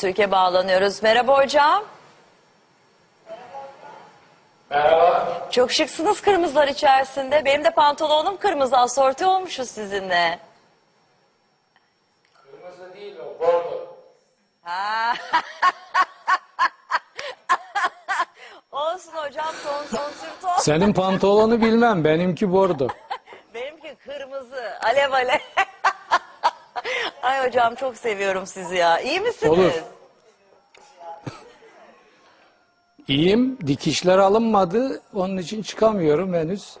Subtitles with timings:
[0.00, 1.02] Türkiye bağlanıyoruz.
[1.02, 1.84] Merhaba hocam.
[4.70, 5.48] Merhaba.
[5.50, 7.44] Çok şıksınız kırmızılar içerisinde.
[7.44, 8.76] Benim de pantolonum kırmızı.
[8.76, 10.38] Asorti olmuşuz sizinle.
[12.32, 13.96] Kırmızı değil o, bordo.
[14.62, 15.14] Ha.
[18.72, 19.98] Olsun hocam ton
[20.40, 20.58] son.
[20.58, 22.88] Senin pantolonu bilmem, benimki bordo.
[23.54, 24.78] Benimki kırmızı.
[24.82, 25.38] Alev alev.
[27.28, 29.00] Ay hocam çok seviyorum sizi ya.
[29.00, 29.52] İyi misiniz?
[29.52, 29.72] Olur.
[33.08, 36.76] İyiyim, dikişler alınmadı, onun için çıkamıyorum henüz.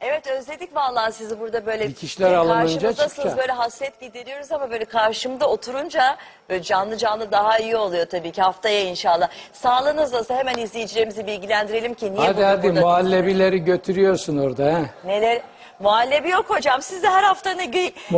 [0.00, 3.38] Evet özledik vallahi sizi burada böyle Dikişler alınınca karşımızdasınız çıkacak.
[3.38, 6.16] böyle hasret gideriyoruz ama böyle karşımda oturunca
[6.50, 9.28] böyle canlı canlı daha iyi oluyor tabii ki haftaya inşallah.
[9.52, 14.64] Sağlığınız nasıl hemen izleyicilerimizi bilgilendirelim ki niye hadi bugün hadi burada muhallebileri götürüyorsun orada.
[14.64, 14.84] He.
[15.08, 15.42] Neler?
[15.80, 16.82] Muhallebi yok hocam.
[16.82, 17.66] Siz de her hafta ne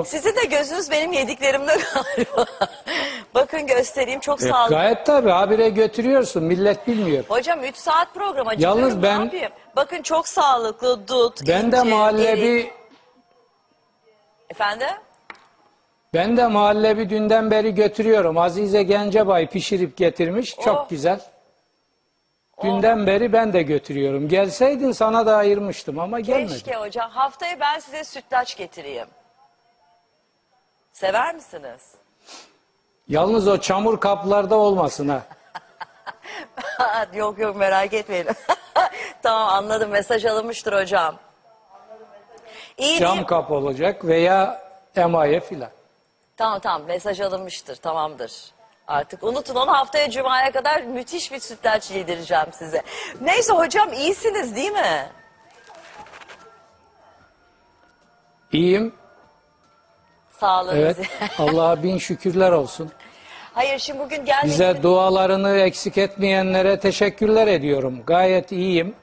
[0.04, 2.46] sizin de gözünüz benim yediklerimde galiba.
[3.34, 4.76] Bakın göstereyim çok E, sağlıklı.
[4.76, 7.24] gayet tabii, habire götürüyorsun, millet bilmiyor.
[7.28, 9.52] Hocam 3 saat program Yalnız acıkıyorum ben- yapayım?
[9.76, 12.70] Bakın çok sağlıklı dut, Ben de incir, muhallebi, erik.
[14.50, 14.88] Efendim?
[16.14, 18.38] ben de muhallebi dünden beri götürüyorum.
[18.38, 20.88] Azize Gencebay pişirip getirmiş, çok Oh.
[20.88, 21.20] güzel.
[22.62, 24.28] Dünden beri ben de götürüyorum.
[24.28, 26.48] Gelseydin sana da ayırmıştım ama gelmedin.
[26.48, 27.10] Keşke hocam.
[27.10, 29.08] Haftaya ben size sütlaç getireyim.
[30.92, 31.94] Sever misiniz?
[33.08, 35.22] Yalnız o çamur kaplarda olmasın ha.
[37.14, 38.26] yok yok merak etmeyin.
[39.22, 41.16] tamam anladım mesaj alınmıştır hocam.
[42.76, 43.26] İyi Cam değil.
[43.26, 44.62] kap olacak veya
[44.96, 45.70] emaye filan.
[46.36, 48.32] Tamam tamam mesaj alınmıştır tamamdır.
[48.90, 52.82] Artık unutun onu haftaya cumaya kadar müthiş bir sütlaç yedireceğim size.
[53.20, 55.06] Neyse hocam iyisiniz değil mi?
[58.52, 58.94] İyiyim.
[60.30, 60.76] Sağlığınız.
[60.76, 60.98] Evet.
[61.38, 62.92] Allah'a bin şükürler olsun.
[63.54, 64.52] Hayır şimdi bugün gelmenizi...
[64.52, 68.02] Bize dualarını eksik etmeyenlere teşekkürler ediyorum.
[68.06, 68.94] Gayet iyiyim.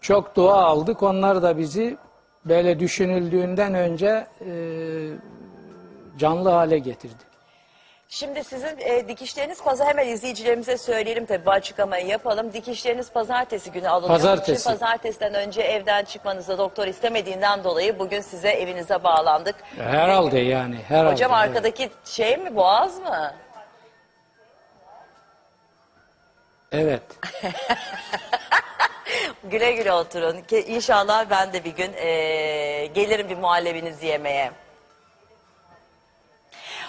[0.00, 1.02] Çok dua aldık.
[1.02, 1.96] Onlar da bizi
[2.44, 4.50] böyle düşünüldüğünden önce e,
[6.18, 7.33] canlı hale getirdi.
[8.14, 12.52] Şimdi sizin e, dikişleriniz pazar hemen izleyicilerimize söyleyelim tabii bu açıklamayı yapalım.
[12.52, 14.18] Dikişleriniz pazartesi günü alınıyor.
[14.18, 14.52] Pazartesi.
[14.52, 19.54] Için pazartesiden önce evden çıkmanızı doktor istemediğinden dolayı bugün size evinize bağlandık.
[19.78, 20.76] Herhalde yani.
[20.88, 21.12] Herhalde.
[21.12, 21.48] Hocam evet.
[21.48, 23.34] arkadaki şey mi boğaz mı?
[26.72, 27.02] Evet.
[29.44, 30.40] Güle güle oturun.
[30.40, 34.63] Ki İnşallah ben de bir gün e, gelirim bir muhallebinizi yemeye.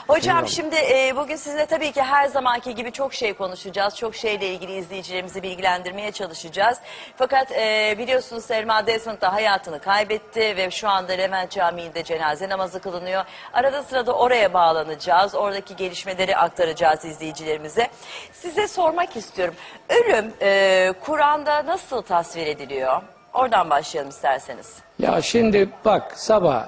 [0.07, 3.95] Hocam şimdi e, bugün sizinle tabii ki her zamanki gibi çok şey konuşacağız.
[3.95, 6.77] Çok şeyle ilgili izleyicilerimizi bilgilendirmeye çalışacağız.
[7.15, 12.79] Fakat e, biliyorsunuz Selma Desmond da hayatını kaybetti ve şu anda Levent Camii'nde cenaze namazı
[12.81, 13.23] kılınıyor.
[13.53, 15.35] Arada sırada oraya bağlanacağız.
[15.35, 17.87] Oradaki gelişmeleri aktaracağız izleyicilerimize.
[18.33, 19.55] Size sormak istiyorum.
[19.89, 23.01] Ölüm e, Kur'an'da nasıl tasvir ediliyor?
[23.33, 24.75] Oradan başlayalım isterseniz.
[24.99, 26.67] Ya şimdi bak sabah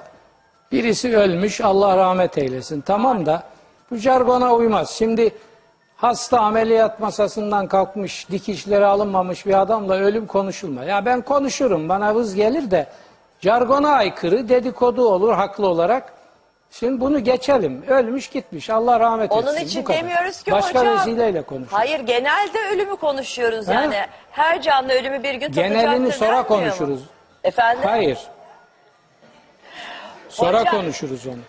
[0.72, 3.42] birisi ölmüş Allah rahmet eylesin tamam da
[3.90, 4.90] bu jargona uymaz.
[4.90, 5.30] Şimdi
[5.96, 10.84] hasta ameliyat masasından kalkmış dikişleri alınmamış bir adamla ölüm konuşulma.
[10.84, 12.86] Ya ben konuşurum bana vız gelir de
[13.40, 16.12] jargona aykırı dedikodu olur haklı olarak.
[16.70, 17.84] Şimdi bunu geçelim.
[17.88, 18.70] Ölmüş gitmiş.
[18.70, 19.46] Allah rahmet etsin.
[19.46, 20.96] Onun için demiyoruz ki Başka hocam.
[20.98, 21.72] vesileyle konuşuruz.
[21.78, 23.72] Hayır genelde ölümü konuşuyoruz Ha?
[23.72, 23.96] yani.
[24.30, 26.48] Her canlı ölümü bir gün tadacaktır Genelini sonra denmiyor mu?
[26.48, 27.00] konuşuruz.
[27.44, 27.82] Efendim?
[27.86, 28.18] Hayır.
[30.28, 31.40] Sonra Hocam- konuşuruz onu.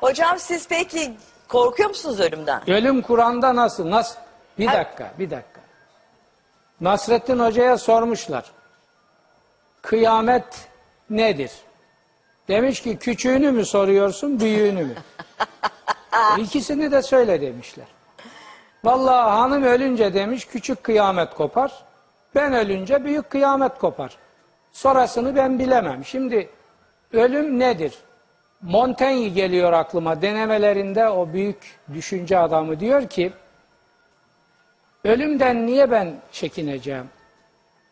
[0.00, 1.12] Hocam siz peki
[1.48, 2.70] korkuyor musunuz ölümden?
[2.70, 3.90] Ölüm Kur'an'da nasıl?
[3.90, 4.16] Nasıl?
[4.58, 4.80] Bir Hayır.
[4.80, 5.60] dakika, bir dakika.
[6.80, 8.44] Nasrettin Hoca'ya sormuşlar.
[9.82, 10.68] Kıyamet
[11.10, 11.52] nedir?
[12.48, 14.94] Demiş ki küçüğünü mü soruyorsun, büyüğünü mü?
[16.38, 17.86] E, İkisini de söyle demişler.
[18.84, 21.84] Vallahi hanım ölünce demiş küçük kıyamet kopar.
[22.34, 24.16] Ben ölünce büyük kıyamet kopar.
[24.72, 26.04] Sonrasını ben bilemem.
[26.04, 26.50] Şimdi
[27.14, 27.94] ölüm nedir?
[28.62, 33.32] Montaigne geliyor aklıma denemelerinde o büyük düşünce adamı diyor ki
[35.04, 37.08] ölümden niye ben çekineceğim?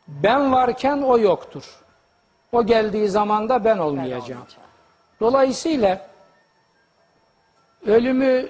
[0.08, 1.64] Ben varken o yoktur.
[2.52, 4.42] O geldiği zaman da ben olmayacağım.
[5.20, 6.06] Dolayısıyla
[7.86, 8.48] ölümü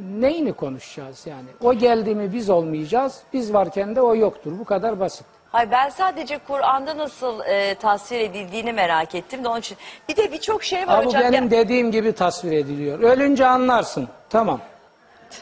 [0.00, 1.48] neyini konuşacağız yani?
[1.60, 4.58] O geldi mi biz olmayacağız, biz varken de o yoktur.
[4.58, 5.26] Bu kadar basit.
[5.52, 9.78] Hayır ben sadece Kur'an'da nasıl e, tasvir edildiğini merak ettim de onun için.
[10.08, 11.22] Bir de birçok şey var bu hocam.
[11.22, 13.00] benim Ya- dediğim gibi tasvir ediliyor.
[13.00, 14.08] Ölünce anlarsın.
[14.30, 14.60] Tamam.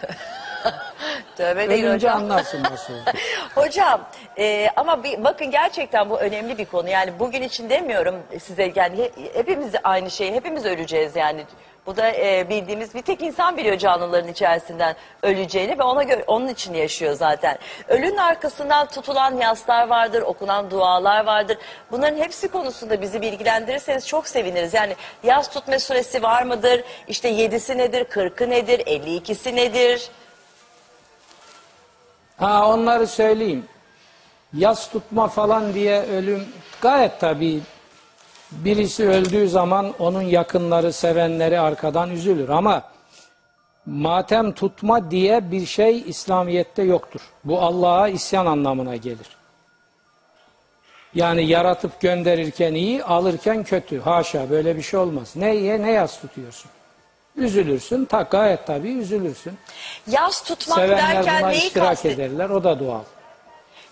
[1.36, 2.22] Tövbe değil Ölünce hocam.
[2.22, 2.92] anlarsın nasıl.
[3.54, 4.00] Hocam
[4.38, 6.88] e, ama bir, bakın gerçekten bu önemli bir konu.
[6.88, 11.44] Yani bugün için demiyorum size yani he- hepimiz aynı şey hepimiz öleceğiz yani.
[11.86, 16.48] Bu da e, bildiğimiz bir tek insan biliyor canlıların içerisinden öleceğini ve ona göre onun
[16.48, 17.58] için yaşıyor zaten.
[17.88, 21.58] Ölünün arkasından tutulan yaslar vardır, okunan dualar vardır.
[21.90, 24.74] Bunların hepsi konusunda bizi bilgilendirirseniz çok seviniriz.
[24.74, 26.84] Yani yas tutma süresi var mıdır?
[27.08, 30.10] İşte yedisi nedir, kırkı nedir, 52'si nedir?
[32.36, 33.64] Ha onları söyleyeyim.
[34.52, 36.48] Yas tutma falan diye ölüm
[36.80, 37.60] gayet tabii
[38.52, 42.82] birisi öldüğü zaman onun yakınları, sevenleri arkadan üzülür ama
[43.86, 47.20] matem tutma diye bir şey İslamiyet'te yoktur.
[47.44, 49.40] Bu Allah'a isyan anlamına gelir.
[51.14, 54.00] Yani yaratıp gönderirken iyi, alırken kötü.
[54.00, 55.32] Haşa böyle bir şey olmaz.
[55.36, 56.70] Ne ne yas tutuyorsun?
[57.36, 58.04] Üzülürsün.
[58.04, 59.58] Ta gayet tabii üzülürsün.
[60.06, 62.34] Yas tutmak Sevenler derken buna neyi iştirak kastediyorsunuz?
[62.34, 62.50] ederler.
[62.50, 63.02] O da doğal.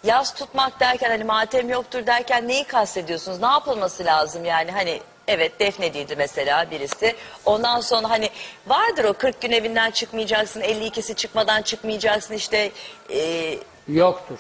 [0.05, 3.41] Yas tutmak derken hani matem yoktur derken neyi kastediyorsunuz?
[3.41, 7.17] Ne yapılması lazım yani hani evet defnedildi mesela birisi.
[7.45, 8.31] Ondan sonra hani
[8.67, 12.71] vardır o 40 gün evinden çıkmayacaksın 52'si çıkmadan çıkmayacaksın işte
[13.11, 13.55] e,
[13.89, 14.39] Yoktur.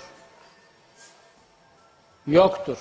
[2.27, 2.77] Yoktur.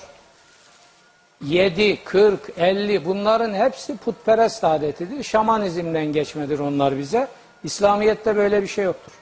[1.44, 5.24] 7, 40, 50 bunların hepsi putperest adetidir.
[5.24, 7.28] Şamanizmden geçmedir onlar bize.
[7.64, 9.12] İslamiyet'te böyle bir şey yoktur.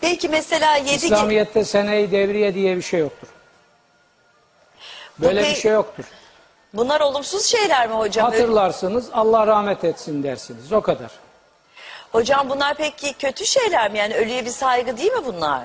[0.00, 3.28] Peki mesela 7 İslamiyet'te seneyi devriye diye bir şey yoktur.
[5.18, 6.04] Böyle Bu bir pe- şey yoktur.
[6.74, 8.30] bunlar olumsuz şeyler mi hocam?
[8.30, 10.72] Hatırlarsınız Allah rahmet etsin dersiniz.
[10.72, 11.10] O kadar.
[12.12, 13.98] Hocam bunlar peki kötü şeyler mi?
[13.98, 15.62] Yani ölüye bir saygı değil mi bunlar?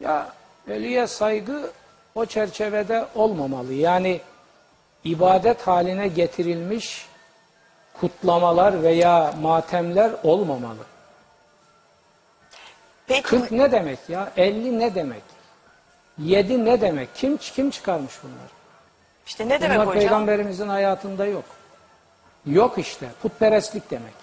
[0.00, 0.32] Ya
[0.68, 1.70] ölüye saygı
[2.14, 3.72] o çerçevede olmamalı.
[3.72, 4.20] Yani
[5.04, 7.06] ibadet haline getirilmiş
[8.00, 10.84] kutlamalar veya matemler olmamalı.
[13.06, 14.32] Peki 40 ne demek ya?
[14.36, 15.22] 50 ne demek?
[16.18, 17.08] 7 ne demek?
[17.14, 18.54] Kim kim çıkarmış bunları?
[19.26, 20.00] işte ne demek Bunlar hocam?
[20.00, 21.44] peygamberimizin hayatında yok.
[22.46, 23.06] Yok işte.
[23.22, 24.14] Putperestlik demek.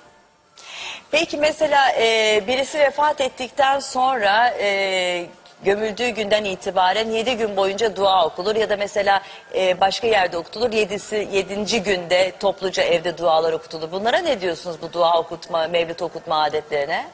[1.12, 5.26] Peki mesela e, birisi vefat ettikten sonra e,
[5.64, 9.22] gömüldüğü günden itibaren 7 gün boyunca dua okunur ya da mesela
[9.56, 10.72] e, başka yerde okutulur.
[10.72, 13.92] Yedisi, yedinci günde topluca evde dualar okutulur.
[13.92, 17.08] Bunlara ne diyorsunuz bu dua okutma, mevlüt okutma adetlerine?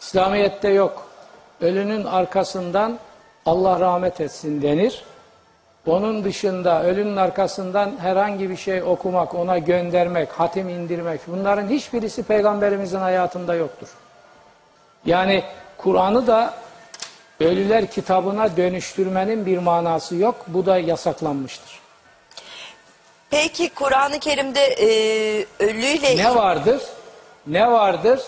[0.00, 1.08] İslamiyet'te yok.
[1.60, 2.98] Ölünün arkasından
[3.46, 5.04] Allah rahmet etsin denir.
[5.86, 12.98] Onun dışında ölünün arkasından herhangi bir şey okumak, ona göndermek, hatim indirmek bunların hiçbirisi peygamberimizin
[12.98, 13.88] hayatında yoktur.
[15.04, 15.44] Yani
[15.78, 16.54] Kur'an'ı da
[17.40, 20.44] ölüler kitabına dönüştürmenin bir manası yok.
[20.46, 21.80] Bu da yasaklanmıştır.
[23.30, 24.86] Peki Kur'an-ı Kerim'de e,
[25.58, 26.82] ölüyle Ne vardır?
[27.46, 28.20] Ne vardır?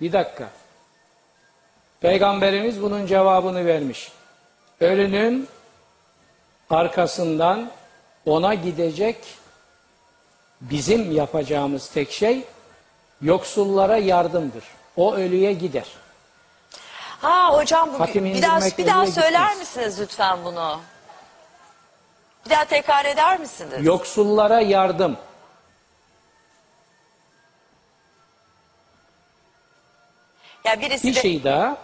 [0.00, 0.48] Bir dakika.
[2.00, 4.12] Peygamberimiz bunun cevabını vermiş.
[4.80, 5.48] Ölünün
[6.70, 7.70] arkasından
[8.26, 9.16] ona gidecek
[10.60, 12.44] bizim yapacağımız tek şey
[13.22, 14.64] yoksullara yardımdır.
[14.96, 15.86] O ölüye gider.
[17.20, 19.58] Ha hocam bu, Hatim bir daha bir daha söyler gitmez.
[19.58, 20.80] misiniz lütfen bunu?
[22.44, 23.86] Bir daha tekrar eder misiniz?
[23.86, 25.16] Yoksullara yardım.
[30.64, 31.76] Ya birisi Bir de şey daha.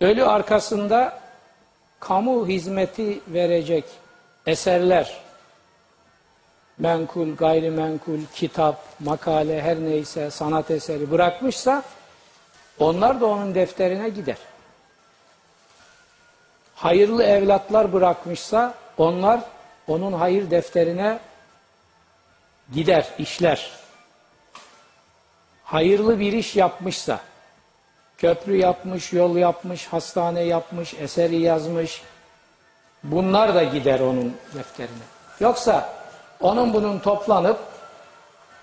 [0.00, 1.20] Ölü arkasında
[2.00, 3.84] kamu hizmeti verecek
[4.46, 5.16] eserler,
[6.78, 11.82] menkul, gayrimenkul, kitap, makale, her neyse sanat eseri bırakmışsa
[12.78, 14.36] onlar da onun defterine gider.
[16.74, 19.40] Hayırlı evlatlar bırakmışsa onlar
[19.88, 21.18] onun hayır defterine
[22.72, 23.70] gider, işler.
[25.64, 27.20] Hayırlı bir iş yapmışsa,
[28.18, 32.02] köprü yapmış, yol yapmış, hastane yapmış, eseri yazmış.
[33.02, 35.04] Bunlar da gider onun defterine.
[35.40, 35.94] Yoksa
[36.40, 37.58] onun bunun toplanıp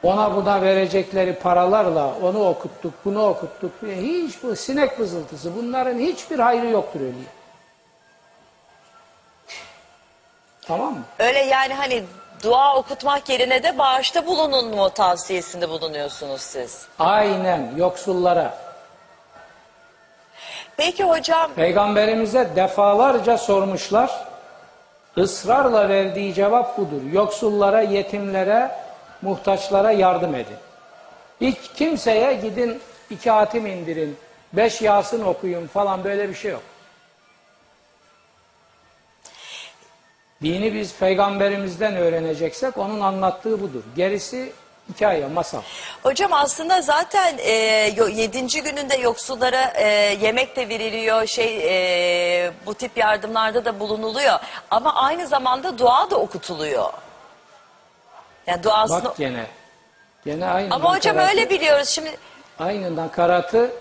[0.03, 3.71] ona buna verecekleri paralarla onu okuttuk, bunu okuttuk.
[3.83, 7.13] Hiç bu sinek vızıltısı bunların hiçbir hayrı yoktur öyle.
[10.61, 11.03] Tamam mı?
[11.19, 12.03] öyle yani hani
[12.43, 16.85] dua okutmak yerine de bağışta bulunun mu tavsiyesinde bulunuyorsunuz siz?
[16.99, 18.57] Aynen yoksullara.
[20.77, 24.27] Peki hocam Peygamberimize defalarca sormuşlar.
[25.17, 27.01] Israrla verdiği cevap budur.
[27.11, 28.71] Yoksullara, yetimlere,
[29.21, 30.57] muhtaçlara yardım edin.
[31.41, 34.17] Hiç kimseye gidin iki hatim indirin,
[34.53, 36.63] beş Yasin okuyun falan böyle bir şey yok.
[40.43, 43.83] Dini biz peygamberimizden öğreneceksek onun anlattığı budur.
[43.95, 44.51] Gerisi
[44.89, 45.61] hikaye, masal.
[46.03, 47.51] hocam aslında zaten e,
[48.13, 49.87] yedinci gününde yoksullara e,
[50.21, 54.39] yemek de veriliyor şey e, bu tip yardımlarda da bulunuluyor
[54.71, 56.93] ama aynı zamanda dua da okutuluyor.
[58.47, 59.03] Yani duasını...
[59.03, 59.45] Bak gene.
[60.25, 60.73] Gene aynı.
[60.73, 62.17] Ama hocam öyle biliyoruz şimdi.
[62.59, 63.71] Aynı nakaratı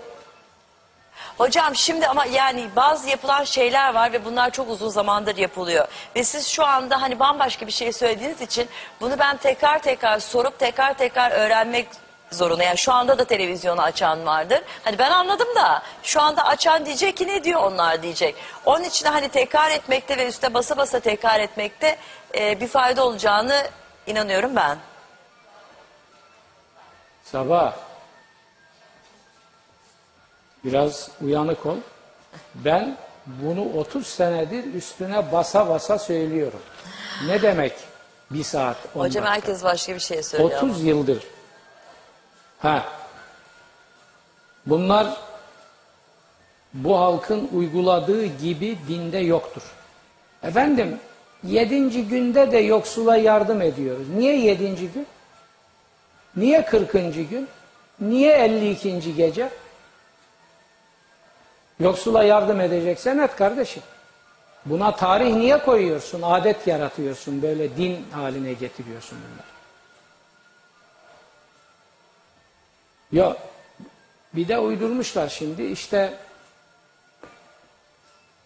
[1.39, 5.89] Hocam şimdi ama yani bazı yapılan şeyler var ve bunlar çok uzun zamandır yapılıyor.
[6.17, 8.69] Ve siz şu anda hani bambaşka bir şey söylediğiniz için
[9.01, 11.89] bunu ben tekrar tekrar sorup tekrar tekrar öğrenmek
[12.31, 12.65] zorunda.
[12.65, 14.61] Yani şu anda da televizyonu açan vardır.
[14.85, 18.35] Hani ben anladım da şu anda açan diyecek ki ne diyor onlar diyecek.
[18.65, 21.97] Onun için hani tekrar etmekte ve üste basa basa tekrar etmekte
[22.35, 23.63] e, bir fayda olacağını
[24.11, 24.79] inanıyorum ben.
[27.25, 27.73] sabah
[30.65, 31.77] biraz uyanık ol.
[32.55, 36.61] Ben bunu 30 senedir üstüne basa basa söylüyorum.
[37.27, 37.73] Ne demek
[38.31, 38.77] bir saat?
[38.95, 39.35] on Hocam dakika?
[39.35, 40.51] herkes başka bir şey söylüyor.
[40.61, 40.71] ama.
[40.71, 41.25] 30 yıldır.
[42.59, 42.85] Ha.
[44.67, 45.17] Bunlar
[46.75, 49.63] bu halkın uyguladığı gibi dinde yoktur.
[50.43, 51.01] Efendim,
[51.45, 54.09] yedinci günde de yoksula yardım ediyoruz.
[54.09, 55.07] Niye yedinci gün?
[56.37, 57.49] Niye kırkıncı gün?
[58.01, 59.15] Niye 52.
[59.17, 59.51] gece?
[61.81, 63.83] Yoksula yardım edeceksen et kardeşim.
[64.67, 66.23] Buna tarih niye koyuyorsun?
[66.23, 67.43] Adet yaratıyorsun.
[67.43, 69.51] Böyle din haline getiriyorsun bunları.
[73.13, 73.37] Ya
[74.35, 76.15] bir de uydurmuşlar şimdi işte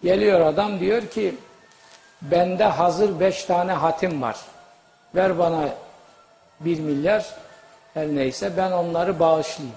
[0.03, 1.35] geliyor adam diyor ki
[2.31, 4.37] bende hazır beş tane hatim var.
[5.15, 5.69] Ver bana
[6.61, 7.27] bir milyar
[7.95, 9.77] her neyse ben onları bağışlayayım.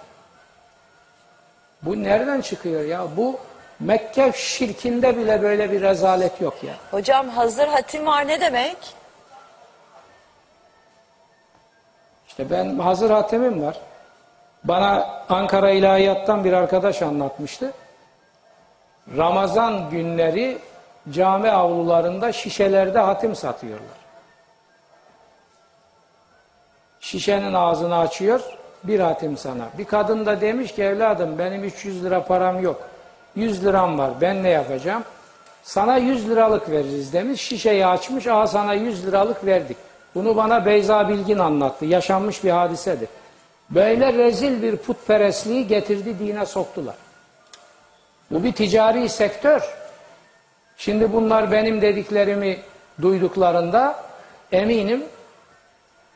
[1.81, 3.07] Bu nereden çıkıyor ya?
[3.17, 3.39] Bu
[3.79, 6.73] Mekke şirkinde bile böyle bir rezalet yok ya.
[6.91, 8.77] Hocam hazır hatim var ne demek?
[12.27, 13.77] İşte ben hazır hatemim var.
[14.63, 17.73] Bana Ankara İlahiyat'tan bir arkadaş anlatmıştı.
[19.17, 20.57] Ramazan günleri
[21.11, 23.97] cami avlularında şişelerde hatim satıyorlar.
[26.99, 28.41] Şişenin ağzını açıyor,
[28.83, 29.67] bir hatim sana.
[29.77, 32.81] Bir kadın da demiş ki evladım benim 300 lira param yok.
[33.35, 35.03] 100 liram var ben ne yapacağım?
[35.63, 37.41] Sana 100 liralık veririz demiş.
[37.41, 39.77] Şişeyi açmış, aha sana 100 liralık verdik.
[40.15, 41.85] Bunu bana Beyza Bilgin anlattı.
[41.85, 43.09] Yaşanmış bir hadisedir.
[43.69, 46.95] Böyle rezil bir putperestliği getirdi dine soktular.
[48.31, 49.76] Bu bir ticari sektör.
[50.77, 52.59] Şimdi bunlar benim dediklerimi
[53.01, 54.03] duyduklarında
[54.51, 55.03] eminim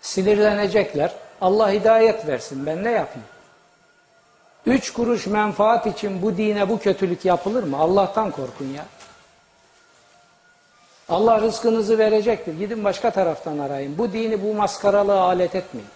[0.01, 1.13] sinirlenecekler.
[1.41, 3.27] Allah hidayet versin ben ne yapayım?
[4.65, 7.77] Üç kuruş menfaat için bu dine bu kötülük yapılır mı?
[7.77, 8.86] Allah'tan korkun ya.
[11.10, 12.60] Allah rızkınızı verecektir.
[12.60, 13.98] Gidin başka taraftan arayın.
[13.98, 15.89] Bu dini bu maskaralığa alet etmeyin.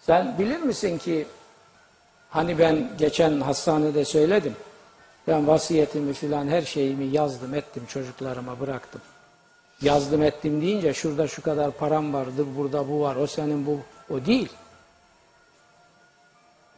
[0.00, 1.26] Sen bilir misin ki
[2.30, 4.56] hani ben geçen hastanede söyledim.
[5.28, 9.00] Ben vasiyetimi filan her şeyimi yazdım ettim çocuklarıma bıraktım.
[9.82, 13.80] Yazdım ettim deyince şurada şu kadar param vardır, burada bu var, o senin bu,
[14.14, 14.52] o değil.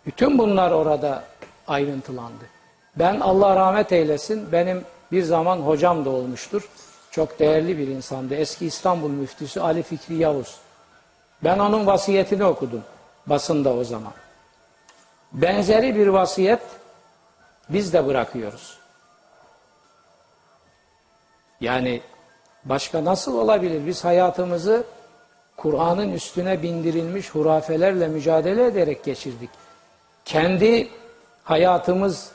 [0.06, 1.24] Bütün bunlar orada
[1.66, 2.44] ayrıntılandı.
[2.96, 6.68] Ben Allah rahmet eylesin, benim bir zaman hocam da olmuştur.
[7.10, 8.34] Çok değerli bir insandı.
[8.34, 10.56] Eski İstanbul müftüsü Ali Fikri Yavuz.
[11.44, 12.82] Ben onun vasiyetini okudum
[13.26, 14.12] basında o zaman.
[15.32, 16.60] Benzeri bir vasiyet
[17.68, 18.78] biz de bırakıyoruz.
[21.60, 22.02] Yani
[22.64, 23.86] başka nasıl olabilir?
[23.86, 24.84] Biz hayatımızı
[25.56, 29.50] Kur'an'ın üstüne bindirilmiş hurafelerle mücadele ederek geçirdik.
[30.24, 30.88] Kendi
[31.44, 32.32] hayatımız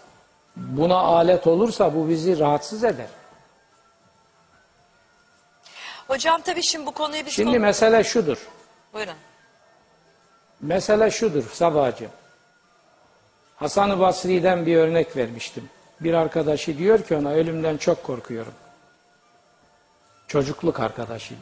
[0.55, 3.07] buna alet olursa bu bizi rahatsız eder.
[6.07, 7.33] Hocam tabii şimdi bu konuyu biz...
[7.33, 8.47] Şimdi konu- mesele şudur.
[8.93, 9.13] Buyurun.
[10.61, 12.11] Mesele şudur Sabahcığım.
[13.55, 15.69] Hasan-ı Basri'den bir örnek vermiştim.
[15.99, 18.53] Bir arkadaşı diyor ki ona ölümden çok korkuyorum.
[20.27, 21.35] Çocukluk arkadaşı.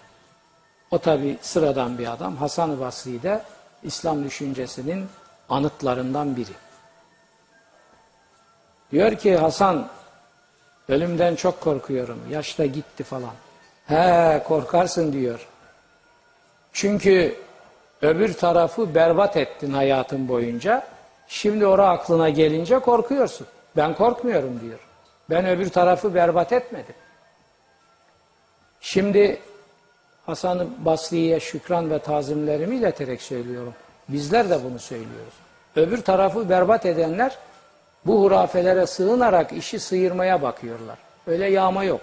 [0.91, 2.35] O tabi sıradan bir adam.
[2.35, 3.41] Hasan-ı Basri de
[3.83, 5.07] İslam düşüncesinin
[5.49, 6.53] anıtlarından biri.
[8.91, 9.89] Diyor ki Hasan
[10.89, 12.19] ölümden çok korkuyorum.
[12.29, 13.33] Yaşta gitti falan.
[13.87, 15.47] He korkarsın diyor.
[16.73, 17.35] Çünkü
[18.01, 20.92] öbür tarafı berbat ettin hayatın boyunca.
[21.27, 23.47] Şimdi ora aklına gelince korkuyorsun.
[23.77, 24.79] Ben korkmuyorum diyor.
[25.29, 26.95] Ben öbür tarafı berbat etmedim.
[28.81, 29.39] Şimdi
[30.25, 33.73] Hasan-ı Basri'ye şükran ve tazimlerimi ileterek söylüyorum.
[34.09, 35.33] Bizler de bunu söylüyoruz.
[35.75, 37.37] Öbür tarafı berbat edenler
[38.05, 40.97] bu hurafelere sığınarak işi sıyırmaya bakıyorlar.
[41.27, 42.01] Öyle yağma yok.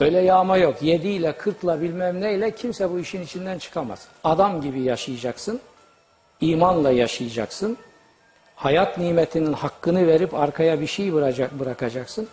[0.00, 0.82] Öyle yağma yok.
[0.82, 4.08] Yediyle, kırkla bilmem neyle kimse bu işin içinden çıkamaz.
[4.24, 5.60] Adam gibi yaşayacaksın.
[6.40, 7.78] İmanla yaşayacaksın.
[8.56, 12.28] Hayat nimetinin hakkını verip arkaya bir şey bırakacak, bırakacaksın.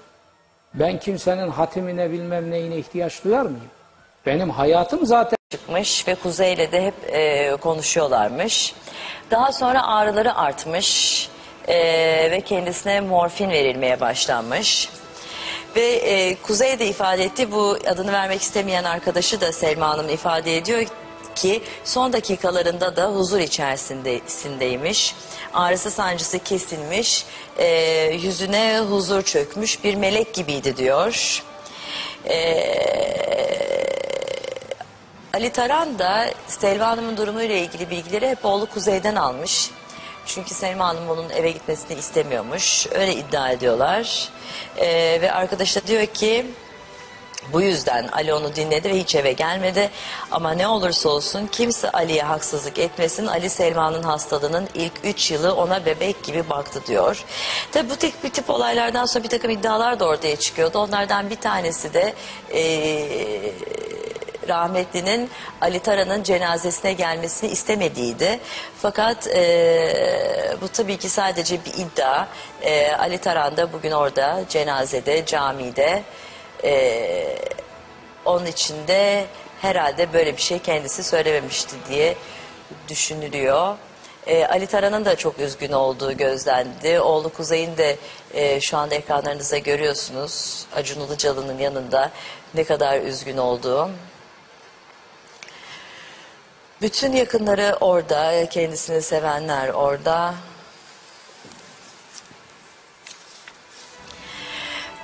[0.73, 3.69] Ben kimsenin hatimine bilmem neyine ihtiyaç duyar mıyım?
[4.25, 8.73] Benim hayatım zaten çıkmış ve Kuzey'le de hep e, konuşuyorlarmış.
[9.31, 11.29] Daha sonra ağrıları artmış
[11.67, 11.77] e,
[12.31, 14.89] ve kendisine morfin verilmeye başlanmış.
[15.75, 20.57] Ve e, Kuzey de ifade etti, bu adını vermek istemeyen arkadaşı da Selma Hanım ifade
[20.57, 20.85] ediyor
[21.35, 25.15] ki son dakikalarında da huzur içerisindeymiş.
[25.53, 27.25] Ağrısı sancısı kesilmiş,
[27.57, 27.67] e,
[28.21, 31.43] yüzüne huzur çökmüş bir melek gibiydi diyor.
[35.33, 39.71] Ali Taran da Selma Hanım'ın durumuyla ilgili bilgileri hep oğlu Kuzey'den almış.
[40.25, 42.87] Çünkü Selma Hanım onun eve gitmesini istemiyormuş.
[42.91, 44.29] Öyle iddia ediyorlar.
[44.77, 46.45] Ee, ve arkadaş da diyor ki
[47.53, 49.89] bu yüzden Ali onu dinledi ve hiç eve gelmedi.
[50.31, 53.27] Ama ne olursa olsun kimse Ali'ye haksızlık etmesin.
[53.27, 57.23] Ali Selma'nın hastalığının ilk 3 yılı ona bebek gibi baktı diyor.
[57.71, 60.79] Tabi bu tip, bir tip olaylardan sonra bir takım iddialar da ortaya çıkıyordu.
[60.79, 62.13] Onlardan bir tanesi de...
[62.53, 63.53] eee
[64.47, 65.29] rahmetlinin
[65.61, 68.39] Ali Taran'ın cenazesine gelmesini istemediğiydi.
[68.81, 72.27] Fakat e, bu tabii ki sadece bir iddia.
[72.61, 76.03] E, Ali Taran da bugün orada cenazede, camide.
[76.65, 77.37] E,
[78.25, 79.25] onun için de
[79.61, 82.15] herhalde böyle bir şey kendisi söylememişti diye
[82.89, 83.75] düşünülüyor.
[84.27, 86.99] E, Ali Taran'ın da çok üzgün olduğu gözlendi.
[86.99, 87.97] Oğlu Kuzey'in de
[88.33, 90.65] e, şu anda ekranlarınızda görüyorsunuz.
[90.75, 92.11] Acun Ilıcalı'nın yanında
[92.53, 93.89] ne kadar üzgün olduğu.
[96.81, 100.35] Bütün yakınları orada, kendisini sevenler orada.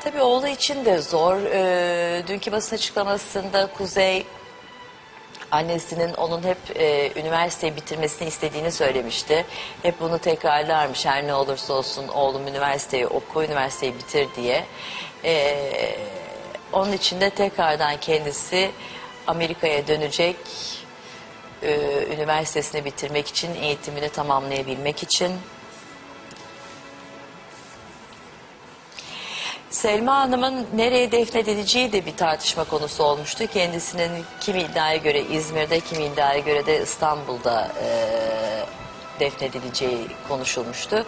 [0.04, 1.38] Tabii oğlu için de zor.
[1.46, 4.26] Ee, dünkü basın açıklamasında Kuzey
[5.52, 9.46] annesinin onun hep e, üniversiteyi bitirmesini istediğini söylemişti.
[9.84, 14.66] Hep bunu tekrarlarmış her ne olursa olsun oğlum üniversiteyi oku, üniversiteyi bitir diye.
[15.26, 15.96] Ee,
[16.74, 18.72] onun için de tekrardan kendisi
[19.28, 20.38] Amerika'ya dönecek
[21.64, 21.78] e,
[22.16, 25.32] üniversitesini bitirmek için, eğitimini tamamlayabilmek için.
[29.72, 33.48] Selma Hanım'ın nereye defnedileceği de bir tartışma konusu olmuştu.
[33.54, 37.90] Kendisinin kimi iddiaya göre İzmir'de, kimi iddiaya göre de İstanbul'da e,
[39.20, 41.06] defnedileceği konuşulmuştu.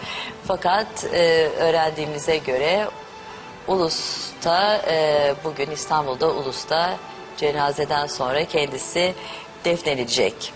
[0.47, 2.87] Fakat e, öğrendiğimize göre
[3.67, 6.97] Ulus'ta, e, bugün İstanbul'da Ulus'ta
[7.37, 9.13] cenazeden sonra kendisi
[9.65, 10.53] defnedilecek.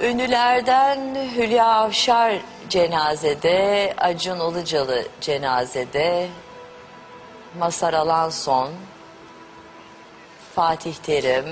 [0.00, 0.98] Ünlülerden
[1.36, 2.32] Hülya Avşar
[2.68, 6.28] cenazede, Acun Ilıcalı cenazede,
[7.58, 8.70] Masar Alanson,
[10.54, 11.46] Fatih Terim,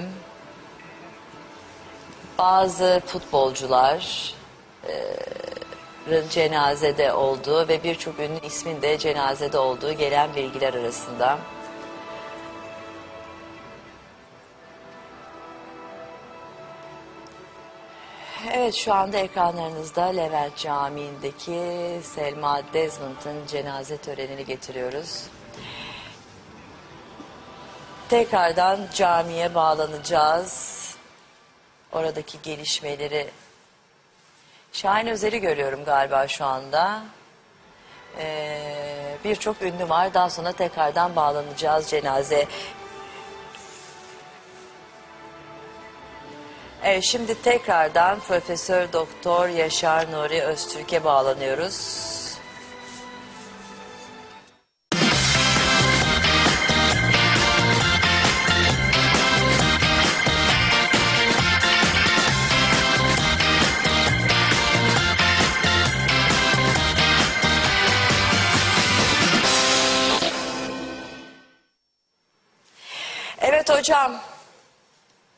[2.39, 4.35] bazı futbolcular
[4.89, 11.39] e, cenazede olduğu ve birçok ünlü ismin de cenazede olduğu gelen bilgiler arasında.
[18.53, 25.23] Evet şu anda ekranlarınızda Levent Camii'ndeki Selma Desmond'ın cenaze törenini getiriyoruz.
[28.09, 30.85] Tekrardan camiye bağlanacağız.
[31.93, 33.31] Oradaki gelişmeleri
[34.73, 37.03] Şahin Özel'i görüyorum galiba şu anda.
[38.19, 40.15] Ee, Birçok ünlü var.
[40.15, 42.47] Daha sonra tekrardan bağlanacağız cenaze.
[46.87, 52.05] Evet, şimdi tekrardan Profesör Doktor Yaşar Nuri Öztürk'e bağlanıyoruz.
[73.41, 74.34] Evet hocam.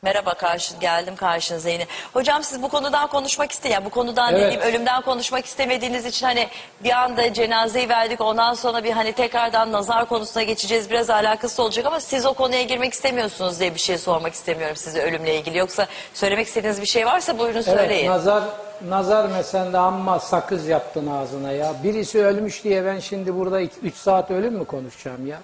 [0.03, 1.87] Merhaba karşı geldim karşınıza yine.
[2.13, 4.43] Hocam siz bu konudan konuşmak isteyen, yani bu konudan Evet.
[4.43, 6.49] dediğim ölümden konuşmak istemediğiniz için hani
[6.85, 11.87] bir anda cenazeyi verdik ondan sonra bir hani tekrardan nazar konusuna geçeceğiz biraz alakası olacak
[11.87, 15.59] ama siz o konuya girmek istemiyorsunuz diye bir şey sormak istemiyorum size ölümle ilgili.
[15.59, 18.11] Yoksa söylemek istediğiniz bir şey varsa buyurun Evet, söyleyin.
[18.11, 18.43] nazar
[18.89, 21.73] nazar meselende amma sakız yaptın ağzına ya.
[21.85, 25.39] Birisi ölmüş diye ben şimdi burada 3 saat ölüm mü konuşacağım ya?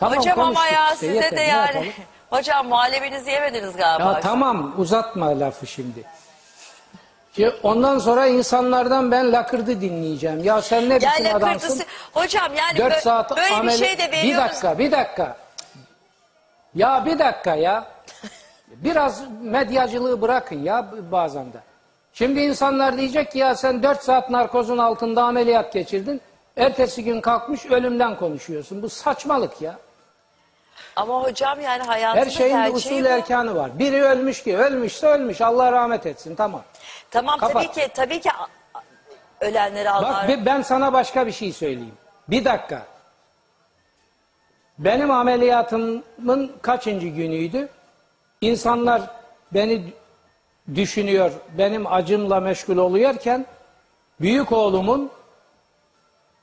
[0.00, 1.92] Tamam, hocam ama ya işte, size yeter, de yani.
[2.32, 4.12] Hocam muhallebinizi yemediniz galiba.
[4.12, 6.04] Ya tamam uzatma lafı şimdi.
[7.32, 10.44] Ki Ondan sonra insanlardan ben lakırdı dinleyeceğim.
[10.44, 11.82] Ya sen ne biçim Yani adamsın?
[12.12, 14.44] hocam yani 4 bö- saat böyle amele- bir şey de Bir veriyoruz.
[14.44, 15.36] dakika, bir dakika.
[16.74, 17.84] Ya bir dakika ya.
[18.68, 21.58] Biraz medyacılığı bırakın ya bazen de.
[22.12, 26.20] Şimdi insanlar diyecek ki ya sen 4 saat narkozun altında ameliyat geçirdin.
[26.56, 28.82] Ertesi gün kalkmış ölümden konuşuyorsun.
[28.82, 29.74] Bu saçmalık ya.
[30.96, 33.08] Ama hocam yani hayatın Her şeyin bir usul bu.
[33.08, 33.78] erkanı var.
[33.78, 35.40] Biri ölmüş ki ölmüşse ölmüş.
[35.40, 36.62] Allah rahmet etsin tamam.
[37.10, 37.52] Tamam Kapat.
[37.54, 38.30] tabii ki tabii ki
[39.40, 41.94] ölenleri Allah Bak bir- ben sana başka bir şey söyleyeyim.
[42.28, 42.82] Bir dakika.
[44.78, 47.68] Benim ameliyatımın kaçıncı günüydü?
[48.40, 49.02] İnsanlar
[49.54, 49.92] beni
[50.74, 53.46] düşünüyor, benim acımla meşgul oluyorken
[54.20, 55.10] büyük oğlumun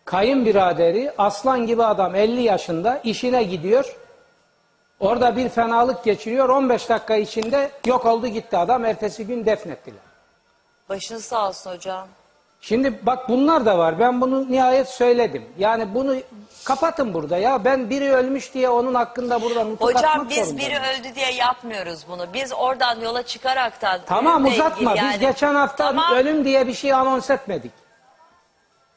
[0.06, 3.96] kayınbiraderi aslan gibi adam 50 yaşında işine gidiyor.
[5.00, 6.50] Orada bir fenalık geçiriyor.
[6.50, 8.86] 15 dakika içinde yok oldu gitti adam.
[8.86, 10.00] Ertesi gün defnettiler.
[10.90, 12.08] Başınız sağ olsun hocam.
[12.62, 14.00] Şimdi bak bunlar da var.
[14.00, 15.46] Ben bunu nihayet söyledim.
[15.58, 16.16] Yani bunu
[16.66, 17.66] kapatın burada ya.
[17.66, 20.58] Ben biri ölmüş diye onun hakkında burada nutuk Hocam atmak biz zorundayım.
[20.72, 22.26] biri öldü diye yapmıyoruz bunu.
[22.34, 24.96] Biz oradan yola çıkaraktan Tamam uzatma.
[24.96, 26.14] Biz geçen hafta Tamam.
[26.16, 27.72] ölüm diye bir şey anons etmedik.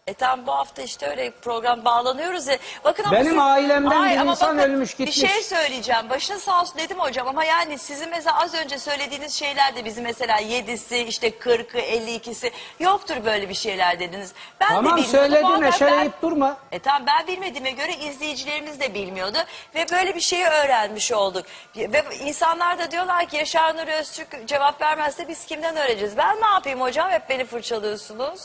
[0.07, 2.59] E tamam bu hafta işte öyle program bağlanıyoruz ya.
[2.85, 5.23] Bakın ama Benim siz- ailemden bir ama insan ölmüş gitmiş.
[5.23, 6.11] Bir şey söyleyeceğim.
[6.11, 10.05] Başına sağ olsun dedim hocam ama yani sizin mesela az önce söylediğiniz şeyler de bizim
[10.05, 14.33] mesela 7'si işte 40'ı 52'si yoktur böyle bir şeyler dediniz.
[14.61, 15.11] Ben de tamam bilmiyordum.
[15.11, 16.57] söyledin Muhakkak ben- eşeleyip durma.
[16.73, 19.39] E tamam ben bilmediğime göre izleyicilerimiz de bilmiyordu
[19.75, 21.47] ve böyle bir şeyi öğrenmiş olduk.
[21.77, 26.17] Ve insanlar da diyorlar ki Yaşar Nur Öztürk cevap vermezse biz kimden öğreneceğiz?
[26.17, 28.41] Ben ne yapayım hocam hep beni fırçalıyorsunuz.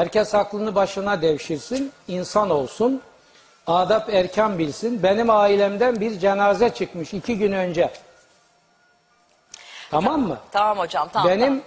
[0.00, 3.02] Herkes aklını başına devşirsin, insan olsun,
[3.66, 5.02] adap erken bilsin.
[5.02, 7.90] Benim ailemden bir cenaze çıkmış iki gün önce.
[9.90, 10.38] Tamam mı?
[10.52, 11.28] Tamam hocam tamam.
[11.28, 11.62] Benim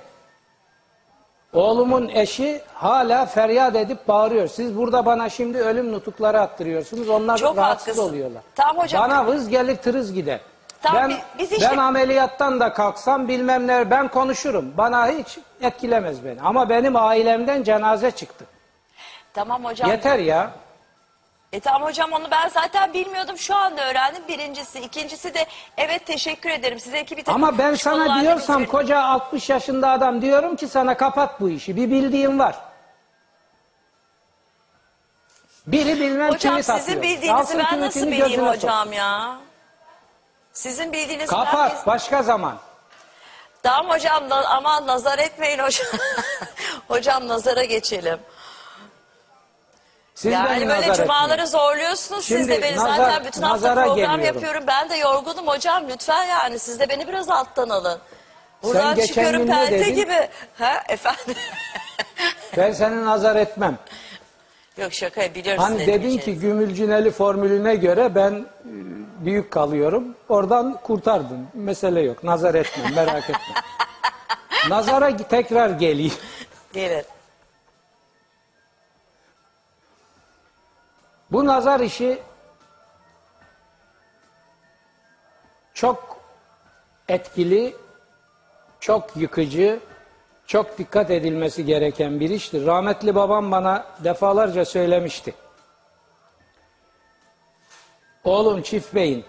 [1.53, 4.47] oğlumun eşi hala feryat edip bağırıyor.
[4.47, 7.09] Siz burada bana şimdi ölüm nutukları attırıyorsunuz.
[7.09, 8.09] Onlar Çok rahatsız haklısın.
[8.09, 8.43] oluyorlar.
[8.55, 9.01] Tamam hocam.
[9.03, 10.39] Bana vız gelir tırız gider.
[10.83, 14.73] Tamam, ben, bi- biz işte- ben ameliyattan da kalksam bilmem ne ben konuşurum.
[14.77, 16.41] Bana hiç etkilemez beni.
[16.41, 18.45] Ama benim ailemden cenaze çıktı.
[19.33, 19.89] Tamam hocam.
[19.89, 20.51] Yeter ya.
[21.53, 23.37] E tamam hocam onu ben zaten bilmiyordum.
[23.37, 24.23] Şu anda öğrendim.
[24.27, 24.79] Birincisi.
[24.79, 25.45] ikincisi de
[25.77, 26.79] evet teşekkür ederim.
[26.79, 31.41] Size iki bir Ama ben sana diyorsam koca 60 yaşında adam diyorum ki sana kapat
[31.41, 31.75] bu işi.
[31.75, 32.55] Bir bildiğin var.
[35.67, 37.01] Biri bilmem Hocam kimi sizin satıyor.
[37.01, 38.55] bildiğinizi Alsın ben tweetini nasıl bileyim sok.
[38.55, 39.37] hocam ya?
[40.53, 42.57] Sizin bildiğinizi ben Kapat biz- başka zaman.
[43.63, 45.87] Tamam hocam na- aman nazar etmeyin hocam.
[46.87, 48.19] hocam nazara geçelim.
[50.15, 51.45] Siz yani böyle cumaları etmeyin.
[51.45, 52.77] zorluyorsunuz siz Şimdi de beni.
[52.77, 54.21] nazar- Zaten bütün hafta program geliyorum.
[54.25, 54.63] yapıyorum.
[54.67, 56.59] Ben de yorgunum hocam lütfen yani.
[56.59, 57.99] Siz de beni biraz alttan alın.
[58.63, 59.95] Buradan geçen çıkıyorum pelte dedin?
[59.95, 60.29] gibi.
[60.57, 61.35] Ha efendim.
[62.57, 63.77] Ben seni nazar etmem.
[64.77, 68.45] Yok şaka biliyorum Hani dedin ki gümülcüneli formülüne göre ben
[69.25, 70.15] büyük kalıyorum.
[70.29, 71.47] Oradan kurtardın.
[71.53, 72.23] Mesele yok.
[72.23, 73.55] Nazar etmem merak etme.
[74.69, 76.13] Nazara tekrar geleyim.
[76.73, 77.05] Gelin.
[81.31, 82.19] Bu nazar işi
[85.73, 86.17] çok
[87.07, 87.75] etkili,
[88.79, 89.79] çok yıkıcı,
[90.47, 92.65] çok dikkat edilmesi gereken bir iştir.
[92.65, 95.33] Rahmetli babam bana defalarca söylemişti.
[98.23, 99.25] Oğlum çift beyin,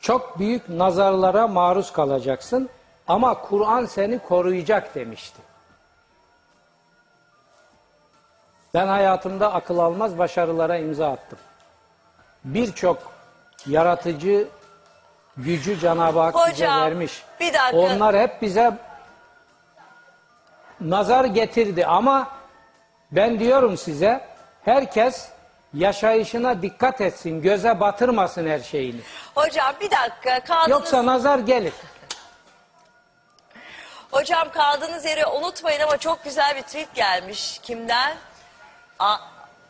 [0.00, 2.68] çok büyük nazarlara maruz kalacaksın
[3.08, 5.42] ama Kur'an seni koruyacak demişti.
[8.74, 11.38] Ben hayatımda akıl almaz başarılara imza attım.
[12.44, 12.98] Birçok
[13.66, 14.48] yaratıcı
[15.36, 17.22] gücü Cenab-ı Hak bize Hocam, vermiş.
[17.40, 17.76] bir dakika.
[17.76, 18.78] Onlar hep bize
[20.80, 22.28] nazar getirdi ama
[23.12, 24.20] ben diyorum size
[24.64, 25.28] herkes
[25.74, 29.00] yaşayışına dikkat etsin, göze batırmasın her şeyini.
[29.34, 30.70] Hocam bir dakika kaldınız.
[30.70, 31.72] Yoksa nazar gelir.
[34.10, 37.58] Hocam kaldığınız yeri unutmayın ama çok güzel bir tweet gelmiş.
[37.62, 38.16] Kimden?
[38.98, 39.16] A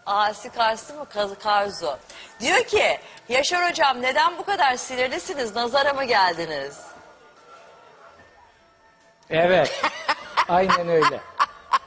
[0.07, 1.99] Asi Karsı mı Kaz Karzu?
[2.41, 5.57] Diyor ki Yaşar hocam neden bu kadar sinirlisiniz?
[5.57, 6.79] Nazara mı geldiniz?
[9.31, 9.83] Evet.
[10.49, 11.21] Aynen öyle.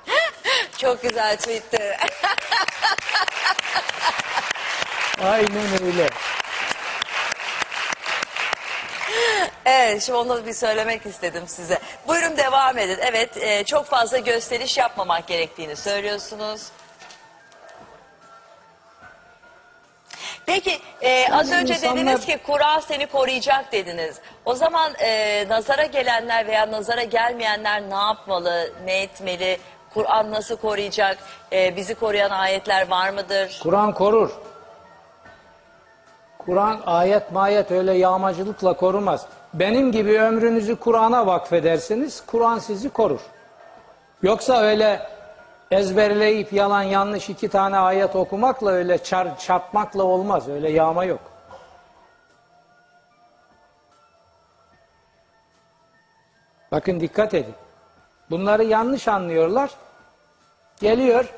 [0.78, 1.98] Çok güzel tweetti.
[5.26, 6.10] Aynen öyle.
[9.66, 11.80] evet şimdi onu da bir söylemek istedim size.
[12.08, 12.98] Buyurun devam edin.
[13.02, 16.62] Evet e, çok fazla gösteriş yapmamak gerektiğini söylüyorsunuz.
[20.46, 24.20] Peki e, az Yani önce insanlar- dediniz ki Kur'an seni koruyacak dediniz.
[24.46, 29.60] O zaman e, nazara gelenler veya nazara gelmeyenler ne yapmalı, ne etmeli?
[29.94, 31.18] Kur'an nasıl koruyacak?
[31.52, 33.60] E, bizi koruyan ayetler var mıdır?
[33.64, 34.32] Kur'an korur.
[36.46, 39.26] Kur'an ayet mayet öyle yağmacılıkla korumaz.
[39.54, 43.20] Benim gibi ömrünüzü Kur'an'a vakfedersiniz, Kur'an sizi korur.
[44.24, 45.10] Yoksa öyle
[45.72, 50.50] ezberleyip yalan yanlış iki tane ayet okumakla öyle çar, çarpmakla olmaz.
[50.50, 51.20] Öyle yağma yok.
[56.72, 57.56] Bakın dikkat edin.
[58.30, 59.70] Bunları yanlış anlıyorlar.
[60.80, 61.34] Geliyor,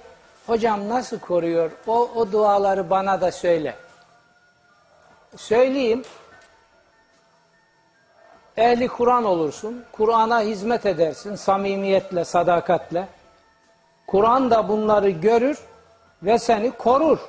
[0.48, 1.72] hocam nasıl koruyor?
[1.88, 3.76] O, o duaları bana da söyle.
[5.36, 6.04] Söyleyeyim.
[8.58, 9.86] Ehli Kur'an olursun.
[9.92, 13.08] Kur'an'a hizmet edersin samimiyetle, sadakatle.
[14.08, 15.60] Kur'an da bunları görür
[16.24, 17.20] ve seni korur.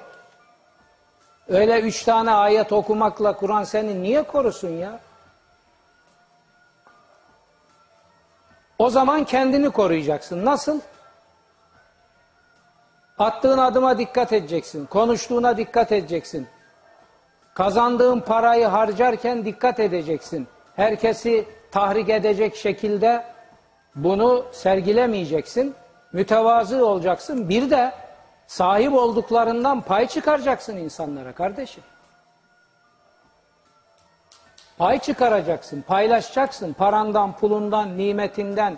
[1.49, 5.01] Öyle üç tane ayet okumakla Kur'an seni niye korusun ya?
[8.79, 10.45] O zaman kendini koruyacaksın.
[10.45, 10.81] Nasıl?
[13.19, 14.87] Attığın adıma dikkat edeceksin.
[14.87, 16.49] Konuştuğuna dikkat edeceksin.
[17.57, 20.49] Kazandığın parayı harcarken dikkat edeceksin.
[20.77, 23.25] Herkesi tahrik edecek şekilde
[23.95, 25.75] bunu sergilemeyeceksin.
[26.13, 27.49] Mütevazı olacaksın.
[27.49, 27.93] Bir de
[28.47, 31.83] sahip olduklarından pay çıkaracaksın insanlara kardeşim.
[34.79, 36.73] Pay çıkaracaksın, paylaşacaksın.
[36.73, 38.77] Parandan, pulundan, nimetinden,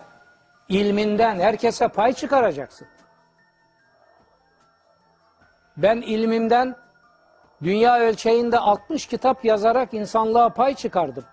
[0.68, 2.86] ilminden herkese pay çıkaracaksın.
[5.76, 6.76] Ben ilmimden
[7.62, 11.24] dünya ölçeğinde 60 kitap yazarak insanlığa pay çıkardım.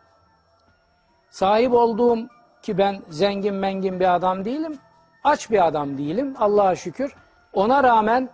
[1.30, 2.18] Sahip olduğum
[2.62, 4.80] ki ben zengin mengin bir adam değilim,
[5.24, 7.16] aç bir adam değilim Allah'a şükür.
[7.54, 8.30] Ona rağmen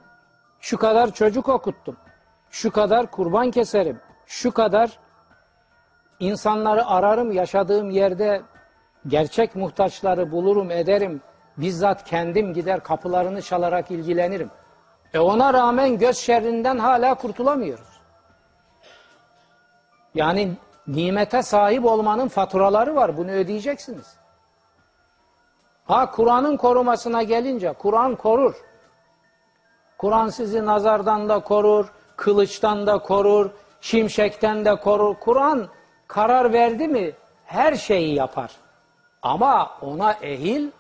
[0.60, 1.98] şu kadar çocuk okuttum,
[2.50, 5.00] şu kadar kurban keserim, şu kadar
[6.20, 8.42] insanları ararım, yaşadığım yerde
[9.08, 11.22] gerçek muhtaçları bulurum, ederim.
[11.58, 14.50] Bizzat kendim gider kapılarını çalarak ilgilenirim.
[15.14, 18.02] E ona rağmen göz şerrinden hala kurtulamıyoruz.
[20.16, 20.52] Yani
[20.88, 23.18] nimete sahip olmanın faturaları var.
[23.18, 24.16] Bunu ödeyeceksiniz.
[25.86, 28.56] Ha Kur'an'ın korumasına gelince Kur'an korur.
[29.98, 33.50] Kur'an sizi nazardan da korur, kılıçtan da korur,
[33.82, 35.16] şimşekten de korur.
[35.16, 35.68] Kur'an
[36.08, 37.12] karar verdi mi
[37.46, 38.52] her şeyi yapar.
[39.22, 40.72] Ama ona ehil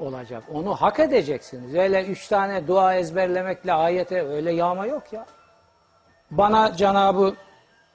[0.00, 0.42] olacak.
[0.54, 1.74] Onu hak edeceksiniz.
[1.74, 5.26] Öyle üç tane dua ezberlemekle ayete öyle yağma yok ya.
[6.30, 7.34] Bana Cenabı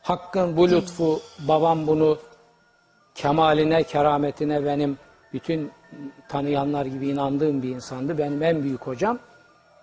[0.01, 2.17] Hakk'ın bu lütfu, babam bunu
[3.15, 4.97] kemaline, kerametine benim
[5.33, 5.71] bütün
[6.27, 8.17] tanıyanlar gibi inandığım bir insandı.
[8.17, 9.19] Benim en büyük hocam.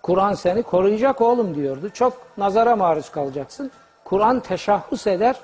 [0.01, 1.89] Kur'an seni koruyacak oğlum diyordu.
[1.89, 3.71] Çok nazara maruz kalacaksın.
[4.03, 5.35] Kur'an teşahhus eder,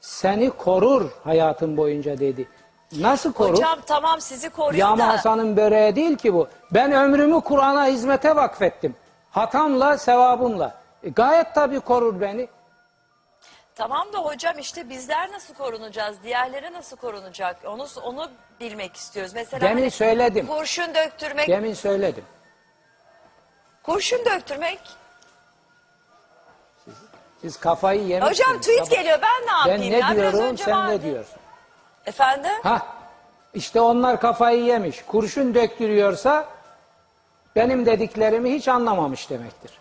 [0.00, 2.48] seni korur hayatın boyunca dedi.
[2.92, 3.52] Nasıl korur?
[3.54, 5.08] Hocam tamam sizi koruyor Yağma da.
[5.08, 6.48] Hasan'ın böreği değil ki bu.
[6.70, 8.96] Ben ömrümü Kur'an'a hizmete vakfettim.
[9.30, 10.74] Hatamla, sevabımla.
[11.02, 12.48] E, gayet tabii korur beni.
[13.74, 16.16] Tamam da hocam işte bizler nasıl korunacağız?
[16.22, 17.56] Diğerleri nasıl korunacak?
[17.64, 19.32] Onu onu bilmek istiyoruz.
[19.34, 20.46] Mesela Demin hani söyledim.
[20.46, 22.24] kurşun döktürmek, Demin söyledim.
[23.82, 24.80] kurşun döktürmek.
[27.40, 28.40] Siz kafayı yemişsiniz.
[28.48, 29.18] Hocam tweet Sabah- geliyor.
[29.22, 30.06] Ben ne Ben yapayım ne ya?
[30.16, 30.92] Biraz diyorum, önce sen vardı.
[30.92, 31.39] ne diyorsun?
[32.06, 32.52] Efendim?
[32.62, 32.86] Ha,
[33.54, 35.02] işte onlar kafayı yemiş.
[35.02, 36.46] Kurşun döktürüyorsa
[37.56, 39.80] benim dediklerimi hiç anlamamış demektir.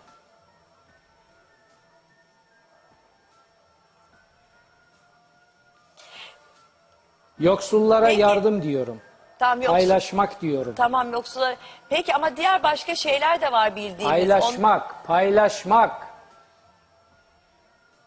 [7.40, 8.22] Yoksullara Peki.
[8.22, 9.02] yardım diyorum.
[9.40, 9.74] Tamam yoksul.
[9.74, 10.74] Paylaşmak diyorum.
[10.76, 11.56] Tamam yoksullar.
[11.90, 14.06] Peki ama diğer başka şeyler de var bildiğimiz.
[14.06, 16.08] On- Paylaşmak, paylaşmak.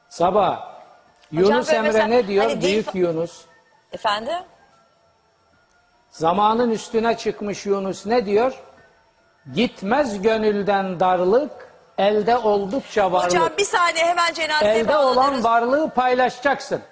[0.08, 0.72] Sabah
[1.32, 2.44] Yunus böyle Emre mesela ne diyor?
[2.44, 3.44] hani dil Büyük fa- Yunus.
[3.92, 4.38] Efendim?
[6.10, 8.62] Zamanın üstüne çıkmış Yunus ne diyor?
[9.54, 13.30] Gitmez gönülden darlık, elde oldukça varlık.
[13.30, 16.82] Hocam bir saniye hemen cenazeye elde olan varlığı paylaşacaksın.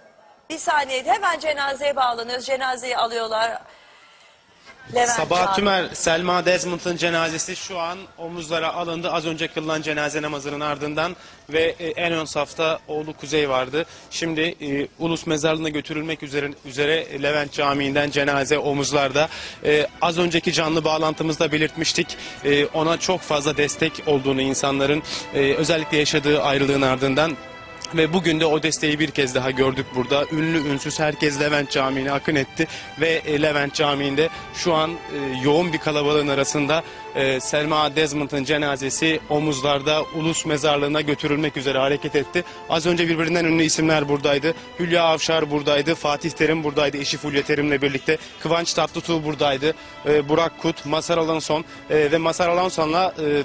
[0.50, 2.46] Bir saniye hemen cenazeye bağlanıyoruz.
[2.46, 3.58] Cenazeyi alıyorlar.
[4.94, 5.54] Levent Sabah Can.
[5.54, 9.10] Tümer, Selma Desmond'ın cenazesi şu an omuzlara alındı.
[9.10, 11.16] Az önce kılınan cenaze namazının ardından
[11.50, 13.86] ve e, en ön safta oğlu Kuzey vardı.
[14.10, 19.28] Şimdi e, Ulus Mezarlığı'na götürülmek üzere, üzere Levent Camii'nden cenaze omuzlarda.
[19.64, 22.16] E, az önceki canlı bağlantımızda belirtmiştik.
[22.44, 25.02] E, ona çok fazla destek olduğunu insanların
[25.34, 27.36] e, özellikle yaşadığı ayrılığın ardından
[27.94, 30.24] ve bugün de o desteği bir kez daha gördük burada.
[30.32, 32.66] Ünlü ünsüz herkes Levent Camii'ne akın etti.
[33.00, 34.96] Ve e, Levent Camii'nde şu an e,
[35.44, 36.82] yoğun bir kalabalığın arasında
[37.14, 42.44] e, Selma Desmond'ın cenazesi omuzlarda ulus mezarlığına götürülmek üzere hareket etti.
[42.68, 44.54] Az önce birbirinden ünlü isimler buradaydı.
[44.80, 45.94] Hülya Avşar buradaydı.
[45.94, 46.96] Fatih Terim buradaydı.
[46.96, 48.18] Eşi Fulya Terim'le birlikte.
[48.42, 49.74] Kıvanç Tatlıtuğ buradaydı.
[50.06, 53.14] E, Burak Kut, Masar Alanson e, ve Masar Alanson'la...
[53.18, 53.42] E,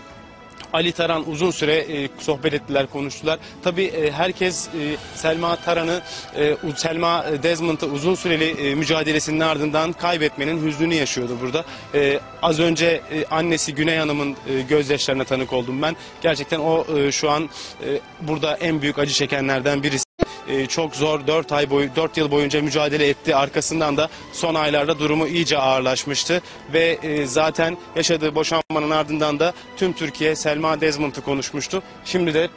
[0.76, 3.40] Ali Taran uzun süre e, sohbet ettiler, konuştular.
[3.64, 4.72] Tabii e, herkes e,
[5.16, 6.02] Selma Taran'ı,
[6.36, 11.66] e, Selma Desmond'ı uzun süreli e, mücadelesinin ardından kaybetmenin hüznünü yaşıyordu burada.
[11.94, 15.96] E, az önce e, annesi Güney Hanım'ın e, gözyaşlarına tanık oldum ben.
[16.22, 20.05] Gerçekten o e, şu an e, burada en büyük acı çekenlerden birisi.
[20.48, 23.36] E, çok zor 4 ay boyu 4 yıl boyunca mücadele etti.
[23.36, 26.42] Arkasından da son aylarda durumu iyice ağırlaşmıştı
[26.74, 31.84] ve e, zaten yaşadığı boşanmanın ardından da tüm Türkiye Selma Desmond'u konuşmuştu.
[32.06, 32.50] Şimdi de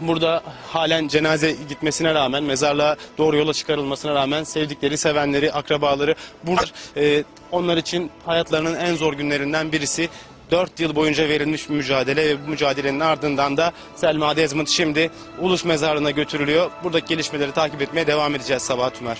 [0.00, 0.42] Burada
[0.72, 6.64] halen cenaze gitmesine rağmen, mezarlığa doğru yola çıkarılmasına rağmen sevdikleri, sevenleri, akrabaları burada
[6.96, 10.08] e, onlar için hayatlarının en zor günlerinden birisi.
[10.50, 15.64] 4 yıl boyunca verilmiş bir mücadele ve bu mücadelenin ardından da Selma Desmond şimdi Ulus
[15.64, 16.70] Mezarlığı'na götürülüyor.
[16.84, 19.18] Buradaki gelişmeleri takip etmeye devam edeceğiz Sabah Tümer.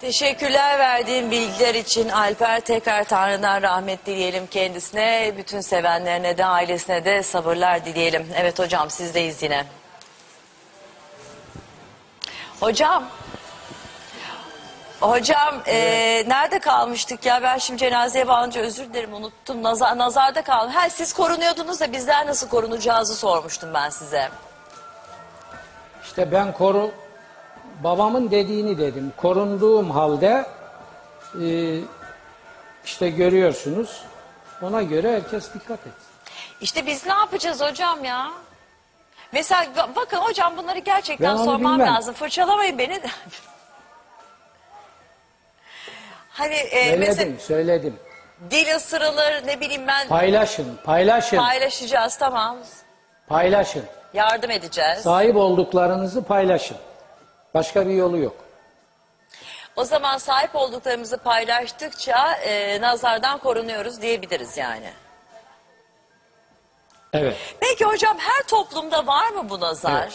[0.00, 2.60] Teşekkürler verdiğin bilgiler için Alper.
[2.60, 5.34] Tekrar Tanrı'dan rahmet dileyelim kendisine.
[5.38, 8.26] Bütün sevenlerine de ailesine de sabırlar dileyelim.
[8.36, 9.64] Evet hocam sizdeyiz yine.
[12.60, 13.04] Hocam.
[15.00, 17.42] Hocam eee, nerede kalmıştık ya?
[17.42, 19.62] Ben şimdi cenazeye bağlanınca özür dilerim unuttum.
[19.62, 20.70] Nazar, nazarda kaldım.
[20.72, 24.28] Ha, siz korunuyordunuz da bizler nasıl korunacağızı sormuştum ben size.
[26.04, 26.90] İşte ben koru
[27.84, 29.12] babamın dediğini dedim.
[29.16, 30.46] Korunduğum halde
[31.42, 31.46] e,
[32.84, 34.02] işte görüyorsunuz.
[34.62, 35.92] Ona göre herkes dikkat et.
[36.60, 38.30] İşte biz ne yapacağız hocam ya?
[39.32, 41.94] Mesela ba- bakın hocam bunları gerçekten Ben onu sormam bilmem.
[41.94, 42.14] lazım.
[42.14, 43.00] Fırçalamayın beni.
[46.36, 47.96] hani e, Söyledim, mesela söyledim.
[48.50, 52.56] dil ısırılır ne bileyim ben Paylaşın, paylaşın, paylaşacağız tamam.
[53.28, 53.84] paylaşın.
[54.14, 54.98] Yardım edeceğiz.
[55.02, 56.76] Sahip olduklarınızı paylaşın.
[57.54, 58.36] Başka bir yolu yok.
[59.76, 64.92] O zaman sahip olduklarımızı paylaştıkça e, nazardan korunuyoruz diyebiliriz yani.
[67.12, 67.36] Evet.
[67.60, 70.14] Peki hocam her toplumda var mı bu nazar?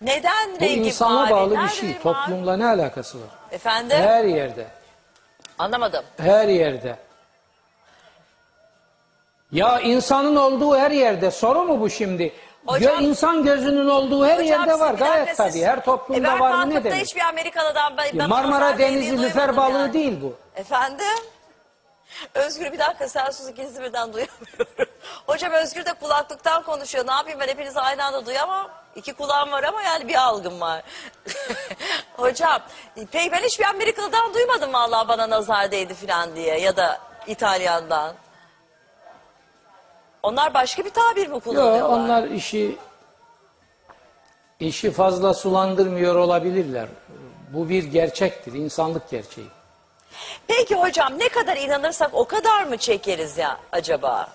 [0.00, 1.30] Neden Bu rengi insana mavi?
[1.30, 1.88] bağlı bir Nerede şey.
[1.88, 2.02] mavi?
[2.02, 3.28] Toplumla ne alakası var?
[3.52, 3.96] Efendim?
[3.98, 4.66] Her yerde.
[5.58, 6.04] Anlamadım.
[6.20, 6.96] Her yerde.
[9.52, 11.30] Ya insanın olduğu her yerde.
[11.30, 12.32] Soru mu bu şimdi?
[12.66, 14.94] Hocam- Gö- insan gözünün olduğu her Hocam yerde var.
[14.94, 15.62] Gayet siz- tabii.
[15.64, 17.02] Her E toplumda ben var mı ne demek?
[17.04, 19.92] hiçbir Amerikalı'dan ben, ben Marmara Denizi lüfer balığı yani.
[19.92, 20.36] değil bu.
[20.56, 21.06] Efendim?
[22.34, 24.66] Özgür bir dakika sen sus ikinizi birden duyamıyorum.
[25.26, 27.06] Hocam Özgür de kulaklıktan konuşuyor.
[27.06, 28.70] Ne yapayım ben hepinizi aynı anda duyamam.
[28.98, 30.82] İki kulağım var ama yani bir algım var.
[32.16, 32.60] Hocam
[33.12, 38.14] peki ben hiçbir Amerikalı'dan duymadım vallahi bana nazar değdi falan diye ya da İtalyan'dan.
[40.22, 41.78] Onlar başka bir tabir mi kullanıyorlar?
[41.78, 42.78] Yok onlar işi
[44.60, 46.88] işi fazla sulandırmıyor olabilirler.
[47.52, 48.52] Bu bir gerçektir.
[48.52, 49.48] insanlık gerçeği.
[50.46, 54.28] Peki hocam ne kadar inanırsak o kadar mı çekeriz ya acaba?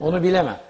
[0.00, 0.69] Onu bilemem.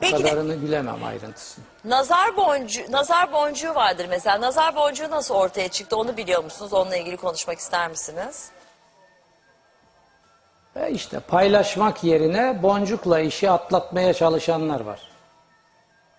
[0.00, 1.64] Peki de- kadarını bilemem ayrıntısını.
[1.84, 4.40] Nazar boncuğu, nazar boncuğu vardır mesela.
[4.40, 6.72] Nazar boncuğu nasıl ortaya çıktı onu biliyor musunuz?
[6.72, 8.50] Onunla ilgili konuşmak ister misiniz?
[10.76, 15.00] E işte paylaşmak yerine boncukla işi atlatmaya çalışanlar var.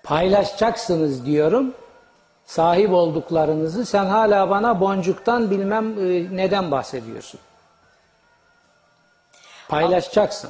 [0.03, 1.73] Paylaşacaksınız diyorum.
[2.45, 7.39] Sahip olduklarınızı sen hala bana boncuktan bilmem e, neden bahsediyorsun.
[9.69, 10.49] Paylaşacaksın.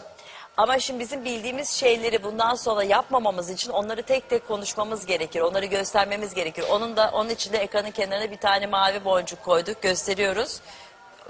[0.62, 5.41] Ama şimdi bizim bildiğimiz şeyleri bundan sonra yapmamamız için onları tek tek konuşmamız gerekir.
[5.41, 6.65] Onları göstermemiz gerekir.
[6.71, 10.62] Onun da onun için de ekranın kenarına bir tane mavi boncuk koyduk, gösteriyoruz.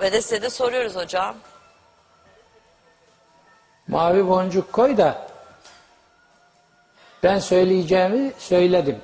[0.02, 1.36] Ve de size de soruyoruz hocam.
[3.88, 5.28] Mavi boncuk koy da
[7.24, 9.02] ben söyleyeceğimi söyledim.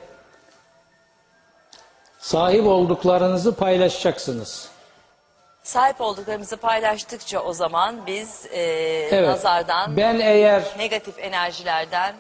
[2.19, 4.69] Sahip olduklarınızı paylaşacaksınız.
[5.67, 8.61] Sahip olduklarımızı paylaştıkça o zaman biz e,
[9.11, 9.27] Evet.
[9.29, 12.15] nazardan, Ben eğer negatif enerjilerden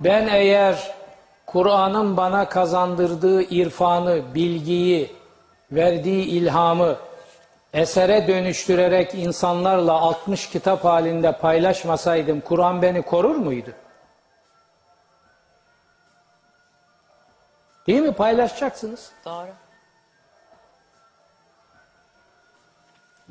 [0.00, 0.94] Ben eğer
[1.46, 5.16] Kur'an'ın bana kazandırdığı irfanı, bilgiyi,
[5.72, 6.96] verdiği ilhamı
[7.72, 13.70] esere dönüştürerek insanlarla 60 kitap halinde paylaşmasaydım Kur'an beni korur muydu?
[17.86, 18.12] Değil mi?
[18.12, 19.10] Paylaşacaksınız.
[19.24, 19.61] doğru.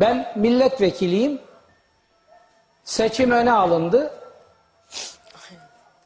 [0.01, 1.41] Ben milletvekiliyim.
[2.83, 4.13] Seçim öne alındı.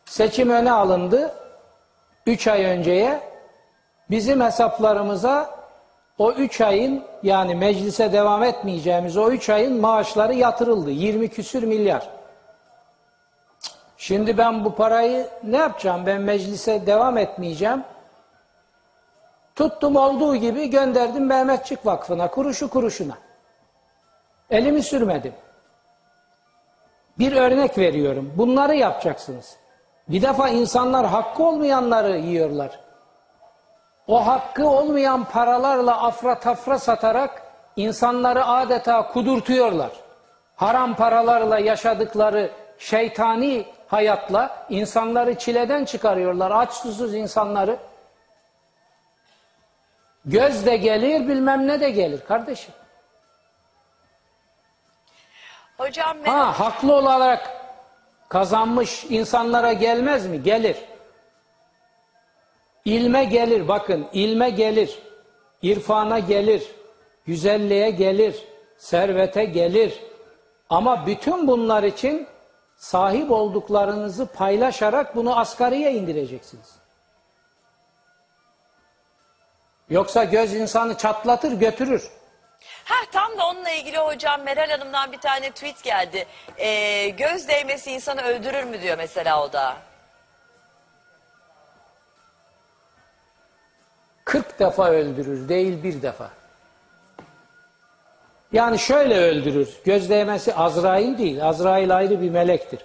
[0.06, 1.34] Seçim öne alındı.
[2.26, 3.20] Üç ay önceye
[4.10, 5.56] bizim hesaplarımıza
[6.18, 10.92] o üç ayın yani meclise devam etmeyeceğimiz o üç ayın maaşları yatırıldı.
[10.92, 12.10] 20 küsür milyar.
[13.98, 16.06] Şimdi ben bu parayı ne yapacağım?
[16.06, 17.84] Ben meclise devam etmeyeceğim.
[19.56, 23.25] Tuttum olduğu gibi gönderdim Mehmetçik Vakfı'na kuruşu kuruşuna.
[24.50, 25.34] Elimi sürmedim.
[27.20, 28.34] Bir örnek veriyorum.
[28.38, 29.56] Bunları yapacaksınız.
[30.08, 32.80] Bir defa insanlar hakkı olmayanları yiyorlar.
[34.08, 37.42] O hakkı olmayan paralarla afra tafra satarak
[37.76, 39.92] insanları adeta kudurtuyorlar.
[40.56, 46.52] Haram paralarla yaşadıkları şeytani hayatla insanları çileden çıkarıyorlar.
[46.52, 47.78] Aç susuz insanları.
[50.26, 52.74] Göz de gelir bilmem ne de gelir kardeşim.
[55.78, 56.32] Hocam ben...
[56.32, 57.52] Ha haklı olarak
[58.30, 60.44] kazanmış insanlara gelmez mi?
[60.44, 60.78] Gelir.
[62.86, 65.00] İlme gelir bakın ilme gelir.
[65.62, 66.72] irfana gelir.
[67.26, 68.44] Güzelliğe gelir.
[68.78, 70.02] Servete gelir.
[70.70, 72.28] Ama bütün bunlar için
[72.76, 76.76] sahip olduklarınızı paylaşarak bunu asgariye indireceksiniz.
[79.90, 82.12] Yoksa göz insanı çatlatır götürür.
[82.86, 86.26] Ha tam da onunla ilgili hocam Meral Hanım'dan bir tane tweet geldi.
[86.58, 89.78] Ee, göz değmesi insanı öldürür mü diyor mesela o da.
[94.26, 96.30] 40 defa öldürür değil bir defa.
[98.52, 99.70] Yani şöyle öldürür.
[99.86, 101.46] Göz değmesi Azrail değil.
[101.46, 102.80] Azrail ayrı bir melektir.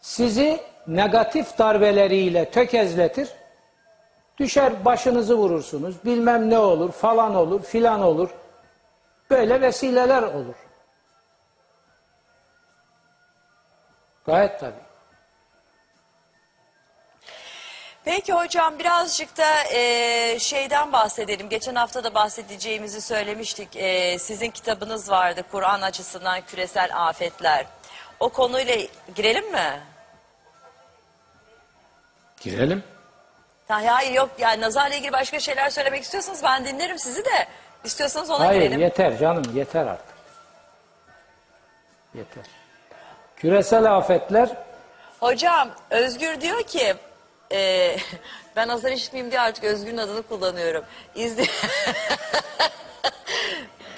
[0.00, 3.28] Sizi negatif darbeleriyle tökezletir.
[4.38, 6.04] Düşer başınızı vurursunuz.
[6.04, 8.30] Bilmem ne olur, falan olur, filan olur.
[9.34, 10.54] Böyle vesileler olur.
[14.26, 14.84] Gayet tabii.
[18.04, 21.48] Peki hocam birazcık da e, şeyden bahsedelim.
[21.48, 23.76] Geçen hafta da bahsedeceğimizi söylemiştik.
[23.76, 27.66] E, sizin kitabınız vardı Kur'an açısından küresel afetler.
[28.20, 28.76] O konuyla
[29.14, 29.80] girelim mi?
[32.40, 32.82] Girelim.
[33.68, 37.48] Ha, Hayır yok yani nazarla ilgili başka şeyler söylemek istiyorsanız ben dinlerim sizi de.
[37.84, 38.80] İstiyorsanız ona Hayır girelim.
[38.80, 40.14] yeter canım yeter artık.
[42.14, 42.44] Yeter.
[43.36, 44.48] Küresel afetler
[45.20, 46.94] Hocam Özgür diyor ki
[47.52, 47.96] e,
[48.56, 50.84] ben azar işitmeyeyim diye artık Özgür'ün adını kullanıyorum.
[51.14, 51.44] İzle...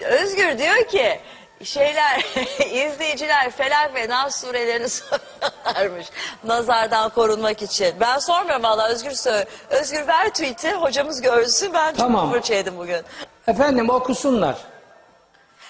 [0.04, 1.20] Özgür diyor ki
[1.64, 2.18] şeyler
[2.72, 6.06] izleyiciler Felak ve Nas surelerini soruyorlarmış
[6.44, 7.94] nazardan korunmak için.
[8.00, 9.46] Ben sormuyorum valla Özgür söyle.
[9.70, 12.32] Özgür ver tweet'i hocamız görsün ben çok Tamam.
[12.32, 13.02] fırça yedim bugün.
[13.48, 14.56] Efendim okusunlar.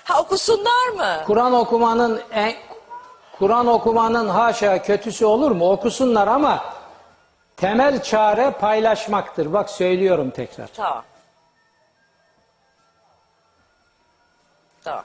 [0.05, 1.25] Ha okusunlar mı?
[1.27, 2.55] Kur'an okumanın en,
[3.39, 5.71] Kur'an okumanın haşa kötüsü olur mu?
[5.71, 6.65] Okusunlar ama
[7.57, 9.53] temel çare paylaşmaktır.
[9.53, 10.69] Bak söylüyorum tekrar.
[10.77, 11.05] Tamam.
[14.85, 15.05] Tamam.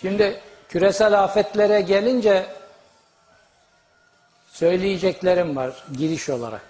[0.00, 2.46] Şimdi küresel afetlere gelince
[4.48, 6.69] söyleyeceklerim var giriş olarak.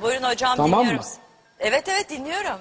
[0.00, 1.06] Buyurun hocam Tamam dinliyorum.
[1.06, 1.12] mı?
[1.60, 2.60] Evet evet dinliyorum.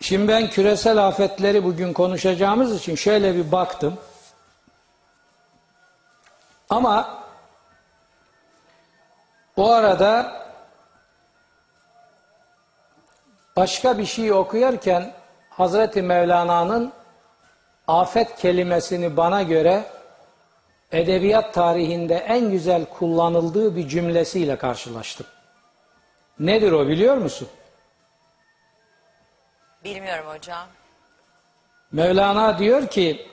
[0.00, 3.98] Şimdi ben küresel afetleri bugün konuşacağımız için şöyle bir baktım.
[6.70, 7.24] Ama
[9.56, 10.42] o arada
[13.56, 15.12] başka bir şey okuyarken
[15.50, 16.92] Hazreti Mevlana'nın
[17.88, 19.84] afet kelimesini bana göre
[20.94, 25.26] edebiyat tarihinde en güzel kullanıldığı bir cümlesiyle karşılaştım.
[26.38, 27.48] Nedir o biliyor musun?
[29.84, 30.68] Bilmiyorum hocam.
[31.92, 33.28] Mevlana diyor ki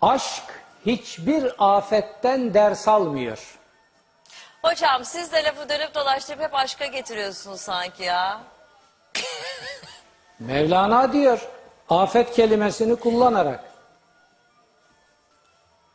[0.00, 0.44] aşk
[0.86, 3.58] hiçbir afetten ders almıyor.
[4.62, 8.40] Hocam siz de lafı dönüp dolaştırıp hep aşka getiriyorsunuz sanki ya.
[10.38, 11.48] Mevlana diyor
[11.88, 13.71] afet kelimesini kullanarak.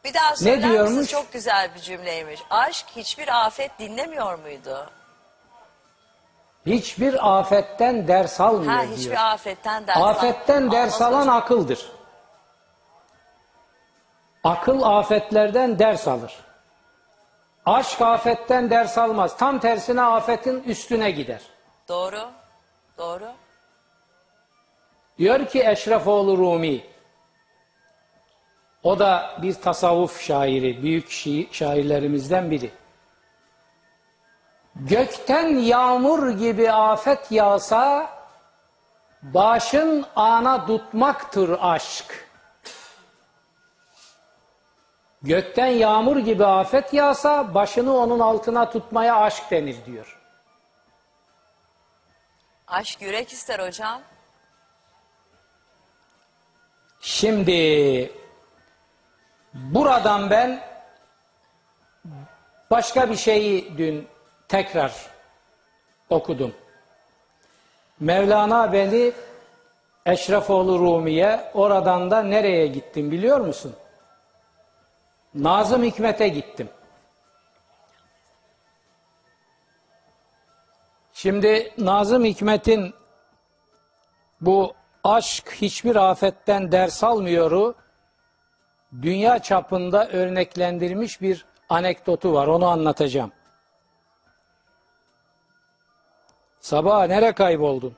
[0.08, 0.74] Bir daha söyler misiniz?
[0.74, 1.10] diyormuş?
[1.10, 2.42] Çok güzel bir cümleymiş.
[2.50, 4.90] Aşk hiçbir afet dinlemiyor muydu?
[6.66, 8.98] Hiçbir afetten ders almıyor Ha diyor.
[8.98, 11.36] hiçbir afetten ders Afetten ders Almaz alan hocam.
[11.36, 11.92] akıldır.
[14.44, 16.38] Akıl afetlerden ders alır.
[17.66, 19.38] Aşk afetten ders almaz.
[19.38, 21.42] Tam tersine afetin üstüne gider.
[21.88, 22.30] Doğru.
[22.98, 23.32] Doğru.
[25.18, 26.86] Diyor ki Eşrefoğlu Rumi,
[28.84, 32.72] o da bir tasavvuf şairi, büyük şi- şairlerimizden biri.
[34.76, 38.10] Gökten yağmur gibi afet yağsa,
[39.22, 42.28] başın ana tutmaktır aşk.
[45.22, 50.20] Gökten yağmur gibi afet yağsa, başını onun altına tutmaya aşk denir diyor.
[52.68, 54.02] Aşk yürek ister hocam.
[57.00, 58.12] Şimdi
[59.58, 60.62] buradan ben
[62.72, 64.08] başka bir şeyi dün
[64.48, 64.94] tekrar
[66.10, 66.54] okudum.
[68.00, 69.12] Mevlana beni
[70.06, 73.76] Eşrefoğlu Rumi'ye oradan da nereye gittim biliyor musun?
[75.34, 76.70] Nazım Hikmet'e gittim.
[81.14, 82.94] Şimdi Nazım Hikmet'in
[84.42, 87.76] bu aşk hiçbir afetten ders almıyoru
[89.02, 92.48] dünya çapında örneklendirmiş bir anekdotu var.
[92.48, 93.32] Onu anlatacağım.
[96.60, 97.96] Sabah nere kayboldun?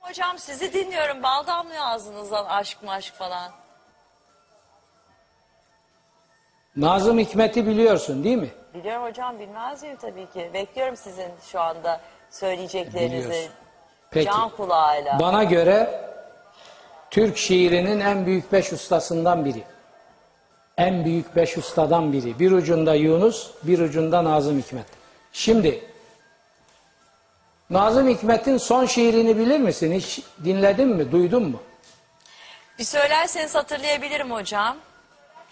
[0.00, 1.22] Hocam sizi dinliyorum.
[1.22, 3.52] Bal damlıyor ağzınızdan aşk maşk falan.
[6.76, 8.50] Nazım Hikmet'i biliyorsun değil mi?
[8.74, 10.50] Biliyorum hocam bilmez miyim tabii ki.
[10.54, 13.28] Bekliyorum sizin şu anda söyleyeceklerinizi.
[13.28, 13.52] Biliyorsun.
[14.10, 14.26] Peki.
[14.26, 15.18] Can kulağıyla.
[15.20, 16.00] Bana göre
[17.10, 19.64] Türk şiirinin en büyük beş ustasından biri.
[20.78, 22.38] En büyük beş ustadan biri.
[22.38, 24.86] Bir ucunda Yunus, bir ucunda Nazım Hikmet.
[25.32, 25.84] Şimdi
[27.70, 29.92] Nazım Hikmet'in son şiirini bilir misin?
[29.92, 31.60] Hiç dinledin mi, duydun mu?
[32.78, 34.76] Bir söylerseniz hatırlayabilirim hocam.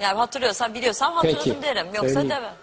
[0.00, 1.86] Yani hatırlıyorsam biliyorsam hatırladım Peki, derim.
[1.86, 2.30] Yoksa söyleyeyim.
[2.30, 2.54] demem.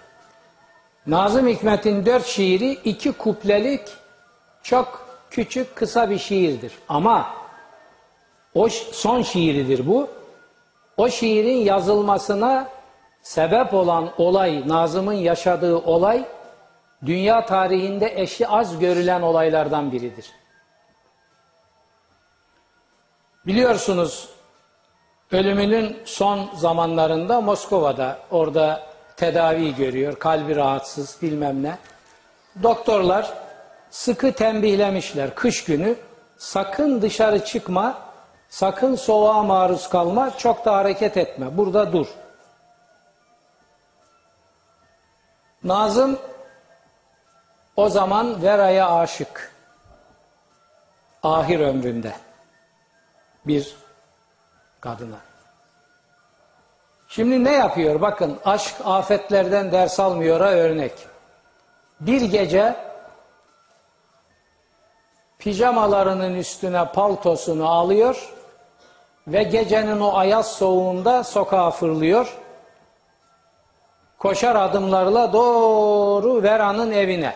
[1.08, 3.82] Nazım Hikmet'in dört şiiri iki kuplelik
[4.64, 6.72] çok küçük kısa bir şiirdir.
[6.90, 7.36] Ama
[8.56, 10.10] o son şiiridir bu.
[10.98, 12.70] O şiirin yazılmasına
[13.22, 16.26] sebep olan olay, Nazım'ın yaşadığı olay
[17.06, 20.32] dünya tarihinde eşi az görülen olaylardan biridir.
[23.46, 24.30] Biliyorsunuz
[25.32, 28.84] ölümünün son zamanlarında Moskova'da orada
[29.18, 30.16] tedavi görüyor.
[30.16, 31.78] Kalbi rahatsız bilmem ne.
[32.64, 33.34] Doktorlar
[33.90, 35.96] sıkı tembihlemişler kış günü
[36.38, 38.11] sakın dışarı çıkma,
[38.52, 41.58] sakın soğuğa maruz kalma, çok da hareket etme.
[41.58, 42.08] Burada dur.
[45.64, 46.20] Nazım
[47.76, 49.52] o zaman Vera'ya aşık.
[51.24, 52.14] Ahir ömründe
[53.48, 53.76] bir
[54.82, 55.18] kadına.
[57.08, 58.02] Şimdi ne yapıyor?
[58.02, 60.94] Bakın aşk afetlerden ders almıyora örnek.
[62.00, 62.76] Bir gece
[65.40, 68.34] pijamalarının üstüne paltosunu alıyor
[69.32, 72.38] ve gecenin o ayaz soğuğunda sokağa fırlıyor.
[74.18, 77.36] Koşar adımlarla doğru Vera'nın evine.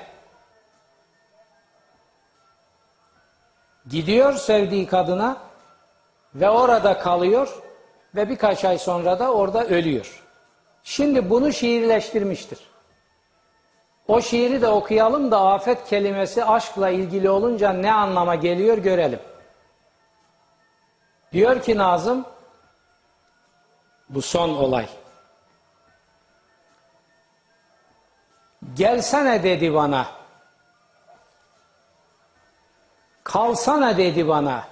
[3.90, 5.38] Gidiyor sevdiği kadına
[6.36, 7.62] ve orada kalıyor
[8.16, 10.24] ve birkaç ay sonra da orada ölüyor.
[10.84, 12.60] Şimdi bunu şiirleştirmiştir.
[14.08, 19.20] O şiiri de okuyalım da afet kelimesi aşkla ilgili olunca ne anlama geliyor görelim.
[21.36, 22.26] Diyor ki Nazım,
[24.10, 24.90] bu son olay.
[28.74, 30.08] Gelsene dedi bana.
[33.24, 34.68] Kalsana dedi bana.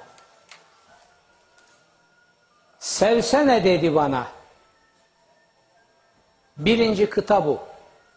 [2.80, 4.28] Sevsene dedi bana.
[6.58, 7.60] Birinci kıta bu.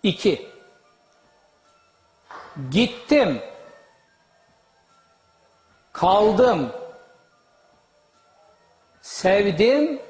[0.03, 0.51] İki.
[2.71, 3.43] Gittim.
[5.93, 6.86] Kaldım.
[9.07, 10.01] Sevdim.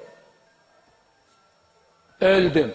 [2.21, 2.75] Öldüm.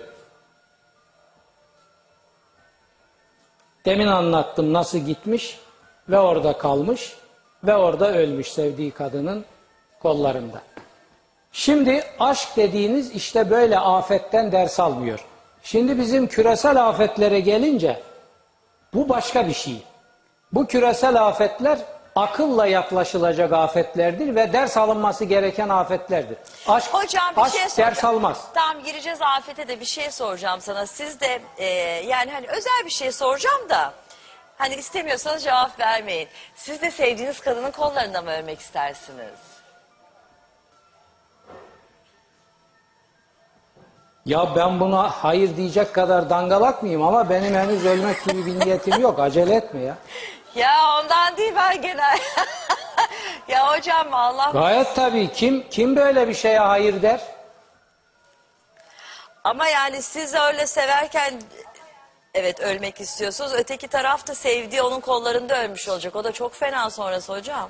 [3.85, 5.59] Demin anlattım nasıl gitmiş
[6.09, 7.17] ve orada kalmış
[7.63, 9.45] ve orada ölmüş sevdiği kadının
[10.01, 10.61] kollarında.
[11.51, 15.25] Şimdi aşk dediğiniz işte böyle afetten ders almıyor.
[15.63, 18.03] Şimdi bizim küresel afetlere gelince
[18.93, 19.83] bu başka bir şey.
[20.51, 21.79] Bu küresel afetler
[22.15, 26.37] akılla yaklaşılacak afetlerdir ve ders alınması gereken afetlerdir.
[26.67, 27.89] Aşk, Hocam bir aşk şey soracağım.
[27.91, 28.41] ders almaz.
[28.53, 30.85] Tamam gireceğiz afete de bir şey soracağım sana.
[30.85, 31.65] Siz de e,
[32.07, 33.93] yani hani özel bir şey soracağım da
[34.57, 36.27] hani istemiyorsanız cevap vermeyin.
[36.55, 39.29] Siz de sevdiğiniz kadının kollarında mı ölmek istersiniz?
[44.25, 49.01] Ya ben buna hayır diyecek kadar dangalak mıyım ama benim henüz ölmek gibi bir niyetim
[49.01, 49.19] yok.
[49.19, 49.95] Acele etme ya.
[50.55, 52.19] Ya ondan değil ben genel.
[53.47, 57.21] ya hocam Allah Gayet tabii kim kim böyle bir şeye hayır der?
[59.43, 61.33] ama yani siz öyle severken
[62.33, 63.53] evet ölmek istiyorsunuz.
[63.53, 66.15] Öteki taraf da sevdiği onun kollarında ölmüş olacak.
[66.15, 67.69] O da çok fena sonrası hocam.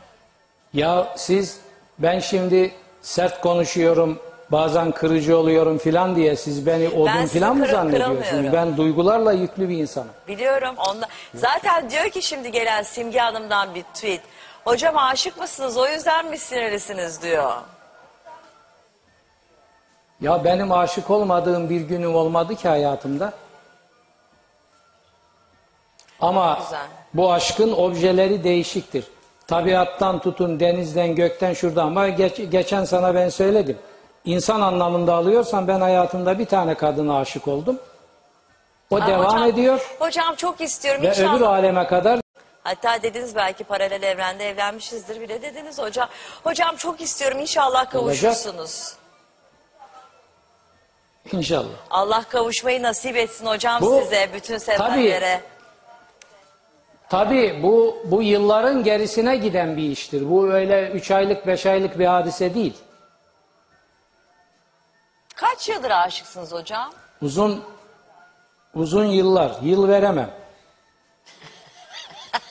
[0.73, 1.59] Ya siz
[1.99, 4.19] ben şimdi sert konuşuyorum,
[4.51, 8.27] bazen kırıcı oluyorum filan diye siz beni odun sizi filan mı kırıp zannediyorsunuz?
[8.29, 8.53] kıramıyorum.
[8.53, 10.09] Ben duygularla yüklü bir insanım.
[10.27, 10.75] Biliyorum.
[10.89, 11.07] Onda...
[11.35, 14.21] Zaten diyor ki şimdi gelen Simge Hanım'dan bir tweet.
[14.63, 17.51] Hocam aşık mısınız o yüzden mi sinirlisiniz diyor.
[20.21, 23.33] Ya benim aşık olmadığım bir günüm olmadı ki hayatımda.
[26.21, 26.85] Ama Güzel.
[27.13, 29.05] bu aşkın objeleri değişiktir.
[29.47, 31.87] Tabiattan tutun, denizden, gökten, şuradan.
[31.87, 33.77] Ama geç- geçen sana ben söyledim.
[34.25, 37.79] İnsan anlamında alıyorsan ben hayatımda bir tane kadına aşık oldum.
[38.91, 41.35] O Aa, devam hocam, ediyor Hocam çok istiyorum ve inşallah.
[41.35, 42.19] öbür aleme kadar
[42.63, 46.09] Hatta dediniz belki paralel evrende evlenmişizdir bile dediniz hocam.
[46.43, 48.93] Hocam çok istiyorum inşallah kavuşursunuz.
[51.31, 51.65] inşallah.
[51.89, 55.41] Allah kavuşmayı nasip etsin hocam Bu- size bütün sevenlere.
[57.09, 60.29] Tabii bu bu yılların gerisine giden bir iştir.
[60.29, 62.73] Bu öyle 3 aylık 5 aylık bir hadise değil.
[65.41, 66.93] Kaç yıldır aşıksınız hocam?
[67.21, 67.63] Uzun
[68.75, 70.29] uzun yıllar, yıl veremem.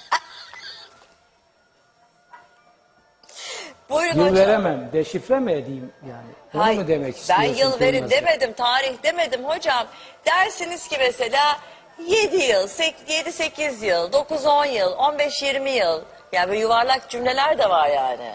[3.90, 4.36] Buyurun Yıl hocam.
[4.36, 4.90] veremem.
[4.92, 6.30] Deşifre mi edeyim yani?
[6.54, 7.54] Onu Hayır, mu demek Ben istiyorsun?
[7.54, 8.10] yıl verin kelimesi?
[8.16, 9.86] demedim, tarih demedim hocam.
[10.26, 11.58] Dersiniz ki mesela
[12.06, 16.02] 7 yıl, 7-8 yıl, 9-10 yıl, 15-20 yıl.
[16.32, 18.32] Yani böyle yuvarlak cümleler de var yani.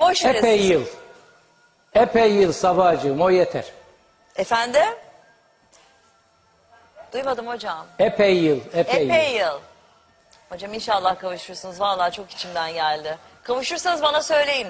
[0.00, 0.70] Boş verin Epey siz.
[0.70, 0.84] yıl.
[1.94, 3.64] Epey yıl sabahcığım o yeter.
[4.36, 4.94] Efendim?
[7.12, 7.86] Duymadım hocam.
[7.98, 9.38] Epey yıl, epey, Epey yıl.
[9.40, 9.60] yıl.
[10.48, 11.80] Hocam inşallah kavuşursunuz.
[11.80, 13.18] Vallahi çok içimden geldi.
[13.42, 14.68] Kavuşursanız bana söyleyin.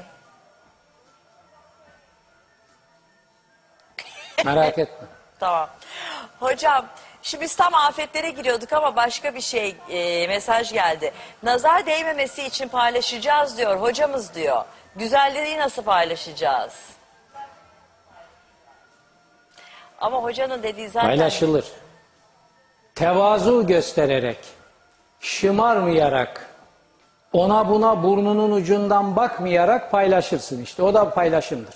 [4.45, 5.07] Merak etme.
[5.41, 5.69] Tamam.
[6.41, 6.87] Hocam
[7.23, 11.13] şimdi biz tam afetlere giriyorduk ama başka bir şey e, mesaj geldi.
[11.43, 14.65] Nazar değmemesi için paylaşacağız diyor hocamız diyor.
[14.97, 16.73] Güzelliği nasıl paylaşacağız?
[20.05, 21.09] Ama hocanın dediği zaten...
[21.09, 21.65] Paylaşılır.
[22.95, 24.39] Tevazu göstererek,
[25.21, 26.51] şımarmayarak,
[27.33, 30.83] ona buna burnunun ucundan bakmayarak paylaşırsın işte.
[30.83, 31.75] O da paylaşımdır.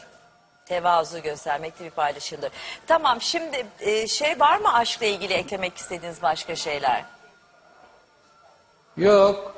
[0.66, 2.50] Tevazu göstermekte bir paylaşımdır.
[2.86, 7.04] Tamam şimdi e, şey var mı aşkla ilgili eklemek istediğiniz başka şeyler?
[8.96, 9.54] Yok.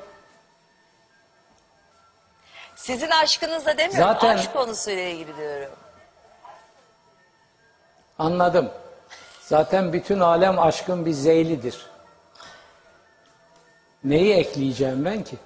[2.76, 5.70] Sizin aşkınızla demiyorum Zaten- aşk konusuyla ilgili diyorum.
[8.20, 8.70] Anladım.
[9.40, 11.86] Zaten bütün alem aşkın bir zeylidir.
[14.04, 15.36] Neyi ekleyeceğim ben ki?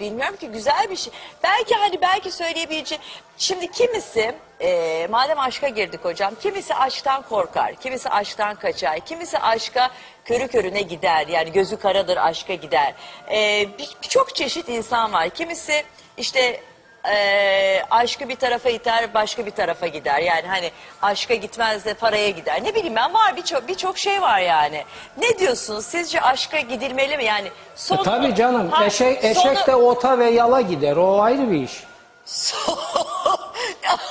[0.00, 1.12] Bilmiyorum ki güzel bir şey.
[1.42, 3.04] Belki hani belki söyleyebileceğim.
[3.38, 6.34] Şimdi kimisi e, madem aşka girdik hocam.
[6.42, 7.74] Kimisi aşktan korkar.
[7.74, 9.00] Kimisi aşktan kaçar.
[9.00, 9.90] Kimisi aşka
[10.24, 11.26] körü körüne gider.
[11.26, 12.94] Yani gözü karadır aşka gider.
[13.30, 15.30] E, bir- çeşit insan var.
[15.30, 15.84] Kimisi
[16.16, 16.60] işte
[17.08, 20.18] e, aşkı bir tarafa iter başka bir tarafa gider.
[20.18, 20.70] Yani hani
[21.02, 22.64] aşka gitmez de paraya gider.
[22.64, 24.84] Ne bileyim ben var birçok birçok şey var yani.
[25.18, 25.84] Ne diyorsunuz?
[25.86, 27.24] Sizce aşka gidilmeli mi?
[27.24, 28.70] Yani son E, tabii canım.
[28.70, 30.96] Ha, eşek, eşek sonu- de ota ve yala gider.
[30.96, 31.84] O ayrı bir iş.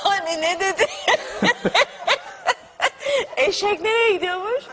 [0.04, 0.86] yani ne dedi?
[3.36, 4.64] Eşek nereye gidiyormuş?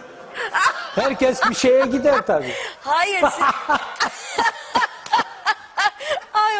[0.95, 2.53] Herkes bir şeye gider tabii.
[2.82, 3.22] Hayır.
[3.22, 3.78] siz-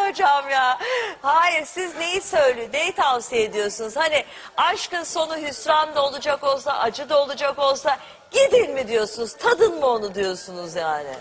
[0.10, 0.80] hocam ya.
[1.22, 3.96] Hayır siz neyi söylüyor, neyi tavsiye ediyorsunuz?
[3.96, 4.26] Hani
[4.58, 7.98] aşkın sonu hüsran da olacak olsa, acı da olacak olsa
[8.32, 9.34] gidin mi diyorsunuz?
[9.34, 11.14] Tadın mı onu diyorsunuz yani?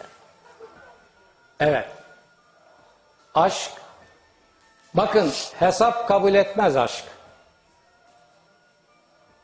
[1.60, 1.88] Evet.
[3.34, 3.70] Aşk.
[4.94, 7.04] Bakın hesap kabul etmez aşk.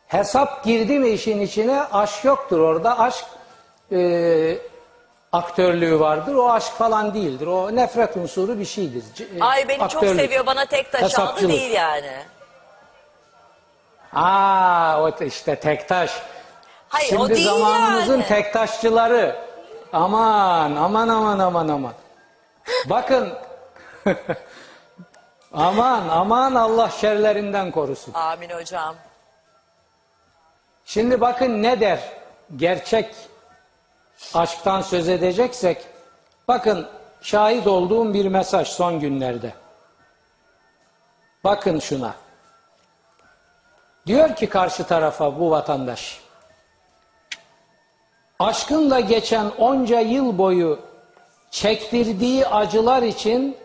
[0.07, 2.99] Hesap girdi mi işin içine aşk yoktur orada.
[2.99, 3.25] Aşk
[3.93, 4.59] e,
[5.33, 6.35] aktörlüğü vardır.
[6.35, 7.47] O aşk falan değildir.
[7.47, 9.05] O nefret unsuru bir şeydir.
[9.15, 10.21] C- e, Ay beni çok aktörlük.
[10.21, 12.13] seviyor bana tek taş aldı değil yani.
[14.13, 16.23] Aa o te- işte tektaş.
[16.89, 18.27] Hayır Şimdi o değil zamanımızın yani.
[18.27, 19.37] tektaşçıları.
[19.93, 21.93] Aman aman aman aman aman.
[22.87, 23.33] Bakın.
[25.53, 28.15] aman aman Allah şerlerinden korusun.
[28.15, 28.95] Amin hocam.
[30.85, 32.01] Şimdi bakın ne der?
[32.57, 33.15] Gerçek
[34.35, 35.87] aşktan söz edeceksek.
[36.49, 36.89] Bakın
[37.21, 39.53] şahit olduğum bir mesaj son günlerde.
[41.45, 42.15] Bakın şuna.
[44.07, 46.21] Diyor ki karşı tarafa bu vatandaş.
[48.39, 50.81] Aşkınla geçen onca yıl boyu
[51.51, 53.57] çektirdiği acılar için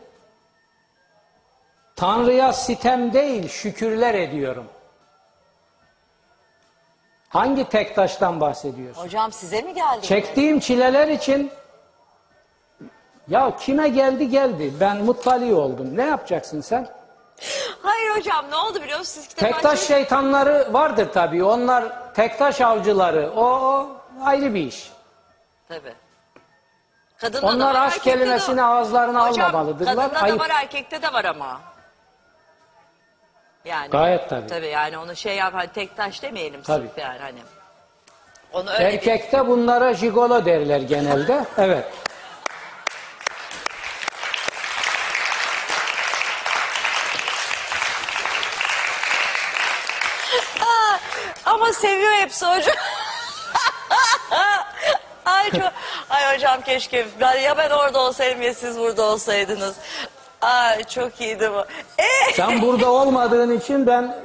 [1.95, 4.65] Tanrı'ya sitem değil şükürler ediyorum.
[7.38, 9.01] Hangi tek taştan bahsediyorsun?
[9.03, 10.01] Hocam size mi geldi?
[10.01, 11.51] Çektiğim çileler için
[13.27, 14.73] ya kime geldi geldi.
[14.79, 15.97] Ben muttali oldum.
[15.97, 16.88] Ne yapacaksın sen?
[17.81, 19.25] Hayır hocam ne oldu biliyor musunuz?
[19.25, 21.43] Siz kitap Tektaş açınca- şeytanları vardır tabii.
[21.43, 23.31] Onlar tektaş avcıları.
[23.35, 23.88] O, o
[24.23, 24.91] ayrı bir iş.
[25.67, 25.93] Tabii.
[27.17, 28.69] Kadında da Onlar var, aşk erkekte de kelimesini var.
[28.69, 29.95] ağızlarına Hocam, almamalıdırlar.
[29.95, 30.39] Kadında Ayıp.
[30.39, 31.59] da var erkekte de var ama.
[33.68, 34.47] Yani Gayet tabii.
[34.47, 36.88] Tabii yani onu şey yap hani tek taş demeyelim Tabii.
[36.88, 37.39] sırf yani hani.
[38.53, 41.45] Onu öyle bir Erkekte bunlara jigolo derler genelde.
[41.57, 41.86] Evet.
[51.45, 52.76] Ama seviyor hepsi hocam.
[55.26, 55.72] Ay çok,
[56.09, 57.07] ay hocam keşke
[57.43, 59.76] ya ben orada olsaydım ya siz burada olsaydınız.
[60.41, 61.65] Ay çok iyiydi bu.
[62.01, 64.15] Ee, Sen burada olmadığın için ben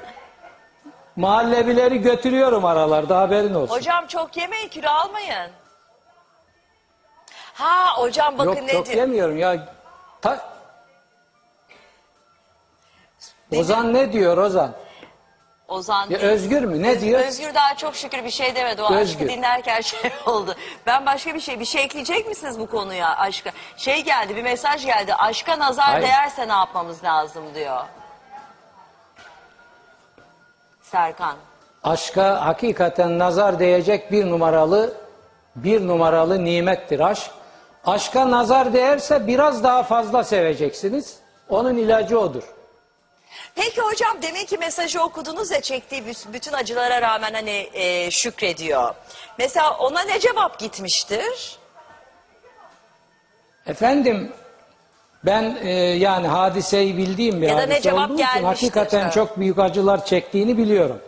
[1.16, 3.74] mahallebileri götürüyorum aralarda haberin olsun.
[3.74, 5.50] hocam çok yemeyin kilo almayın.
[7.54, 8.96] Ha hocam bakın Yok ne çok diyor.
[8.96, 9.68] yemiyorum ya.
[10.22, 10.52] Ta-
[13.56, 14.72] Ozan ne diyor Ozan?
[15.72, 16.32] Ozan Ya değil.
[16.32, 16.82] Özgür mü?
[16.82, 17.20] Ne diyor?
[17.20, 18.82] Özgür daha çok şükür bir şey demedi.
[18.82, 19.28] O aşkı Özgür.
[19.28, 20.54] dinlerken şey oldu.
[20.86, 23.50] Ben başka bir şey, bir şey ekleyecek misiniz bu konuya aşka?
[23.76, 25.14] Şey geldi, bir mesaj geldi.
[25.14, 26.02] Aşka nazar Hayır.
[26.06, 27.80] değerse ne yapmamız lazım diyor.
[30.82, 31.34] Serkan.
[31.84, 34.94] Aşka hakikaten nazar değecek bir numaralı
[35.56, 37.30] bir numaralı nimettir aşk.
[37.86, 41.16] Aşka nazar değerse biraz daha fazla seveceksiniz.
[41.48, 42.42] Onun ilacı odur.
[43.54, 48.94] Peki hocam demek ki mesajı okudunuz ya çektiği bütün acılara rağmen hani e, şükrediyor.
[49.38, 51.58] Mesela ona ne cevap gitmiştir?
[53.66, 54.32] Efendim
[55.24, 59.04] ben e, yani hadiseyi bildiğim bir Ya da ne hadise cevap olduğu için gelmiştir, hakikaten
[59.04, 59.10] ha.
[59.10, 61.00] çok büyük acılar çektiğini biliyorum.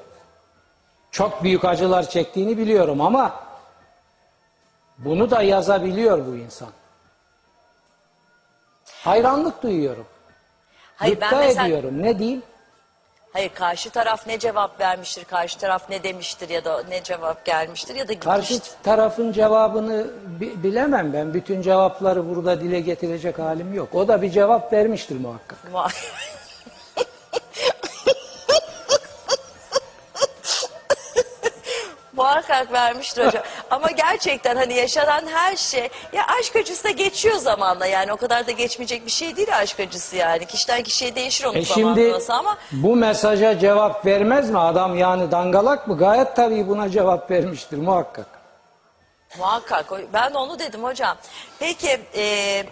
[1.11, 3.45] Çok büyük acılar çektiğini biliyorum ama
[4.99, 6.69] bunu da yazabiliyor bu insan.
[9.05, 10.07] Hayranlık duyuyorum.
[10.97, 12.03] Hayır ben Gıpta mesela ediyorum.
[12.03, 12.43] Ne diyeyim?
[13.33, 17.95] hayır karşı taraf ne cevap vermiştir, karşı taraf ne demiştir ya da ne cevap gelmiştir
[17.95, 18.77] ya da Karşı gitmiştir.
[18.83, 20.07] tarafın cevabını
[20.41, 21.35] bi- bilemem ben.
[21.35, 23.95] Bütün cevapları burada dile getirecek halim yok.
[23.95, 25.59] O da bir cevap vermiştir muhakkak.
[32.17, 33.43] Muhakkak vermiştir hocam.
[33.71, 38.47] Ama gerçekten hani yaşanan her şey ya aşk acısı da geçiyor zamanla yani o kadar
[38.47, 40.47] da geçmeyecek bir şey değil aşk acısı yani.
[40.47, 45.89] Kişiden kişiye değişir onun E şimdi ama bu mesaja cevap vermez mi adam yani dangalak
[45.89, 45.99] mı?
[45.99, 48.27] Gayet tabii buna cevap vermiştir muhakkak.
[49.39, 51.17] muhakkak o- ben de onu dedim hocam.
[51.59, 52.67] Peki eee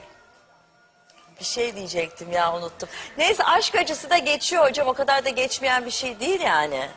[1.41, 2.89] bir şey diyecektim ya unuttum.
[3.19, 6.89] Neyse aşk acısı da geçiyor hocam o kadar da geçmeyen bir şey değil yani.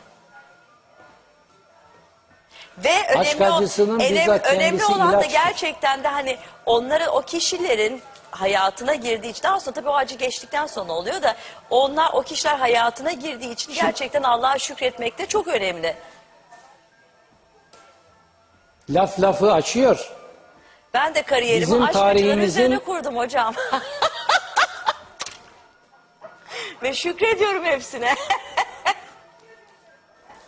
[2.84, 5.30] Ve Aşk önemli, acısının önem- bizzat önemli kendisi olan da ilaçtır.
[5.32, 10.66] gerçekten de hani onların o kişilerin hayatına girdiği için daha sonra tabii o acı geçtikten
[10.66, 11.36] sonra oluyor da
[11.70, 15.96] onlar o kişiler hayatına girdiği için gerçekten Allah'a şükretmek de çok önemli.
[18.90, 20.12] Laf lafı açıyor.
[20.94, 23.54] Ben de kariyerimi Bizim aşk acıları tarihimizin- üzerine kurdum hocam.
[26.82, 28.14] Ve şükrediyorum hepsine.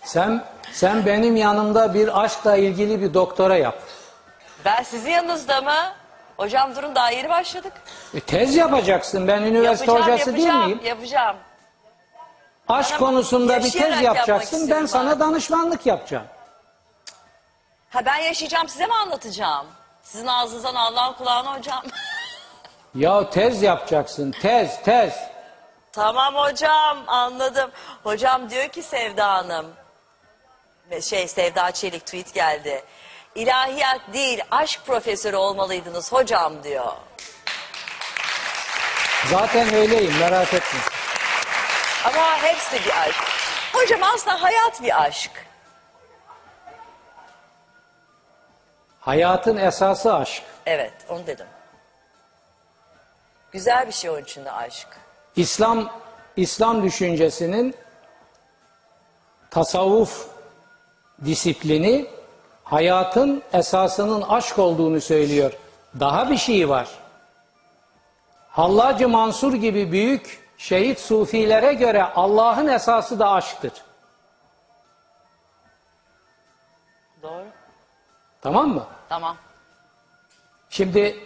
[0.08, 3.78] Sen sen benim yanımda bir aşkla ilgili bir doktora yap.
[4.64, 5.92] ben sizin yanınızda mı?
[6.36, 7.72] Hocam durun daha yeni başladık.
[8.14, 9.28] E, tez yapacaksın.
[9.28, 10.80] Ben üniversite yapacağım, hocası değil yapacağım, miyim?
[10.84, 11.36] yapacağım.
[12.68, 14.70] Aşk Bana konusunda bir tez yapacaksın.
[14.70, 16.26] Ben sana danışmanlık yapacağım.
[17.90, 19.66] Ha ben yaşayacağım size mi anlatacağım?
[20.02, 21.82] Sizin ağzınızdan Allah'ın kulağına hocam.
[22.94, 24.30] Ya tez yapacaksın.
[24.42, 25.14] Tez, tez.
[25.92, 27.70] tamam hocam anladım.
[28.02, 29.66] Hocam diyor ki Sevda Hanım.
[31.02, 32.82] Şey Sevda Çelik tweet geldi.
[33.34, 36.92] İlahiyat değil aşk profesörü olmalıydınız hocam diyor.
[39.30, 40.80] Zaten öyleyim merak etme.
[42.04, 43.22] Ama hepsi bir aşk.
[43.72, 45.30] Hocam aslında hayat bir aşk.
[49.00, 50.42] Hayatın esası aşk.
[50.66, 51.46] Evet onu dedim.
[53.52, 54.88] Güzel bir şey onun için de aşk.
[55.36, 55.90] İslam
[56.36, 57.74] İslam düşüncesinin
[59.50, 60.37] tasavvuf
[61.24, 62.06] disiplini
[62.64, 65.52] hayatın esasının aşk olduğunu söylüyor.
[66.00, 66.88] Daha bir şey var.
[68.48, 73.72] Hallacı Mansur gibi büyük şehit sufilere göre Allah'ın esası da aşktır.
[77.22, 77.44] Doğru.
[78.40, 78.84] Tamam mı?
[79.08, 79.36] Tamam.
[80.70, 81.16] Şimdi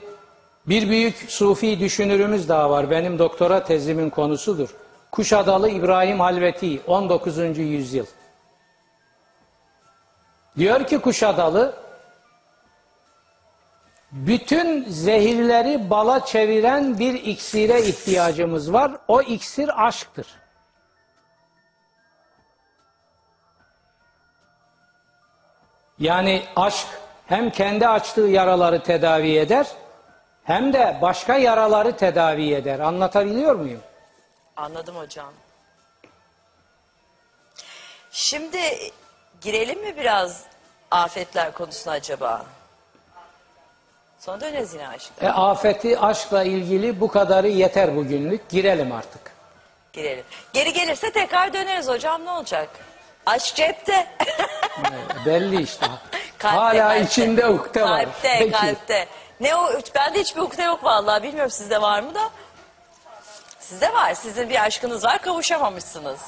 [0.67, 2.91] bir büyük sufi düşünürümüz daha var.
[2.91, 4.75] Benim doktora tezimin konusudur.
[5.11, 7.59] Kuşadalı İbrahim Halveti 19.
[7.59, 8.07] yüzyıl.
[10.57, 11.83] Diyor ki Kuşadalı
[14.13, 18.93] bütün zehirleri bala çeviren bir iksire ihtiyacımız var.
[19.09, 20.27] O iksir aşktır.
[25.99, 26.87] Yani aşk
[27.27, 29.67] hem kendi açtığı yaraları tedavi eder
[30.45, 32.79] hem de başka yaraları tedavi eder.
[32.79, 33.81] Anlatabiliyor muyum?
[34.57, 35.33] Anladım hocam.
[38.11, 38.59] Şimdi
[39.43, 40.41] girelim mi biraz
[40.91, 42.45] afetler konusuna acaba?
[44.19, 45.29] Sonra döneriz yine aşkına.
[45.29, 48.49] E, afeti aşkla ilgili bu kadarı yeter bugünlük.
[48.49, 49.33] Girelim artık.
[49.93, 50.25] Girelim.
[50.53, 52.69] Geri gelirse tekrar döneriz hocam ne olacak?
[53.27, 53.93] Aşk cepte.
[53.93, 55.87] E, belli işte.
[56.39, 57.05] Kalpte, Hala kalpte.
[57.05, 58.05] içinde ukde var.
[58.05, 58.51] Kalpte, Peki.
[58.53, 59.07] kalpte.
[59.41, 59.71] Ne o?
[59.95, 61.23] Bende hiçbir ukde yok vallahi.
[61.23, 62.31] Bilmiyorum sizde var mı da.
[63.59, 64.15] Sizde var.
[64.15, 65.23] Sizin bir aşkınız var.
[65.23, 66.21] Kavuşamamışsınız.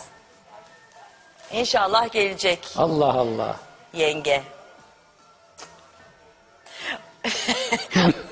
[1.55, 3.57] İnşallah gelecek Allah Allah.
[3.92, 4.42] yenge.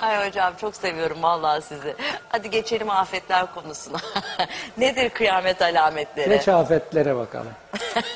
[0.00, 1.96] Ay hocam çok seviyorum vallahi sizi.
[2.28, 3.98] Hadi geçelim afetler konusuna.
[4.78, 6.28] Nedir kıyamet alametleri?
[6.28, 7.52] Geç afetlere bakalım.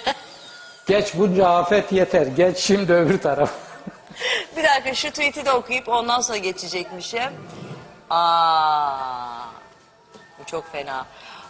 [0.88, 2.26] Geç bunca afet yeter.
[2.26, 3.50] Geç şimdi öbür taraf.
[4.56, 7.32] Bir dakika şu tweet'i de okuyup ondan sonra geçecekmişim.
[8.10, 9.38] Aa,
[10.38, 11.06] bu çok fena.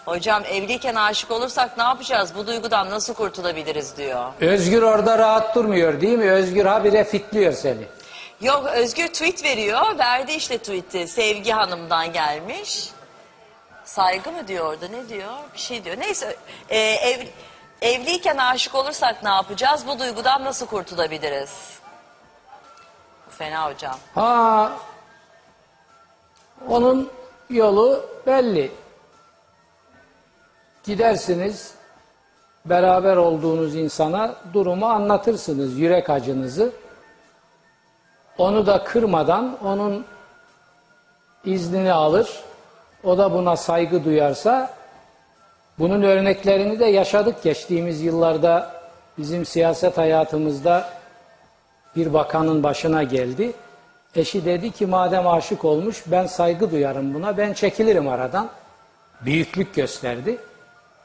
[0.07, 2.34] Hocam evliyken aşık olursak ne yapacağız?
[2.34, 4.32] Bu duygudan nasıl kurtulabiliriz diyor.
[4.40, 6.30] Özgür orada rahat durmuyor değil mi?
[6.30, 7.86] Özgür habire fitliyor seni.
[8.40, 9.98] Yok Özgür tweet veriyor.
[9.98, 11.09] Verdi işte tweet'i.
[11.09, 12.90] Sevgi Hanım'dan gelmiş.
[13.84, 15.32] Saygı mı diyor orada ne diyor?
[15.54, 15.96] Bir şey diyor.
[15.98, 16.36] Neyse
[16.68, 17.26] e, ev,
[17.82, 19.86] evliyken aşık olursak ne yapacağız?
[19.86, 21.50] Bu duygudan nasıl kurtulabiliriz?
[23.26, 23.98] Bu fena hocam.
[24.14, 24.72] Ha
[26.68, 27.11] onun
[27.50, 28.72] yolu belli.
[30.87, 31.74] Gidersiniz
[32.64, 36.72] beraber olduğunuz insana durumu anlatırsınız yürek acınızı.
[38.39, 40.05] Onu da kırmadan onun
[41.45, 42.41] iznini alır.
[43.05, 44.74] O da buna saygı duyarsa
[45.78, 48.72] bunun örneklerini de yaşadık geçtiğimiz yıllarda
[49.18, 50.89] bizim siyaset hayatımızda
[51.97, 53.53] bir bakanın başına geldi.
[54.14, 58.49] Eşi dedi ki madem aşık olmuş ben saygı duyarım buna ben çekilirim aradan.
[59.20, 60.39] Büyüklük gösterdi.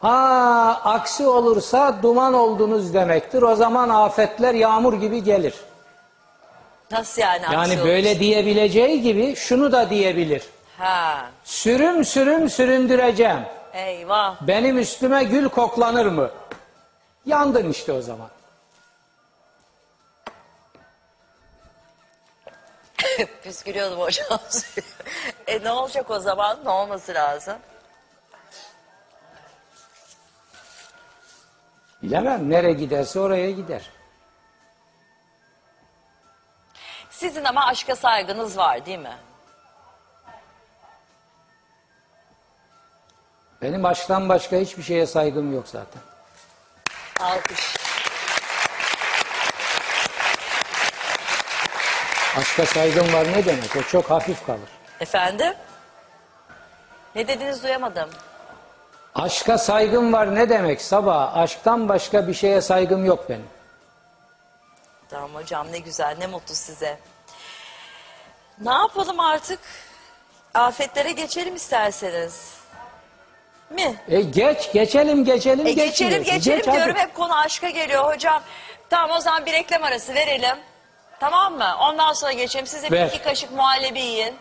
[0.02, 3.42] Ha aksi olursa duman oldunuz demektir.
[3.42, 5.56] O zaman afetler yağmur gibi gelir.
[6.92, 7.48] Nasıl yani?
[7.48, 7.90] aksi Yani olur?
[7.90, 10.44] böyle diyebileceği gibi şunu da diyebilir.
[10.78, 11.30] Ha.
[11.44, 13.42] Sürüm sürüm süründüreceğim.
[13.74, 14.36] Eyvah.
[14.42, 16.30] Benim üstüme gül koklanır mı?
[17.26, 18.30] Yandın işte o zaman.
[23.44, 24.40] Püskürüyordum hocam.
[25.48, 26.60] e ne olacak o zaman?
[26.66, 27.58] Ne olması lazım?
[32.04, 32.50] Bilemem.
[32.50, 33.90] Nereye giderse oraya gider.
[37.10, 39.18] Sizin ama aşka saygınız var değil mi?
[43.62, 46.02] Benim aşktan başka hiçbir şeye saygım yok zaten.
[47.20, 47.76] Alkış.
[52.38, 53.76] Aşka saygım var ne demek?
[53.76, 54.70] O çok hafif kalır.
[55.00, 55.54] Efendim?
[57.16, 58.10] Ne dediniz duyamadım.
[59.16, 61.38] Aşka saygım var ne demek sabah?
[61.38, 63.48] Aşktan başka bir şeye saygım yok benim.
[65.10, 66.98] Tamam hocam ne güzel ne mutlu size.
[68.62, 69.60] Ne yapalım artık?
[70.54, 72.54] Afetlere geçelim isterseniz.
[73.70, 73.96] Mi?
[74.08, 76.76] E geç, geçelim, geçelim, E geçelim geçelim Geç hadi.
[76.78, 78.42] diyorum hep konu aşka geliyor hocam.
[78.90, 80.58] Tamam o zaman bir reklam arası verelim.
[81.20, 81.76] Tamam mı?
[81.80, 82.68] Ondan sonra geçelim.
[82.68, 83.08] Siz de bir Ver.
[83.08, 84.36] iki kaşık muhallebi yiyin.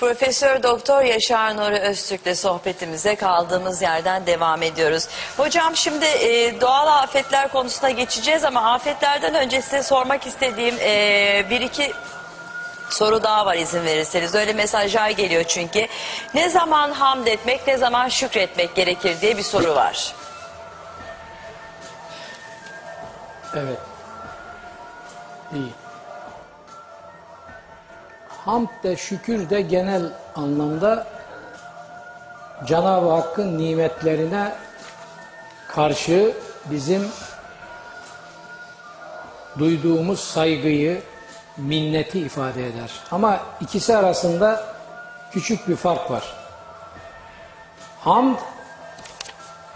[0.00, 5.08] Profesör Doktor Yaşar Nuri Öztürk'le sohbetimize kaldığımız yerden devam ediyoruz.
[5.36, 11.60] Hocam şimdi e, doğal afetler konusuna geçeceğiz ama afetlerden önce size sormak istediğim e, bir
[11.60, 11.92] iki
[12.90, 14.34] soru daha var izin verirseniz.
[14.34, 15.86] Öyle mesajlar geliyor çünkü.
[16.34, 20.14] Ne zaman hamd etmek, ne zaman şükretmek gerekir diye bir soru var.
[23.54, 23.78] Evet.
[25.54, 25.79] İyi.
[28.44, 30.02] Hamd de şükür de genel
[30.36, 31.06] anlamda
[32.66, 34.52] Cenab-ı Hakk'ın nimetlerine
[35.68, 36.36] karşı
[36.70, 37.08] bizim
[39.58, 41.02] duyduğumuz saygıyı,
[41.56, 42.90] minneti ifade eder.
[43.10, 44.64] Ama ikisi arasında
[45.30, 46.36] küçük bir fark var.
[48.00, 48.36] Hamd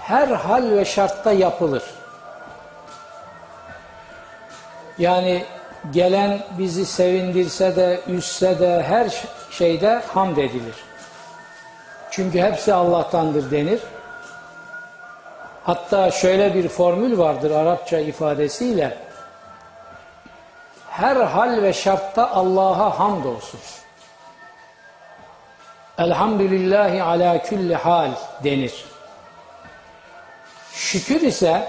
[0.00, 1.82] her hal ve şartta yapılır.
[4.98, 5.44] Yani
[5.92, 10.74] gelen bizi sevindirse de, üzse de her şeyde hamd edilir.
[12.10, 13.80] Çünkü hepsi Allah'tandır denir.
[15.64, 18.98] Hatta şöyle bir formül vardır Arapça ifadesiyle.
[20.90, 23.60] Her hal ve şartta Allah'a hamd olsun.
[25.98, 28.10] Elhamdülillahi ala külli hal
[28.44, 28.84] denir.
[30.72, 31.68] Şükür ise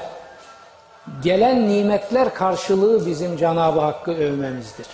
[1.23, 4.87] gelen nimetler karşılığı bizim Cenab-ı Hakk'ı övmemizdir.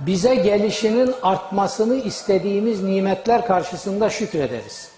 [0.00, 4.90] Bize gelişinin artmasını istediğimiz nimetler karşısında şükrederiz.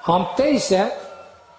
[0.00, 0.96] Hamd'de ise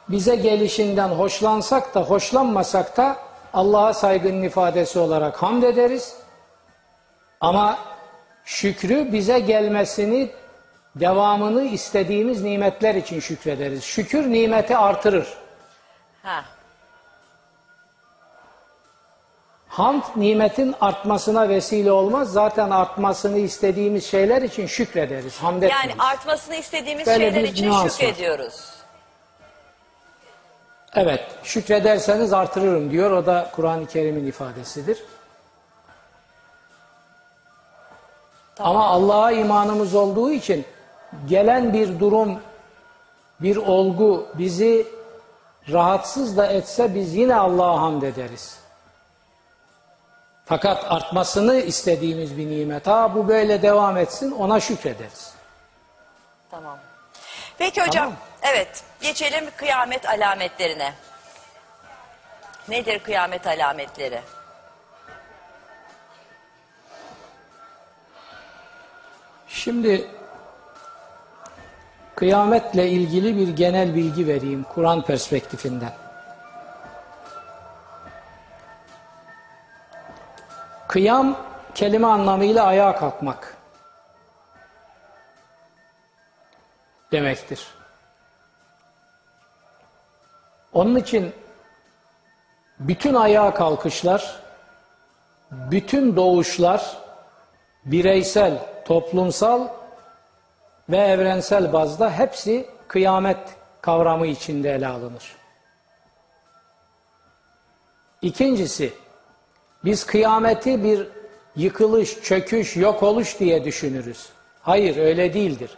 [0.09, 3.17] bize gelişinden hoşlansak da hoşlanmasak da
[3.53, 6.15] Allah'a saygının ifadesi olarak hamd ederiz.
[7.41, 7.77] Ama
[8.45, 10.29] şükrü bize gelmesini,
[10.95, 13.83] devamını istediğimiz nimetler için şükrederiz.
[13.83, 15.27] Şükür nimeti artırır.
[16.23, 16.45] Ha.
[19.67, 22.33] Hamd nimetin artmasına vesile olmaz.
[22.33, 25.37] Zaten artmasını istediğimiz şeyler için şükrederiz.
[25.37, 25.63] Hamd.
[25.63, 27.89] Yani artmasını istediğimiz Böyle şeyler için var.
[27.89, 28.73] şükrediyoruz.
[30.95, 33.11] Evet, şükrederseniz artırırım diyor.
[33.11, 35.03] O da Kur'an-ı Kerim'in ifadesidir.
[38.59, 40.65] Ama Allah'a imanımız olduğu için
[41.29, 42.39] gelen bir durum,
[43.39, 44.87] bir olgu bizi
[45.71, 48.59] rahatsız da etse biz yine Allah'a hamd ederiz.
[50.45, 52.87] Fakat artmasını istediğimiz bir nimet.
[52.87, 55.33] Ha bu böyle devam etsin ona şükrederiz.
[56.51, 56.77] Tamam.
[57.57, 58.17] Peki hocam, Tamam.
[58.41, 60.93] evet geçelim kıyamet alametlerine.
[62.67, 64.21] Nedir kıyamet alametleri?
[69.47, 70.07] Şimdi
[72.15, 75.93] kıyametle ilgili bir genel bilgi vereyim Kur'an perspektifinden.
[80.87, 81.37] Kıyam
[81.75, 83.57] kelime anlamıyla ayağa kalkmak
[87.11, 87.67] demektir.
[90.73, 91.35] Onun için
[92.79, 94.39] bütün ayağa kalkışlar,
[95.51, 96.97] bütün doğuşlar
[97.85, 99.67] bireysel, toplumsal
[100.89, 103.37] ve evrensel bazda hepsi kıyamet
[103.81, 105.35] kavramı içinde ele alınır.
[108.21, 108.93] İkincisi,
[109.85, 111.07] biz kıyameti bir
[111.55, 114.29] yıkılış, çöküş, yok oluş diye düşünürüz.
[114.61, 115.77] Hayır, öyle değildir.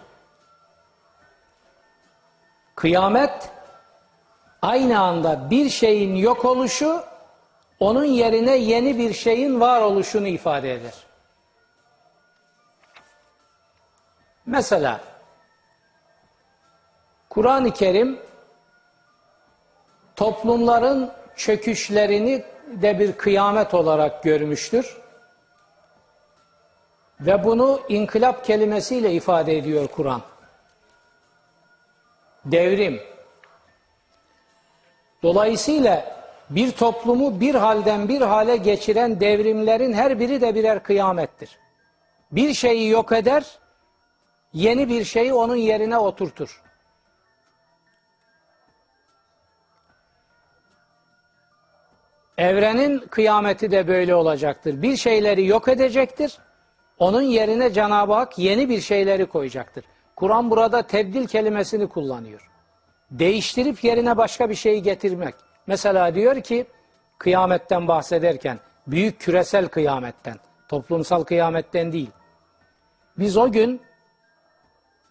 [2.75, 3.49] Kıyamet
[4.61, 7.03] aynı anda bir şeyin yok oluşu,
[7.79, 10.93] onun yerine yeni bir şeyin var oluşunu ifade eder.
[14.45, 15.01] Mesela
[17.29, 18.19] Kur'an-ı Kerim
[20.15, 24.97] toplumların çöküşlerini de bir kıyamet olarak görmüştür.
[27.19, 30.21] Ve bunu inkılap kelimesiyle ifade ediyor Kur'an.
[32.45, 33.01] Devrim.
[35.23, 36.15] Dolayısıyla
[36.49, 41.57] bir toplumu bir halden bir hale geçiren devrimlerin her biri de birer kıyamettir.
[42.31, 43.59] Bir şeyi yok eder,
[44.55, 46.61] yeni bir şeyi onun yerine oturtur.
[52.37, 54.81] Evrenin kıyameti de böyle olacaktır.
[54.81, 56.37] Bir şeyleri yok edecektir.
[56.99, 59.85] Onun yerine Cenab-ı Hak yeni bir şeyleri koyacaktır.
[60.15, 62.49] Kur'an burada tebdil kelimesini kullanıyor.
[63.11, 65.35] Değiştirip yerine başka bir şeyi getirmek.
[65.67, 66.65] Mesela diyor ki
[67.17, 70.35] kıyametten bahsederken büyük küresel kıyametten,
[70.67, 72.11] toplumsal kıyametten değil.
[73.17, 73.81] Biz o gün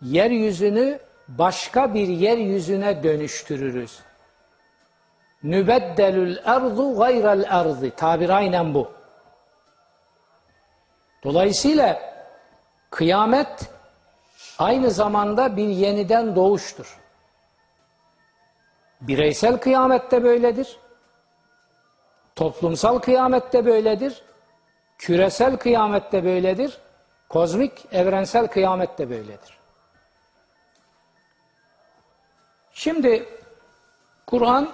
[0.05, 0.99] yeryüzünü
[1.29, 4.01] başka bir yeryüzüne dönüştürürüz.
[5.43, 7.91] Nübeddelül erdu gayrel erdi.
[7.97, 8.91] Tabir aynen bu.
[11.25, 12.01] Dolayısıyla
[12.91, 13.71] kıyamet
[14.59, 17.01] aynı zamanda bir yeniden doğuştur.
[19.01, 20.79] Bireysel kıyamette böyledir.
[22.37, 24.23] Toplumsal kıyamette böyledir.
[24.99, 26.79] Küresel kıyamette böyledir.
[27.29, 29.64] Kozmik, evrensel kıyamette böyledir.
[32.75, 33.29] Şimdi
[34.27, 34.69] Kur'an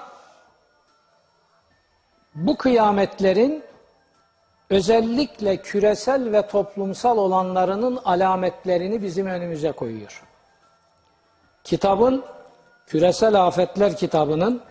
[2.35, 3.65] bu kıyametlerin
[4.71, 10.23] özellikle küresel ve toplumsal olanlarının alametlerini bizim önümüze koyuyor.
[11.65, 12.25] Kitabın
[12.87, 14.63] Küresel Afetler kitabının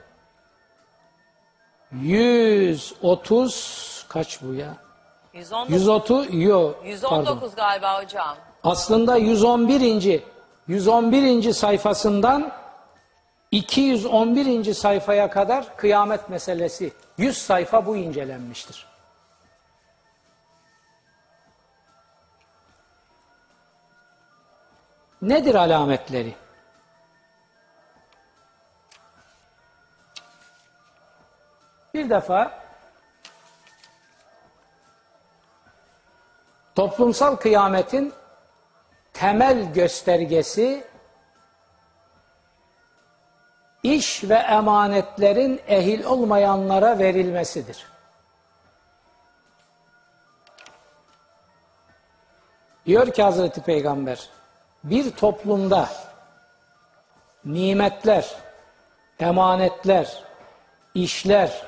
[1.92, 4.78] 130 kaç bu ya?
[5.34, 7.52] 119, 130 yo 119 pardon.
[7.56, 8.38] galiba hocam.
[8.64, 10.24] Aslında 111.
[10.68, 11.54] 111.
[11.54, 12.52] sayfasından
[13.52, 14.74] 211.
[14.74, 18.90] sayfaya kadar kıyamet meselesi 100 sayfa bu incelenmiştir.
[25.22, 26.36] Nedir alametleri?
[31.94, 32.62] Bir defa
[36.76, 38.14] toplumsal kıyametin
[39.14, 40.84] temel göstergesi
[43.84, 47.86] iş ve emanetlerin ehil olmayanlara verilmesidir.
[52.86, 54.30] Diyor ki Hazreti Peygamber,
[54.84, 55.90] bir toplumda
[57.46, 58.36] nimetler,
[59.20, 60.24] emanetler,
[60.94, 61.64] işler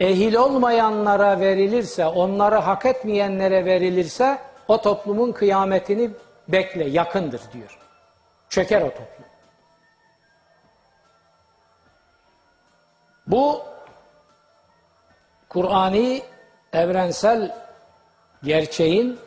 [0.00, 4.38] ehil olmayanlara verilirse, onları hak etmeyenlere verilirse
[4.68, 6.10] o toplumun kıyametini
[6.48, 7.78] bekle, yakındır diyor.
[8.48, 9.23] Çöker o toplum.
[13.26, 13.62] Bu
[15.48, 16.22] Kur'ani
[16.72, 17.64] evrensel
[18.42, 19.20] gerçeğin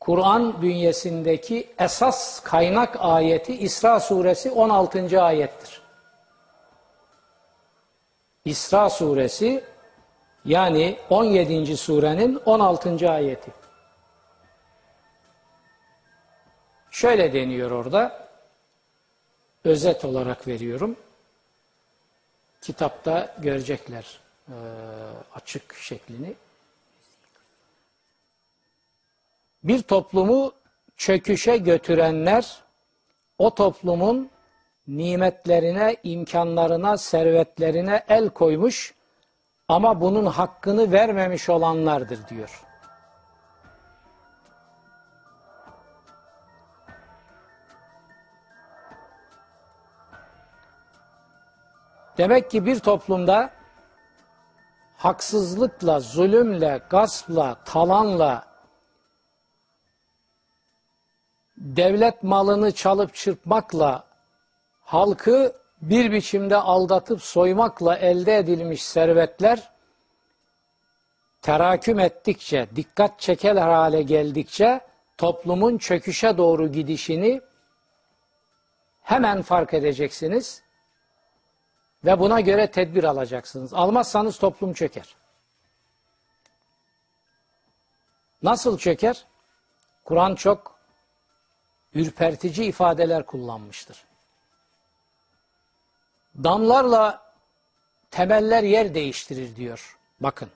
[0.00, 5.22] Kur'an bünyesindeki esas kaynak ayeti İsra suresi 16.
[5.22, 5.82] ayettir.
[8.44, 9.64] İsra suresi
[10.44, 11.76] yani 17.
[11.76, 13.10] surenin 16.
[13.10, 13.52] ayeti.
[16.90, 18.28] Şöyle deniyor orada.
[19.64, 20.96] Özet olarak veriyorum.
[22.60, 24.54] Kitapta görecekler e,
[25.34, 26.34] açık şeklini.
[29.64, 30.52] Bir toplumu
[30.96, 32.58] çöküşe götürenler
[33.38, 34.30] o toplumun
[34.88, 38.94] nimetlerine, imkanlarına, servetlerine el koymuş
[39.68, 42.69] ama bunun hakkını vermemiş olanlardır diyor.
[52.20, 53.50] Demek ki bir toplumda
[54.96, 58.46] haksızlıkla, zulümle, gaspla, talanla,
[61.56, 64.04] devlet malını çalıp çırpmakla,
[64.82, 65.52] halkı
[65.82, 69.72] bir biçimde aldatıp soymakla elde edilmiş servetler
[71.42, 74.80] teraküm ettikçe, dikkat çeker hale geldikçe
[75.18, 77.40] toplumun çöküşe doğru gidişini
[79.02, 80.69] hemen fark edeceksiniz
[82.04, 83.74] ve buna göre tedbir alacaksınız.
[83.74, 85.16] Almazsanız toplum çöker.
[88.42, 89.26] Nasıl çöker?
[90.04, 90.78] Kur'an çok
[91.94, 94.04] ürpertici ifadeler kullanmıştır.
[96.44, 97.32] Damlarla
[98.10, 99.98] temeller yer değiştirir diyor.
[100.20, 100.50] Bakın.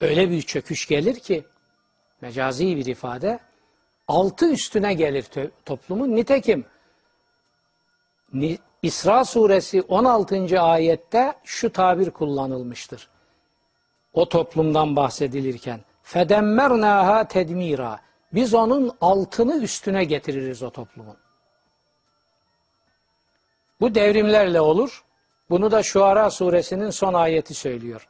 [0.00, 1.44] Öyle bir çöküş gelir ki
[2.20, 3.40] mecazi bir ifade
[4.08, 5.26] altı üstüne gelir
[5.64, 6.16] toplumun.
[6.16, 6.66] Nitekim
[8.84, 10.60] İsra suresi 16.
[10.60, 13.08] ayette şu tabir kullanılmıştır.
[14.12, 18.00] O toplumdan bahsedilirken fedemmernaha tedmira
[18.34, 21.16] biz onun altını üstüne getiririz o toplumun.
[23.80, 25.04] Bu devrimlerle olur.
[25.50, 28.08] Bunu da Şuara suresinin son ayeti söylüyor.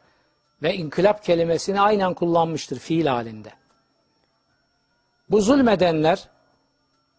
[0.62, 3.50] Ve inkılap kelimesini aynen kullanmıştır fiil halinde.
[5.30, 6.28] Bu zulmedenler,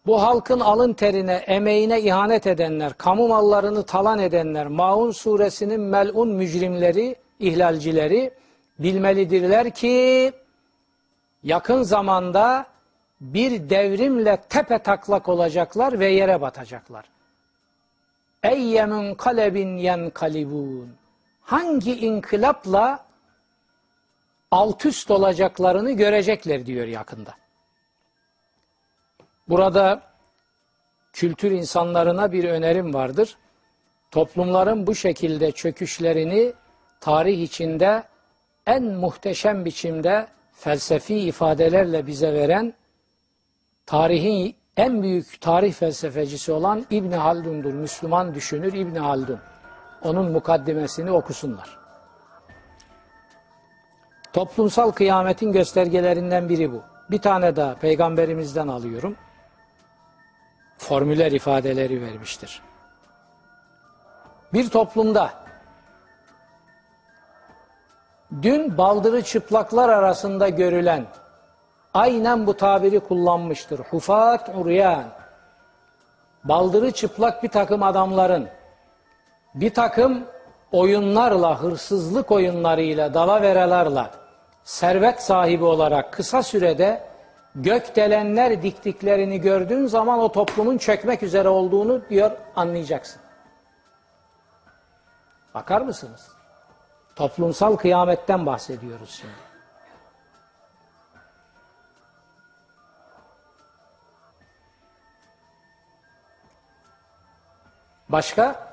[0.06, 7.16] bu halkın alın terine, emeğine ihanet edenler, kamu mallarını talan edenler, Maun suresinin melun mücrimleri,
[7.38, 8.34] ihlalcileri
[8.78, 10.32] bilmelidirler ki
[11.42, 12.66] yakın zamanda
[13.20, 17.04] bir devrimle tepe taklak olacaklar ve yere batacaklar.
[18.42, 20.96] Eyyemun kalebin yenkalibun.
[21.40, 23.06] Hangi inkılapla
[24.50, 27.34] alt üst olacaklarını görecekler diyor yakında.
[29.48, 30.02] Burada
[31.12, 33.36] kültür insanlarına bir önerim vardır.
[34.10, 36.52] Toplumların bu şekilde çöküşlerini
[37.00, 38.02] tarih içinde
[38.66, 42.74] en muhteşem biçimde felsefi ifadelerle bize veren
[43.86, 47.72] tarihin en büyük tarih felsefecisi olan İbn Haldun'dur.
[47.72, 49.38] Müslüman düşünür İbn Haldun.
[50.02, 51.78] Onun mukaddimesini okusunlar.
[54.32, 56.82] Toplumsal kıyametin göstergelerinden biri bu.
[57.10, 59.16] Bir tane daha peygamberimizden alıyorum.
[60.78, 62.62] Formüler ifadeleri vermiştir.
[64.52, 65.30] Bir toplumda
[68.42, 71.06] dün baldırı çıplaklar arasında görülen
[71.94, 73.78] aynen bu tabiri kullanmıştır.
[73.78, 75.04] Hufat uryan.
[76.44, 78.48] Baldırı çıplak bir takım adamların
[79.54, 80.24] bir takım
[80.72, 84.10] oyunlarla, hırsızlık oyunlarıyla, dalaveralarla
[84.64, 87.02] servet sahibi olarak kısa sürede
[87.56, 93.22] gökdelenler diktiklerini gördüğün zaman o toplumun çökmek üzere olduğunu diyor anlayacaksın.
[95.54, 96.32] Bakar mısınız?
[97.16, 99.46] Toplumsal kıyametten bahsediyoruz şimdi.
[108.08, 108.66] Başka?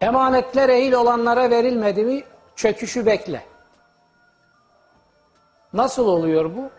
[0.00, 2.24] Emanetler ehil olanlara verilmedi mi
[2.56, 3.53] çöküşü bekle.
[5.74, 6.70] Nasıl oluyor bu?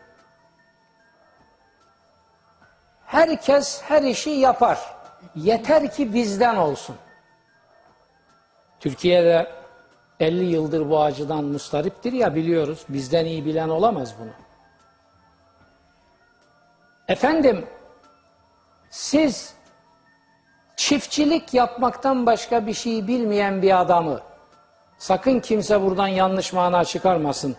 [3.05, 4.95] Herkes her işi yapar.
[5.35, 6.95] Yeter ki bizden olsun.
[8.79, 9.51] Türkiye'de
[10.19, 12.85] 50 yıldır bu acıdan mustariptir ya biliyoruz.
[12.89, 14.31] Bizden iyi bilen olamaz bunu.
[17.07, 17.67] Efendim
[18.95, 19.53] Siz
[20.75, 24.21] çiftçilik yapmaktan başka bir şey bilmeyen bir adamı
[24.97, 27.55] sakın kimse buradan yanlış mana çıkarmasın.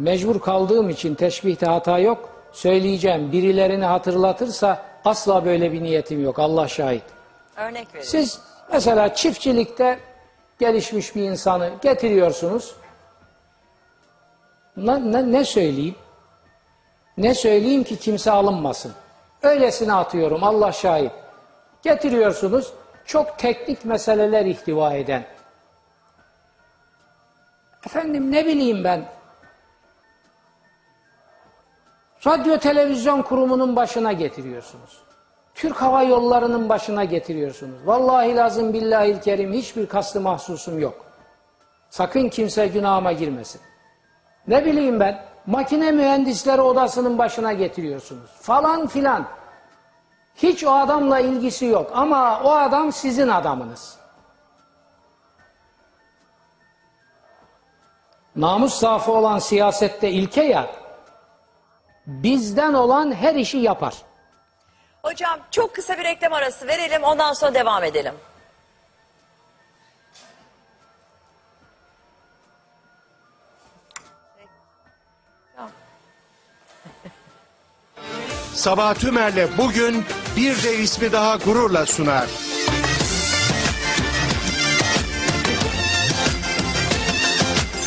[0.00, 2.28] Mecbur kaldığım için teşbihte hata yok.
[2.52, 3.32] Söyleyeceğim.
[3.32, 6.38] Birilerini hatırlatırsa asla böyle bir niyetim yok.
[6.38, 7.02] Allah şahit.
[7.56, 8.04] Örnek verin.
[8.04, 8.40] Siz
[8.72, 9.98] mesela çiftçilikte
[10.58, 12.74] gelişmiş bir insanı getiriyorsunuz.
[14.76, 15.94] Ne, ne, ne söyleyeyim?
[17.18, 18.92] Ne söyleyeyim ki kimse alınmasın?
[19.42, 21.12] Öylesine atıyorum Allah şahit.
[21.82, 22.72] Getiriyorsunuz
[23.04, 25.24] çok teknik meseleler ihtiva eden.
[27.86, 29.19] Efendim ne bileyim ben
[32.26, 34.98] radyo televizyon kurumunun başına getiriyorsunuz.
[35.54, 37.86] Türk Hava Yolları'nın başına getiriyorsunuz.
[37.86, 41.04] Vallahi lazım billahil kerim hiçbir kastı mahsusum yok.
[41.90, 43.60] Sakın kimse günahıma girmesin.
[44.48, 48.30] Ne bileyim ben makine mühendisleri odasının başına getiriyorsunuz.
[48.40, 49.26] Falan filan.
[50.36, 54.00] Hiç o adamla ilgisi yok ama o adam sizin adamınız.
[58.36, 60.66] Namus zaafı olan siyasette ilke ya,
[62.10, 63.94] bizden olan her işi yapar.
[65.02, 68.14] Hocam çok kısa bir reklam arası verelim ondan sonra devam edelim.
[78.54, 80.04] Sabah Tümer'le bugün
[80.36, 82.26] bir de ismi daha gururla sunar.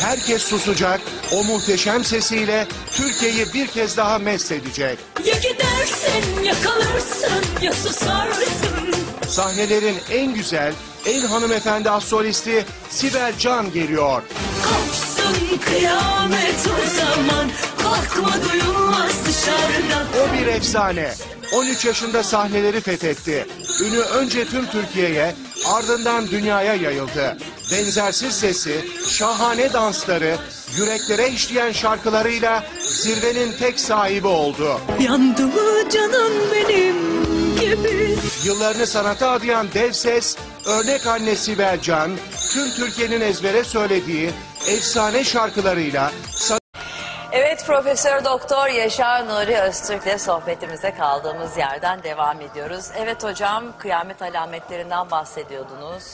[0.00, 1.00] Herkes susacak,
[1.34, 4.98] o muhteşem sesiyle Türkiye'yi bir kez daha mest edecek.
[5.24, 8.94] Ya gidersin yakalırsın ya susarsın
[9.28, 10.72] Sahnelerin en güzel,
[11.06, 14.22] en hanımefendi solisti Sibel Can geliyor.
[14.62, 17.50] Kopsun kıyamet o zaman
[17.82, 21.14] Korkma duyulmaz dışarıdan O bir efsane.
[21.54, 23.46] 13 yaşında sahneleri fethetti.
[23.80, 25.34] Ünü önce tüm Türkiye'ye,
[25.66, 27.36] ardından dünyaya yayıldı.
[27.72, 30.36] Benzersiz sesi, şahane dansları,
[30.76, 34.80] yüreklere işleyen şarkılarıyla zirvenin tek sahibi oldu.
[35.00, 37.24] Yandı mı canım benim
[37.60, 40.36] gibi Yıllarını sanata adayan dev ses,
[40.66, 42.10] örnek anne Sibel Can,
[42.52, 44.30] tüm Türkiye'nin ezbere söylediği
[44.68, 46.10] efsane şarkılarıyla
[47.36, 52.84] Evet Profesör Doktor Yaşar Nuri Öztürk'le sohbetimize kaldığımız yerden devam ediyoruz.
[52.98, 56.04] Evet hocam kıyamet alametlerinden bahsediyordunuz.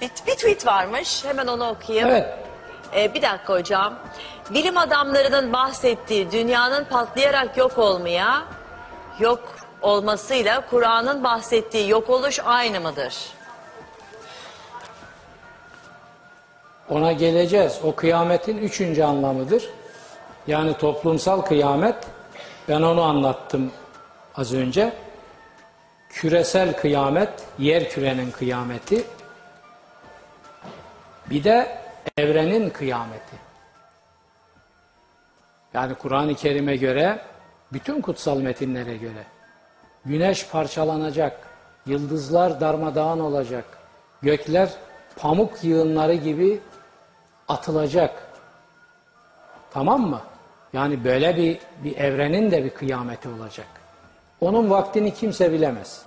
[0.00, 2.08] Bir, bir tweet varmış hemen onu okuyayım.
[2.08, 2.49] Evet.
[2.96, 3.94] Ee, bir dakika hocam.
[4.50, 8.44] Bilim adamlarının bahsettiği dünyanın patlayarak yok olmaya,
[9.18, 13.14] yok olmasıyla Kur'an'ın bahsettiği yok oluş aynı mıdır?
[16.88, 17.80] Ona geleceğiz.
[17.84, 19.70] O kıyametin üçüncü anlamıdır.
[20.46, 21.94] Yani toplumsal kıyamet.
[22.68, 23.72] Ben onu anlattım
[24.36, 24.92] az önce.
[26.08, 29.04] Küresel kıyamet, yer kürenin kıyameti.
[31.30, 31.79] Bir de
[32.16, 33.36] evrenin kıyameti.
[35.74, 37.18] Yani Kur'an-ı Kerim'e göre,
[37.72, 39.24] bütün kutsal metinlere göre
[40.04, 41.46] güneş parçalanacak,
[41.86, 43.64] yıldızlar darmadağın olacak,
[44.22, 44.70] gökler
[45.16, 46.60] pamuk yığınları gibi
[47.48, 48.26] atılacak.
[49.70, 50.20] Tamam mı?
[50.72, 53.66] Yani böyle bir, bir evrenin de bir kıyameti olacak.
[54.40, 56.04] Onun vaktini kimse bilemez.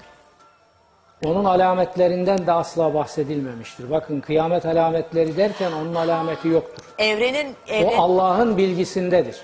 [1.26, 3.92] Onun alametlerinden de asla bahsedilmemiştir.
[3.92, 6.86] Bakın kıyamet alametleri derken onun alameti yoktur.
[6.98, 7.98] Evrenin, O evren...
[7.98, 9.42] Allah'ın bilgisindedir.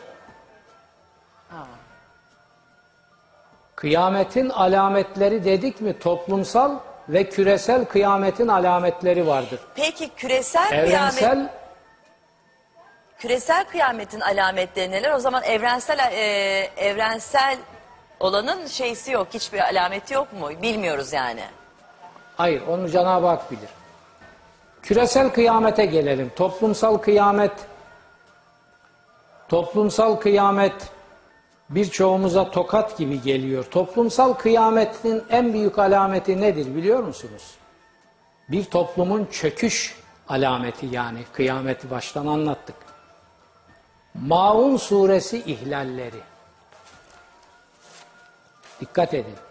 [3.76, 6.72] Kıyametin alametleri dedik mi toplumsal
[7.10, 9.60] ve küresel kıyametin alametleri vardır.
[9.76, 10.89] Peki küresel kıyamet...
[10.89, 11.49] Evrensel
[13.18, 15.11] Küresel kıyametin alametleri neler?
[15.11, 16.23] O zaman evrensel e,
[16.77, 17.57] evrensel
[18.19, 20.49] olanın şeysi yok, hiçbir alameti yok mu?
[20.61, 21.41] Bilmiyoruz yani.
[22.39, 23.69] Hayır, onu Cenab-ı Hak bilir.
[24.81, 26.31] Küresel kıyamete gelelim.
[26.35, 27.51] Toplumsal kıyamet
[29.49, 30.89] toplumsal kıyamet
[31.69, 33.63] birçoğumuza tokat gibi geliyor.
[33.63, 37.55] Toplumsal kıyametin en büyük alameti nedir biliyor musunuz?
[38.49, 39.95] Bir toplumun çöküş
[40.29, 42.75] alameti yani kıyameti baştan anlattık.
[44.13, 46.21] Maun suresi ihlalleri.
[48.81, 49.48] Dikkat edin.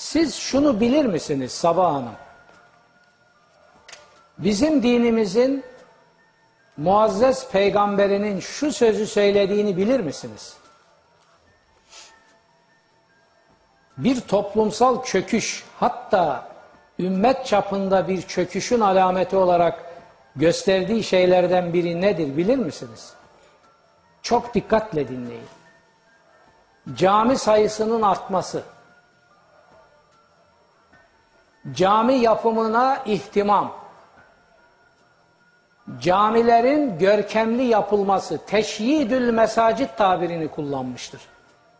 [0.00, 2.14] Siz şunu bilir misiniz Sabah Hanım?
[4.38, 5.64] Bizim dinimizin
[6.76, 10.56] muazzez peygamberinin şu sözü söylediğini bilir misiniz?
[13.96, 16.48] Bir toplumsal çöküş hatta
[16.98, 19.84] ümmet çapında bir çöküşün alameti olarak
[20.36, 23.12] gösterdiği şeylerden biri nedir bilir misiniz?
[24.22, 25.48] Çok dikkatle dinleyin.
[26.94, 28.62] cami sayısının artması,
[31.72, 33.72] cami yapımına ihtimam,
[36.00, 41.20] camilerin görkemli yapılması, teşyidül mesacit tabirini kullanmıştır.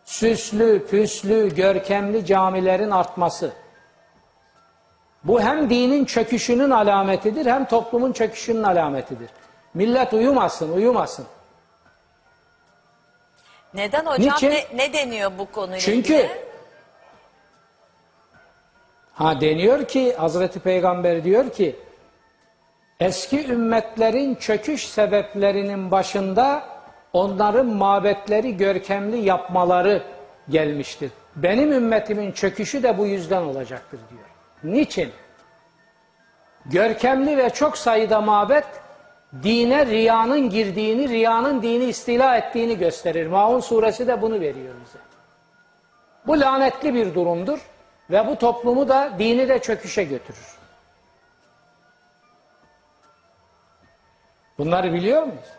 [0.05, 3.51] Süslü, püslü, görkemli camilerin artması.
[5.23, 9.29] Bu hem dinin çöküşünün alametidir hem toplumun çöküşünün alametidir.
[9.73, 11.25] Millet uyumasın, uyumasın.
[13.73, 14.35] Neden hocam?
[14.35, 14.49] Niçin?
[14.49, 16.50] Ne, ne deniyor bu konuyla Çünkü ilgili?
[19.13, 21.75] Ha deniyor ki Hazreti Peygamber diyor ki
[22.99, 26.63] eski ümmetlerin çöküş sebeplerinin başında
[27.13, 30.03] onların mabetleri görkemli yapmaları
[30.49, 31.11] gelmiştir.
[31.35, 34.73] Benim ümmetimin çöküşü de bu yüzden olacaktır diyor.
[34.75, 35.11] Niçin?
[36.65, 38.65] Görkemli ve çok sayıda mabet
[39.43, 43.27] dine riyanın girdiğini, riyanın dini istila ettiğini gösterir.
[43.27, 44.99] Maun suresi de bunu veriyor bize.
[46.27, 47.59] Bu lanetli bir durumdur
[48.11, 50.57] ve bu toplumu da dini de çöküşe götürür.
[54.57, 55.49] Bunları biliyor muyuz?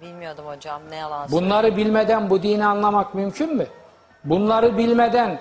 [0.00, 1.30] Bilmiyordum hocam ne yalan.
[1.30, 3.66] Bunları bilmeden bu dini anlamak mümkün mü?
[4.24, 5.40] Bunları bilmeden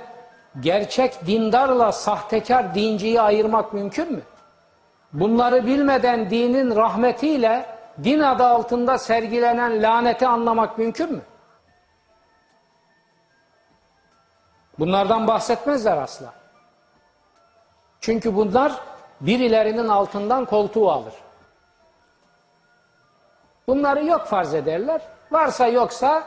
[0.60, 4.22] gerçek dindarla sahtekar dinciyi ayırmak mümkün mü?
[5.14, 7.66] Bunları bilmeden dinin rahmetiyle
[8.04, 11.22] din adı altında sergilenen laneti anlamak mümkün mü?
[14.80, 16.39] Bunlardan bahsetmezler asla.
[18.02, 18.82] Çünkü bunlar
[19.22, 21.14] birilerinin altından koltuğu alır.
[23.68, 25.02] Bunları yok farz ederler.
[25.32, 26.24] Varsa yoksa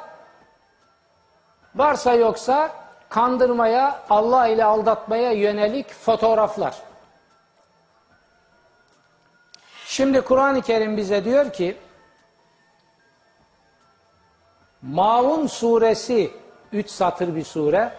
[1.74, 2.72] varsa yoksa
[3.08, 6.76] kandırmaya, Allah ile aldatmaya yönelik fotoğraflar.
[9.86, 11.76] Şimdi Kur'an-ı Kerim bize diyor ki
[14.82, 16.30] Maun suresi
[16.72, 17.92] 3 satır bir sure.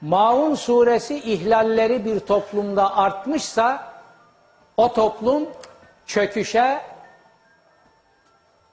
[0.00, 3.92] Maun suresi ihlalleri bir toplumda artmışsa
[4.76, 5.48] o toplum
[6.06, 6.80] çöküşe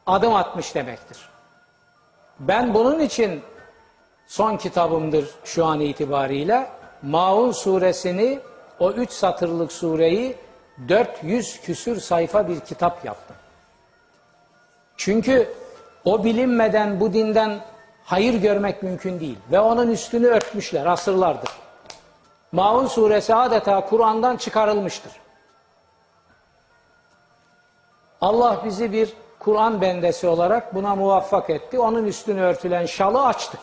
[0.05, 1.29] adım atmış demektir.
[2.39, 3.41] Ben bunun için
[4.27, 6.67] son kitabımdır şu an itibariyle
[7.03, 8.39] Maun suresini
[8.79, 10.35] o üç satırlık sureyi
[10.89, 13.35] 400 küsür sayfa bir kitap yaptım.
[14.97, 15.53] Çünkü
[16.05, 17.61] o bilinmeden bu dinden
[18.07, 19.37] hayır görmek mümkün değil.
[19.51, 21.49] Ve onun üstünü örtmüşler asırlardır.
[22.51, 25.11] Maun suresi adeta Kur'an'dan çıkarılmıştır.
[28.21, 31.79] Allah bizi bir Kur'an bendesi olarak buna muvaffak etti.
[31.79, 33.59] Onun üstünü örtülen şalı açtık.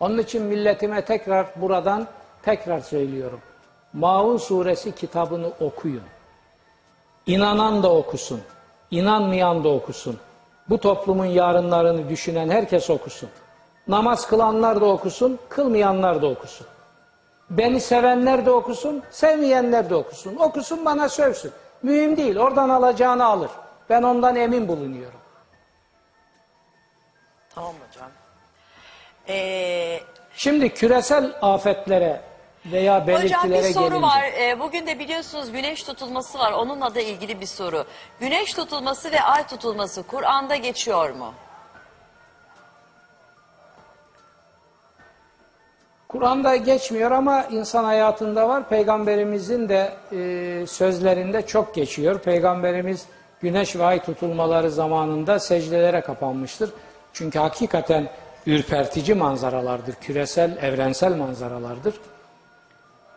[0.00, 2.06] Onun için milletime tekrar buradan
[2.42, 3.40] tekrar söylüyorum.
[3.92, 6.02] Maun suresi kitabını okuyun.
[7.26, 8.40] İnanan da okusun.
[8.90, 10.20] inanmayan da okusun.
[10.70, 13.30] Bu toplumun yarınlarını düşünen herkes okusun.
[13.88, 16.66] Namaz kılanlar da okusun, kılmayanlar da okusun.
[17.50, 20.36] Beni sevenler de okusun, sevmeyenler de okusun.
[20.36, 21.52] Okusun bana sövsün.
[21.82, 23.50] Mühim değil, oradan alacağını alır.
[23.90, 25.20] Ben ondan emin bulunuyorum.
[27.54, 28.10] Tamam hocam.
[29.28, 30.00] Ee,
[30.34, 32.20] Şimdi küresel afetlere
[32.66, 34.02] veya belirtilere hocam bir soru gelince.
[34.02, 34.22] var.
[34.40, 36.52] Ee, bugün de biliyorsunuz güneş tutulması var.
[36.52, 37.84] Onunla da ilgili bir soru.
[38.20, 41.34] Güneş tutulması ve ay tutulması Kur'an'da geçiyor mu?
[46.08, 48.68] Kur'an'da geçmiyor ama insan hayatında var.
[48.68, 52.18] Peygamberimizin de e, sözlerinde çok geçiyor.
[52.18, 53.06] Peygamberimiz
[53.40, 56.70] güneş ve ay tutulmaları zamanında secdelere kapanmıştır.
[57.12, 58.08] Çünkü hakikaten
[58.46, 59.94] ürpertici manzaralardır.
[59.94, 61.94] Küresel, evrensel manzaralardır.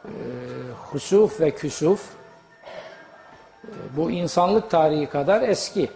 [0.05, 0.09] E,
[0.91, 2.13] husuf ve küsuf
[3.95, 5.91] bu insanlık tarihi kadar eski.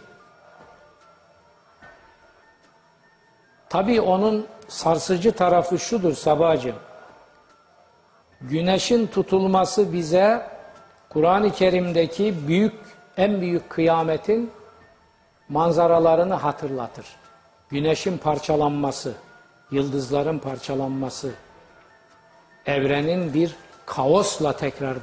[3.70, 6.76] Tabii onun sarsıcı tarafı şudur Sabahcığım.
[8.42, 10.48] Güneşin tutulması bize
[11.10, 12.76] Kur'an-ı Kerim'deki büyük
[13.18, 14.52] en büyük kıyametin
[15.50, 17.06] manzaralarını hatırlatır.
[17.70, 19.14] Güneşin parçalanması,
[19.72, 21.32] yıldızların parçalanması,
[22.66, 23.56] evrenin bir
[23.88, 24.98] kaosla tekrar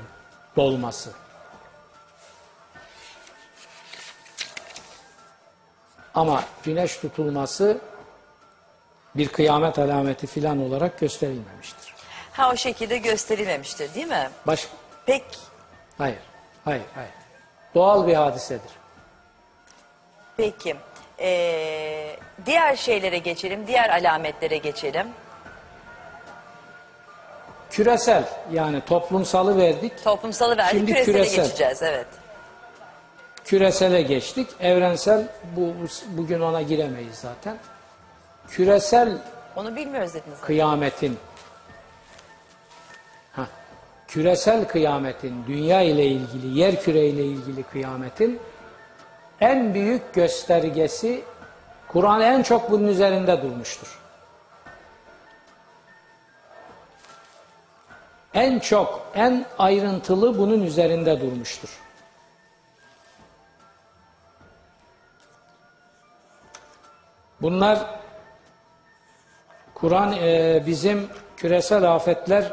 [0.57, 1.11] dolması.
[6.15, 7.79] Ama güneş tutulması
[9.15, 11.95] bir kıyamet alameti filan olarak gösterilmemiştir.
[12.33, 14.31] Ha o şekilde gösterilmemiştir değil mi?
[14.47, 14.69] Baş...
[15.07, 15.39] Peki.
[15.99, 16.19] Hayır,
[16.65, 17.11] hayır, hayır.
[17.75, 18.71] Doğal bir hadisedir.
[20.37, 20.77] Peki.
[21.19, 22.17] Ee,
[22.47, 23.67] diğer şeylere geçelim.
[23.67, 25.07] Diğer alametlere geçelim.
[27.75, 30.73] Küresel yani toplumsalı verdik, Toplumsalı verdik.
[30.79, 31.45] Şimdi küresele küresel.
[31.45, 31.83] geçeceğiz.
[31.83, 32.07] Evet.
[33.45, 34.49] küresele geçtik.
[34.61, 35.73] Evrensel bu
[36.09, 37.57] bugün ona giremeyiz zaten.
[38.49, 39.19] küresel
[39.57, 40.41] Onu bilmiyoruz dediniz.
[40.41, 41.19] kıyametin
[43.33, 43.47] Hah,
[44.09, 48.41] küresel kıyametin dünya ile ilgili yer küre ile ilgili kıyametin
[49.41, 51.23] en büyük göstergesi
[51.89, 54.04] Kur'an en çok bunun üzerinde durmuştur.
[58.35, 61.69] En çok, en ayrıntılı bunun üzerinde durmuştur.
[67.43, 67.79] Bunlar
[69.75, 72.53] Kur'an e, bizim küresel afetler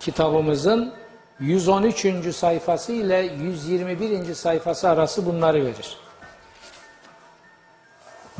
[0.00, 0.94] kitabımızın
[1.40, 2.34] 113.
[2.36, 4.34] sayfası ile 121.
[4.34, 5.98] sayfası arası bunları verir.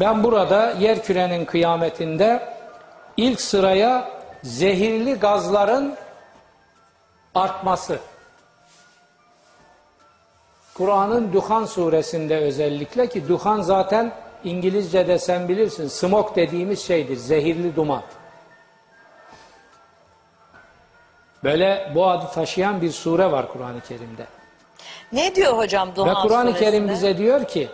[0.01, 2.55] Ben burada yer kürenin kıyametinde
[3.17, 5.97] ilk sıraya zehirli gazların
[7.35, 7.99] artması.
[10.75, 14.13] Kur'an'ın Duhan suresinde özellikle ki Duhan zaten
[14.45, 18.03] İngilizce'de sen bilirsin smoke dediğimiz şeydir, zehirli duman.
[21.45, 24.27] Böyle bu adı taşıyan bir sure var Kur'an-ı Kerim'de.
[25.13, 26.71] Ne diyor hocam Ve Duhan Kur'an-ı suresinde?
[26.71, 27.69] Kerim bize diyor ki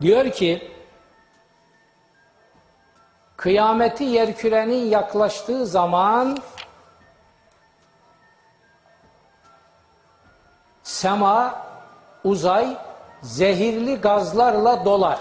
[0.00, 0.77] diyor ki
[3.38, 6.38] kıyameti yerkürenin yaklaştığı zaman
[10.82, 11.62] sema,
[12.24, 12.76] uzay
[13.22, 15.20] zehirli gazlarla dolar.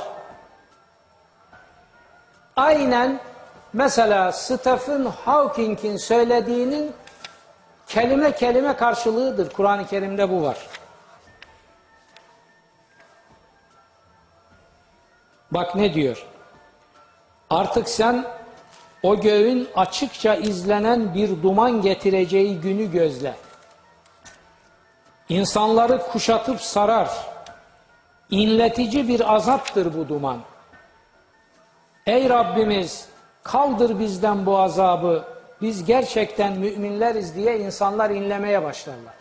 [2.56, 3.20] Aynen
[3.74, 6.94] mesela Stephen Hawking'in söylediğinin
[7.88, 9.54] kelime kelime karşılığıdır.
[9.54, 10.58] Kur'an-ı Kerim'de bu var.
[15.52, 16.28] Bak ne diyor?
[17.50, 18.26] Artık sen
[19.04, 23.36] o göğün açıkça izlenen bir duman getireceği günü gözle.
[25.30, 27.10] İnsanları kuşatıp sarar.
[28.32, 30.38] İnletici bir azaptır bu duman.
[32.06, 33.10] Ey Rabbimiz
[33.44, 35.24] kaldır bizden bu azabı.
[35.62, 39.14] Biz gerçekten müminleriz diye insanlar inlemeye başlarlar.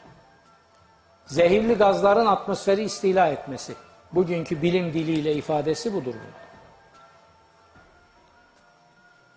[1.27, 3.75] Zehirli gazların atmosferi istila etmesi.
[4.13, 6.46] Bugünkü bilim diliyle ifadesi budur bu.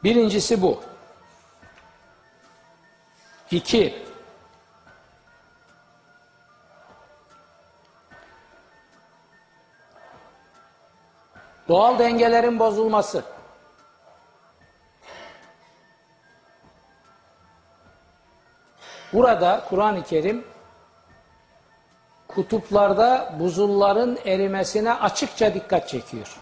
[0.04, 0.84] Birincisi bu.
[3.52, 4.04] İki,
[11.68, 13.24] doğal dengelerin bozulması.
[19.14, 20.46] Burada Kur'an-ı Kerim
[22.28, 26.38] kutuplarda buzulların erimesine açıkça dikkat çekiyor.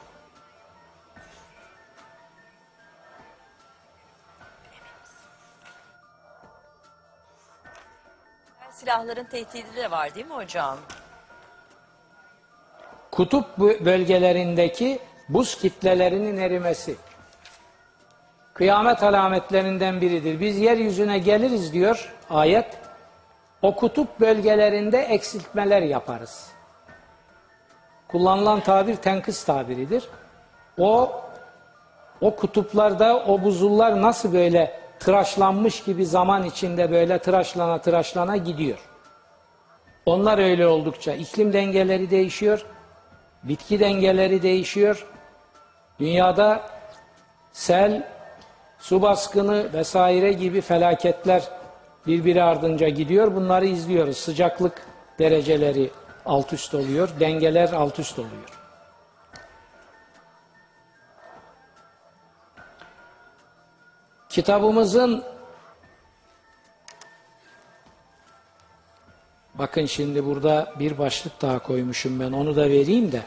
[8.88, 10.78] Silahların tehdidi de var değil mi hocam?
[13.12, 15.00] Kutup bö- bölgelerindeki
[15.30, 16.96] buz kitlelerinin erimesi.
[18.54, 20.40] Kıyamet alametlerinden biridir.
[20.40, 22.78] Biz yeryüzüne geliriz diyor ayet.
[23.62, 26.52] O kutup bölgelerinde eksiltmeler yaparız.
[28.08, 30.10] Kullanılan tabir tenkıs tabiridir.
[30.78, 31.22] O
[32.22, 38.78] o kutuplarda o buzullar nasıl böyle tıraşlanmış gibi zaman içinde böyle tıraşlana tıraşlana gidiyor.
[40.06, 42.66] Onlar öyle oldukça iklim dengeleri değişiyor,
[43.44, 45.08] bitki dengeleri değişiyor.
[46.00, 46.70] Dünyada
[47.52, 48.08] sel,
[48.80, 51.44] su baskını vesaire gibi felaketler
[52.08, 53.36] birbiri ardınca gidiyor.
[53.36, 54.18] Bunları izliyoruz.
[54.18, 54.82] Sıcaklık
[55.20, 55.90] dereceleri
[56.26, 58.57] alt üst oluyor, dengeler alt üst oluyor.
[64.38, 65.24] Kitabımızın
[69.54, 73.22] bakın şimdi burada bir başlık daha koymuşum ben onu da vereyim de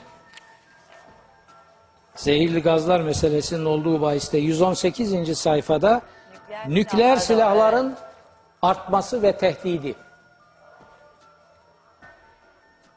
[2.14, 5.38] zehirli gazlar meselesinin olduğu bahiste 118.
[5.38, 6.02] sayfada
[6.50, 7.96] Nükleer nükleer silahların
[8.62, 9.94] artması ve tehdidi.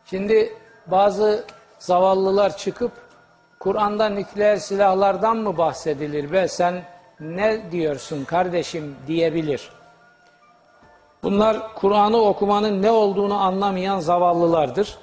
[0.06, 0.58] Şimdi
[0.88, 1.46] bazı
[1.80, 2.92] zavallılar çıkıp
[3.60, 6.93] Kur'an'da nükleer silahlardan mı bahsedilir be sen
[7.24, 9.70] ne diyorsun kardeşim diyebilir.
[11.24, 14.98] Bunlar Kur'an'ı okumanın ne olduğunu anlamayan zavallılardır.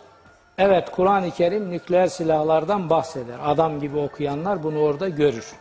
[0.58, 3.38] Evet Kur'an-ı Kerim nükleer silahlardan bahseder.
[3.44, 5.52] Adam gibi okuyanlar bunu orada görür.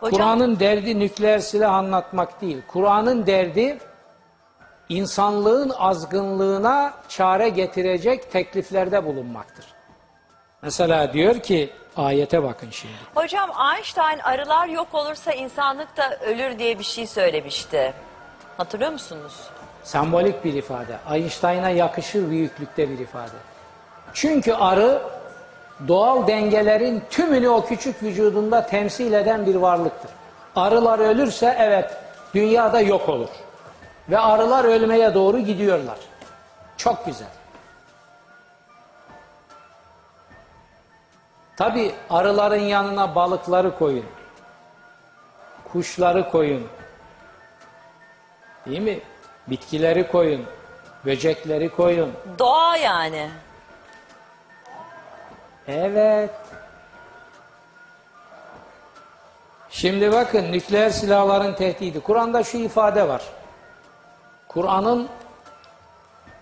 [0.00, 2.62] Kur'an'ın derdi nükleer silah anlatmak değil.
[2.68, 3.78] Kur'an'ın derdi
[4.88, 9.66] insanlığın azgınlığına çare getirecek tekliflerde bulunmaktır.
[10.62, 12.94] Mesela diyor ki ayete bakın şimdi.
[13.14, 17.94] Hocam Einstein arılar yok olursa insanlık da ölür diye bir şey söylemişti.
[18.56, 19.32] Hatırlıyor musunuz?
[19.82, 20.98] Sembolik bir ifade.
[21.12, 23.36] Einstein'a yakışır büyüklükte bir ifade.
[24.14, 25.02] Çünkü arı
[25.88, 30.10] doğal dengelerin tümünü o küçük vücudunda temsil eden bir varlıktır.
[30.56, 31.96] Arılar ölürse evet
[32.34, 33.28] dünyada yok olur.
[34.08, 35.98] Ve arılar ölmeye doğru gidiyorlar.
[36.76, 37.28] Çok güzel.
[41.58, 44.04] Tabi arıların yanına balıkları koyun.
[45.72, 46.68] Kuşları koyun.
[48.66, 49.00] Değil mi?
[49.48, 50.46] Bitkileri koyun.
[51.04, 52.12] Böcekleri koyun.
[52.38, 53.30] Doğa yani.
[55.68, 56.30] Evet.
[59.70, 62.00] Şimdi bakın nükleer silahların tehdidi.
[62.00, 63.22] Kur'an'da şu ifade var.
[64.48, 65.08] Kur'an'ın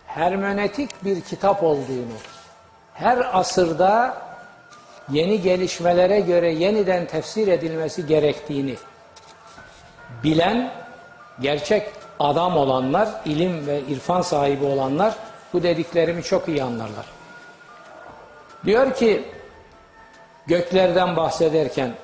[0.06, 2.16] hermeneutik bir kitap olduğunu,
[2.94, 4.25] her asırda
[5.10, 8.74] yeni gelişmelere göre yeniden tefsir edilmesi gerektiğini
[10.24, 10.72] bilen,
[11.40, 11.88] gerçek
[12.20, 15.14] adam olanlar, ilim ve irfan sahibi olanlar
[15.52, 17.06] bu dediklerimi çok iyi anlarlar.
[18.64, 19.24] Diyor ki
[20.46, 21.94] göklerden bahsederken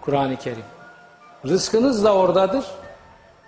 [0.00, 0.64] Kur'an-ı Kerim
[1.46, 2.64] rızkınız da oradadır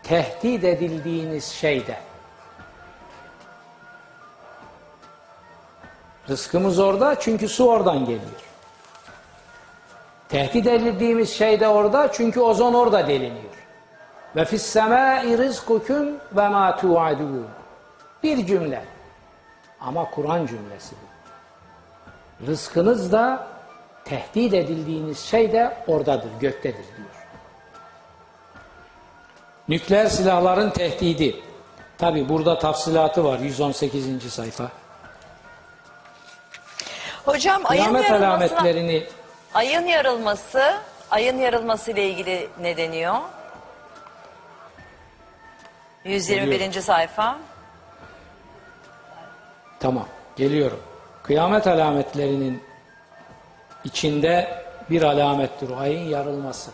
[0.03, 1.97] tehdit edildiğiniz şeyde.
[6.29, 8.50] Rızkımız orada çünkü su oradan geliyor.
[10.31, 13.55] Tehdit edildiğimiz şey de orada çünkü ozon orada deliniyor.
[14.37, 17.47] Ve fis semâi rizkukum ve mâ tu'adûn.
[18.23, 18.85] Bir cümle.
[19.81, 21.11] Ama Kur'an cümlesi bu.
[22.47, 23.47] Rızkınız da
[24.05, 27.09] tehdit edildiğiniz şey de oradadır, göktedir diyor.
[29.69, 31.37] Nükleer silahların tehdidi.
[31.99, 34.33] Tabi burada tafsilatı var 118.
[34.33, 34.69] sayfa.
[37.25, 39.07] Hocam ayın Kıyamet alametlerini
[39.55, 43.17] Ayın yarılması, ayın yarılması ile ilgili ne deniyor?
[46.05, 46.73] 121.
[46.81, 47.39] sayfa.
[49.81, 50.07] Tamam,
[50.37, 50.81] geliyorum.
[51.23, 52.63] Kıyamet alametlerinin
[53.85, 56.71] içinde bir alamettir ayın yarılması.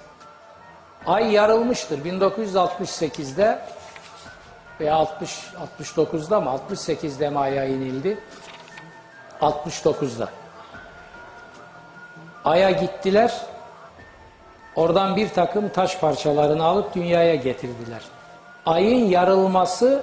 [1.06, 3.58] Ay yarılmıştır 1968'de
[4.80, 5.30] veya 60
[5.78, 8.18] 69'da mı 68'de mi aya inildi?
[9.40, 10.28] 69'da.
[12.46, 13.32] Aya gittiler.
[14.76, 18.02] Oradan bir takım taş parçalarını alıp dünyaya getirdiler.
[18.66, 20.02] Ayın yarılması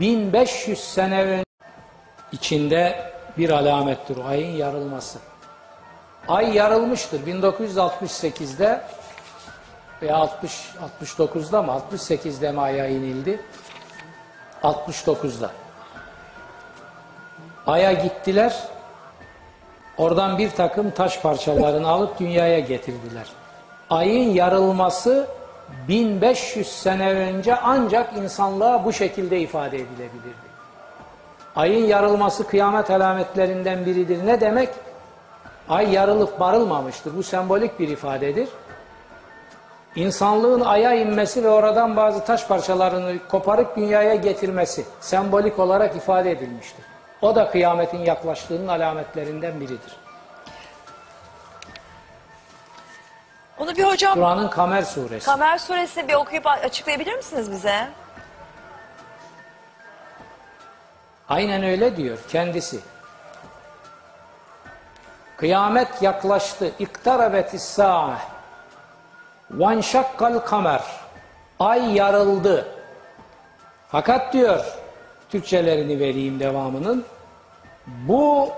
[0.00, 1.44] 1500 sene önce
[2.32, 5.18] içinde bir alamettir ayın yarılması.
[6.28, 8.80] Ay yarılmıştır 1968'de
[10.02, 13.40] veya 60 69'da mı 68'de mi aya inildi?
[14.62, 15.50] 69'da.
[17.66, 18.56] Aya gittiler.
[19.98, 23.26] Oradan bir takım taş parçalarını alıp dünyaya getirdiler.
[23.90, 25.26] Ayın yarılması
[25.88, 30.52] 1500 sene önce ancak insanlığa bu şekilde ifade edilebilirdi.
[31.56, 34.26] Ayın yarılması kıyamet alametlerinden biridir.
[34.26, 34.68] Ne demek?
[35.68, 37.16] Ay yarılıp marılmamıştır.
[37.16, 38.48] Bu sembolik bir ifadedir.
[39.96, 46.84] İnsanlığın aya inmesi ve oradan bazı taş parçalarını koparıp dünyaya getirmesi sembolik olarak ifade edilmiştir.
[47.22, 49.96] O da kıyametin yaklaştığının alametlerinden biridir.
[53.58, 55.26] Onu bir hocam Kur'an'ın Kamer suresi.
[55.26, 57.88] Kamer suresini bir okuyup açıklayabilir misiniz bize?
[61.28, 62.80] Aynen öyle diyor kendisi.
[65.36, 66.70] Kıyamet yaklaştı.
[66.78, 68.18] İktarabetis sa'a.
[69.50, 70.82] Vanşakkal kamer.
[71.60, 72.66] Ay yarıldı.
[73.88, 74.81] Fakat diyor,
[75.32, 77.04] Türkçelerini vereyim devamının.
[77.86, 78.48] Bu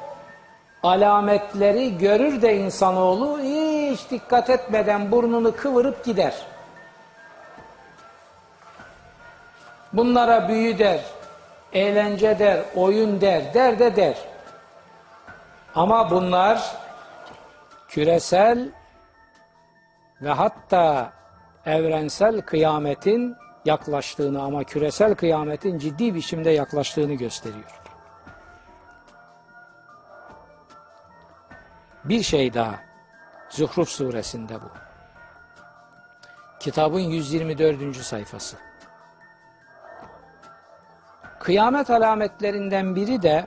[0.83, 6.35] alametleri görür de insanoğlu hiç dikkat etmeden burnunu kıvırıp gider.
[9.93, 11.01] Bunlara büyü der,
[11.73, 14.17] eğlence der, oyun der, der de der.
[15.75, 16.77] Ama bunlar
[17.89, 18.69] küresel
[20.23, 21.13] ve hatta
[21.67, 27.81] evrensel kıyametin yaklaştığını ama küresel kıyametin ciddi biçimde yaklaştığını gösteriyor.
[32.05, 32.75] Bir şey daha.
[33.49, 34.69] Zuhruf suresinde bu.
[36.61, 37.97] Kitabın 124.
[37.97, 38.57] sayfası.
[41.41, 43.47] Kıyamet alametlerinden biri de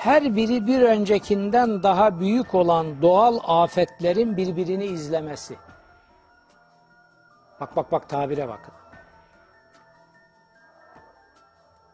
[0.00, 5.56] her biri bir öncekinden daha büyük olan doğal afetlerin birbirini izlemesi.
[7.60, 8.74] Bak bak bak tabire bakın.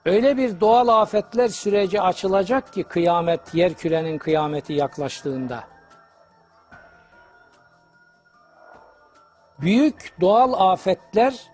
[0.04, 5.64] Öyle bir doğal afetler süreci açılacak ki kıyamet, yer kürenin kıyameti yaklaştığında.
[9.60, 11.50] Büyük doğal afetler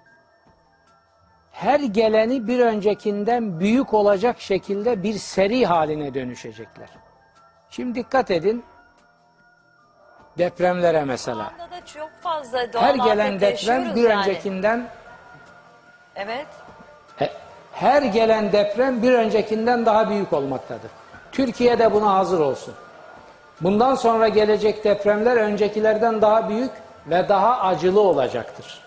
[1.53, 6.89] her geleni bir öncekinden büyük olacak şekilde bir seri haline dönüşecekler.
[7.71, 8.65] Şimdi dikkat edin
[10.39, 11.53] depremlere mesela.
[11.95, 14.21] Çok fazla Her gelen deprem bir yani.
[14.21, 14.89] öncekinden
[16.17, 16.47] Evet.
[17.17, 17.33] He-
[17.73, 20.91] Her gelen deprem bir öncekinden daha büyük olmaktadır.
[21.33, 22.75] Türkiye de buna hazır olsun.
[23.61, 26.71] Bundan sonra gelecek depremler öncekilerden daha büyük
[27.07, 28.81] ve daha acılı olacaktır.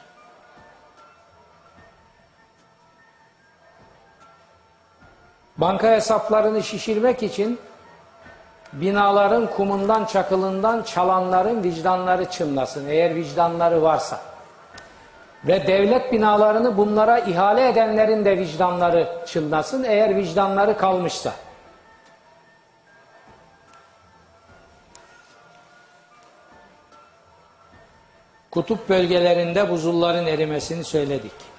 [5.57, 7.60] Banka hesaplarını şişirmek için
[8.73, 14.19] binaların kumundan, çakılından çalanların vicdanları çınlasın eğer vicdanları varsa.
[15.44, 21.34] Ve devlet binalarını bunlara ihale edenlerin de vicdanları çınlasın eğer vicdanları kalmışsa.
[28.52, 31.55] Kutup bölgelerinde buzulların erimesini söyledik.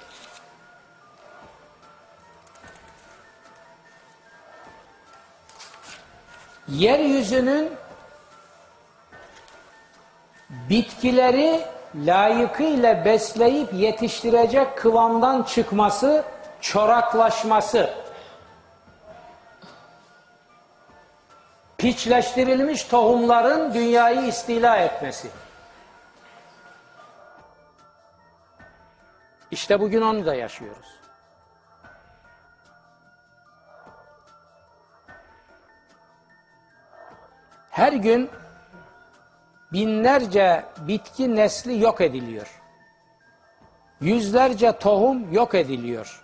[6.67, 7.71] Yeryüzünün
[10.49, 11.61] bitkileri
[11.95, 16.23] layıkıyla besleyip yetiştirecek kıvamdan çıkması,
[16.61, 17.93] çoraklaşması,
[21.77, 25.27] piçleştirilmiş tohumların dünyayı istila etmesi.
[29.51, 30.87] İşte bugün onu da yaşıyoruz.
[37.77, 38.29] Her gün
[39.73, 42.61] binlerce bitki nesli yok ediliyor.
[44.01, 46.23] Yüzlerce tohum yok ediliyor.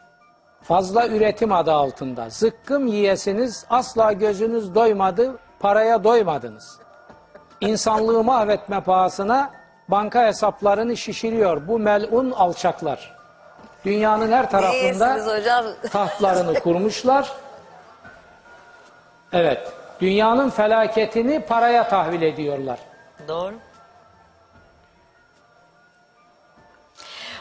[0.62, 2.30] Fazla üretim adı altında.
[2.30, 6.80] Zıkkım yiyesiniz asla gözünüz doymadı, paraya doymadınız.
[7.62, 9.52] İnsanlığı mahvetme pahasına
[9.88, 13.16] banka hesaplarını şişiriyor bu melun alçaklar.
[13.86, 15.20] Dünyanın her tarafında
[15.92, 17.32] tahtlarını kurmuşlar.
[19.34, 22.80] Evet, dünyanın felaketini paraya tahvil ediyorlar.
[23.28, 23.54] Doğru.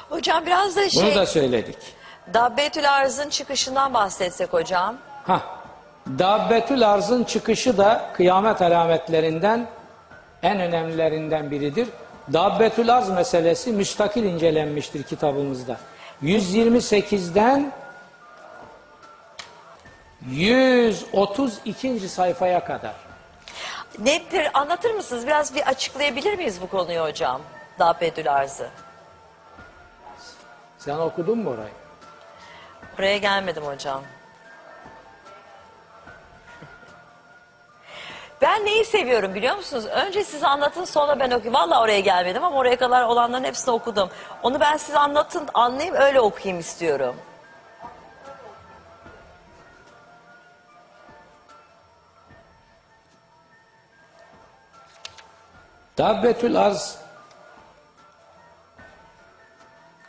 [0.08, 1.76] Hocam biraz da Bunu şey, da söyledik.
[2.34, 4.96] Dabbetül Arz'ın çıkışından bahsetsek hocam.
[5.26, 5.40] Ha,
[6.18, 9.66] Dabbetül arzın çıkışı da kıyamet alametlerinden
[10.42, 11.88] en önemlilerinden biridir.
[12.32, 15.76] Dabbetül arz meselesi müstakil incelenmiştir kitabımızda.
[16.22, 17.72] 128'den
[20.30, 22.08] 132.
[22.08, 22.94] sayfaya kadar.
[23.98, 25.26] Nettir anlatır mısınız?
[25.26, 27.40] Biraz bir açıklayabilir miyiz bu konuyu hocam?
[27.78, 28.70] Dabbetül Arz'ı.
[30.78, 31.72] Sen okudun mu orayı?
[32.98, 34.02] Oraya gelmedim hocam.
[38.42, 39.86] Ben neyi seviyorum biliyor musunuz?
[39.86, 41.54] Önce siz anlatın sonra ben okuyayım.
[41.54, 44.10] Valla oraya gelmedim ama oraya kadar olanların hepsini okudum.
[44.42, 47.16] Onu ben size anlatın anlayayım öyle okuyayım istiyorum.
[56.02, 56.98] Dabbetül arz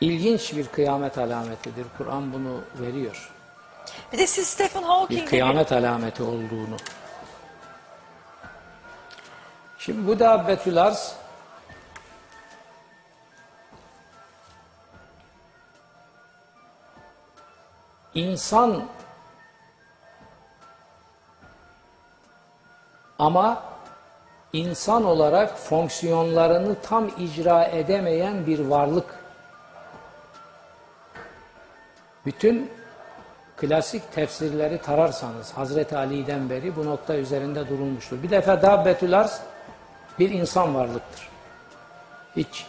[0.00, 1.86] ilginç bir kıyamet alametidir.
[1.98, 3.32] Kur'an bunu veriyor.
[4.12, 6.76] Bir de siz Stephen Bir Hawking'le kıyamet alameti olduğunu.
[9.78, 11.16] Şimdi bu dabbetül arz
[18.14, 18.84] insan
[23.18, 23.73] ama
[24.54, 29.06] insan olarak fonksiyonlarını tam icra edemeyen bir varlık.
[32.26, 32.70] Bütün
[33.56, 38.22] klasik tefsirleri tararsanız Hazreti Ali'den beri bu nokta üzerinde durulmuştur.
[38.22, 39.40] Bir defa Dabbetül Arz
[40.18, 41.28] bir insan varlıktır.
[42.36, 42.66] Hiç.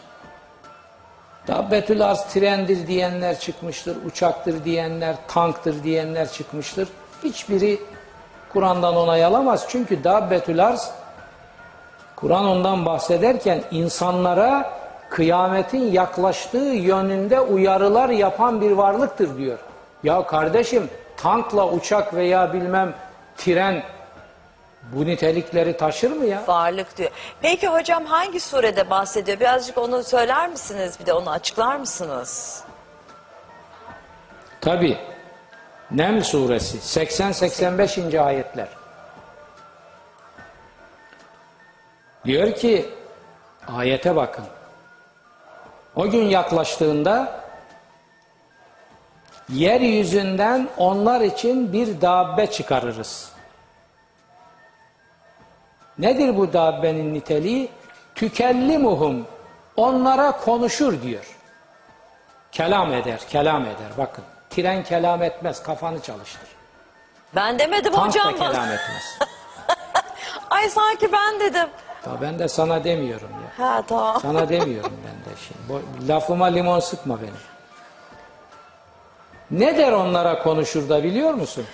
[1.47, 6.87] Dabbetül Arz trendir diyenler çıkmıştır, uçaktır diyenler, tanktır diyenler çıkmıştır.
[7.23, 7.79] Hiçbiri
[8.53, 9.65] Kur'an'dan onay alamaz.
[9.69, 10.91] Çünkü Dabbetül Arz
[12.15, 14.71] Kur'an ondan bahsederken insanlara
[15.09, 19.57] kıyametin yaklaştığı yönünde uyarılar yapan bir varlıktır diyor.
[20.03, 22.93] Ya kardeşim tankla uçak veya bilmem
[23.37, 23.83] tren
[24.93, 26.43] bu nitelikleri taşır mı ya?
[26.47, 27.09] varlık diyor.
[27.41, 29.39] Peki hocam hangi surede bahsediyor?
[29.39, 30.97] Birazcık onu söyler misiniz?
[30.99, 32.63] Bir de onu açıklar mısınız?
[34.61, 34.97] Tabi.
[35.91, 38.19] Neml suresi 80-85.
[38.19, 38.67] ayetler.
[42.25, 42.89] Diyor ki
[43.75, 44.45] ayete bakın.
[45.95, 47.39] O gün yaklaştığında
[49.49, 53.31] yeryüzünden onlar için bir dabbe çıkarırız.
[55.99, 57.69] Nedir bu dabbenin niteliği?
[58.15, 59.27] Tükellimuhum.
[59.77, 61.35] Onlara konuşur diyor.
[62.51, 63.91] Kelam eder, kelam eder.
[63.97, 64.23] Bakın.
[64.49, 66.49] Tren kelam etmez, kafanı çalıştır.
[67.35, 68.51] Ben demedim Tank da hocam bana.
[68.51, 69.19] kelam etmez.
[70.49, 71.69] Ay sanki ben dedim.
[72.05, 73.65] Ya ben de sana demiyorum ya.
[73.65, 74.19] Ha tamam.
[74.21, 75.59] Sana demiyorum ben de şimdi.
[75.69, 77.33] Bu- Lafıma limon sıkma benim.
[79.51, 81.65] Ne der onlara konuşur da biliyor musun?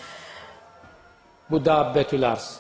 [1.52, 2.60] Bu dabbetül arz.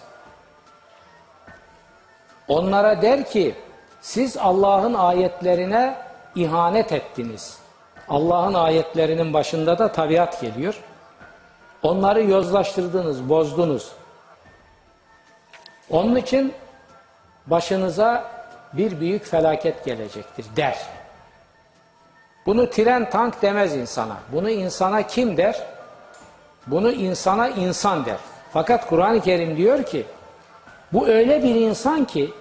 [2.48, 3.56] Onlara der ki
[4.02, 5.98] siz Allah'ın ayetlerine
[6.36, 7.58] ihanet ettiniz.
[8.10, 10.82] Allah'ın ayetlerinin başında da tabiat geliyor.
[11.84, 13.92] Onları yozlaştırdınız, bozdunuz.
[15.90, 16.54] Onun için
[17.48, 18.32] başınıza
[18.74, 20.78] bir büyük felaket gelecektir der.
[22.46, 24.18] Bunu tren tank demez insana.
[24.32, 25.64] Bunu insana kim der?
[26.68, 28.18] Bunu insana insan der.
[28.54, 30.06] Fakat Kur'an-ı Kerim diyor ki
[30.94, 32.34] bu öyle bir insan ki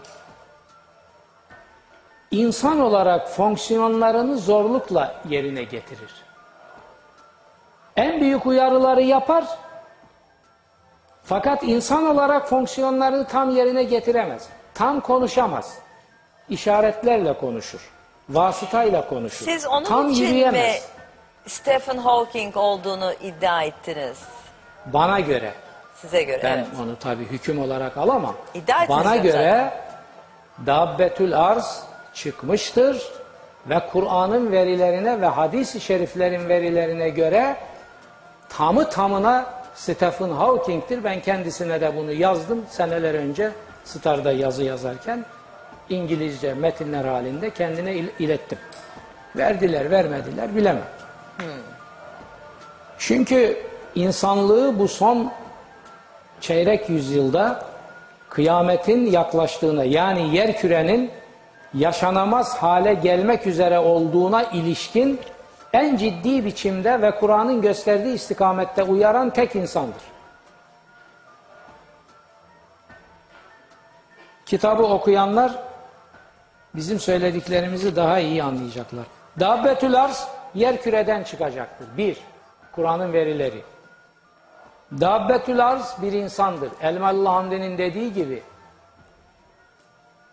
[2.31, 6.13] insan olarak fonksiyonlarını zorlukla yerine getirir.
[7.97, 9.45] En büyük uyarıları yapar
[11.23, 14.49] fakat insan olarak fonksiyonlarını tam yerine getiremez.
[14.81, 15.79] Tam konuşamaz.
[16.49, 17.91] İşaretlerle konuşur.
[18.29, 19.45] Vasıtayla konuşur.
[19.45, 20.89] Siz onun tam için mi yürüyemez.
[21.47, 24.19] Stephen Hawking olduğunu iddia ettiniz?
[24.87, 25.53] Bana göre.
[25.97, 26.67] Size göre Ben evet.
[26.83, 28.35] onu tabii hüküm olarak alamam.
[28.55, 29.73] İddia Bana göre
[30.67, 31.83] Dabbetül Arz
[32.15, 33.13] çıkmıştır
[33.67, 37.57] ve Kur'an'ın verilerine ve hadis-i şeriflerin verilerine göre
[38.49, 41.05] tamı tamına Stephen Hawking'tir.
[41.05, 43.53] Ben kendisine de bunu yazdım seneler önce
[43.85, 45.25] Star'da yazı yazarken
[45.89, 48.59] İngilizce metinler halinde kendine il- ilettim.
[49.37, 50.85] Verdiler vermediler bilemem.
[52.99, 53.57] Çünkü
[53.95, 55.33] insanlığı bu son
[56.41, 57.65] çeyrek yüzyılda
[58.29, 61.11] kıyametin yaklaştığına yani yer kürenin
[61.75, 65.21] yaşanamaz hale gelmek üzere olduğuna ilişkin
[65.73, 70.03] en ciddi biçimde ve Kur'an'ın gösterdiği istikamette uyaran tek insandır.
[74.51, 75.53] Kitabı okuyanlar
[76.75, 79.05] bizim söylediklerimizi daha iyi anlayacaklar.
[79.41, 81.87] Dabbetül arz yer küreden çıkacaktır.
[81.97, 82.17] Bir,
[82.73, 83.63] Kur'an'ın verileri.
[85.01, 86.71] Dabbetül arz bir insandır.
[86.83, 88.43] Elmalı Hamdi'nin dediği gibi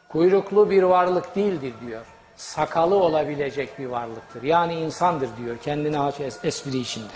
[0.10, 2.06] kuyruklu bir varlık değildir diyor.
[2.36, 4.44] Sakalı olabilecek bir varlıktır.
[4.44, 7.14] Yani insandır diyor kendine es- espri içinde.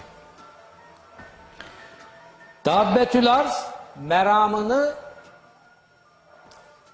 [2.65, 3.65] Dabbetül arz
[4.01, 4.93] meramını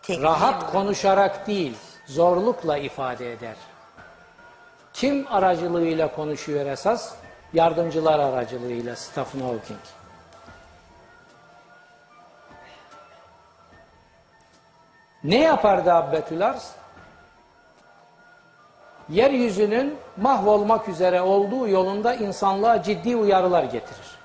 [0.08, 0.70] Tekniği rahat mi?
[0.72, 3.56] konuşarak değil, zorlukla ifade eder.
[4.94, 7.16] Kim aracılığıyla konuşuyor esas?
[7.54, 9.80] Yardımcılar aracılığıyla Stephen Hawking.
[15.24, 16.72] Ne yapardı Abbetül Arz?
[19.10, 24.18] Yeryüzünün mahvolmak üzere olduğu yolunda insanlığa ciddi uyarılar getirir.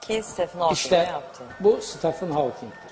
[0.00, 1.44] Ki Stephen Hawking İşte yaptı?
[1.60, 2.87] bu Stephen Hawking'tir.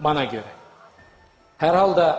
[0.00, 0.42] Bana göre.
[1.58, 2.16] Herhalde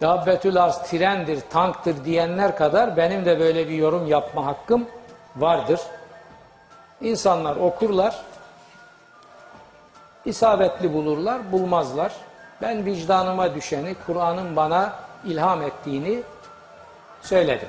[0.00, 4.86] Dabbetül Arz trendir, tanktır diyenler kadar benim de böyle bir yorum yapma hakkım
[5.36, 5.80] vardır.
[7.00, 8.22] İnsanlar okurlar,
[10.24, 12.12] isabetli bulurlar, bulmazlar.
[12.62, 14.92] Ben vicdanıma düşeni, Kur'an'ın bana
[15.24, 16.22] ilham ettiğini
[17.22, 17.68] söyledim.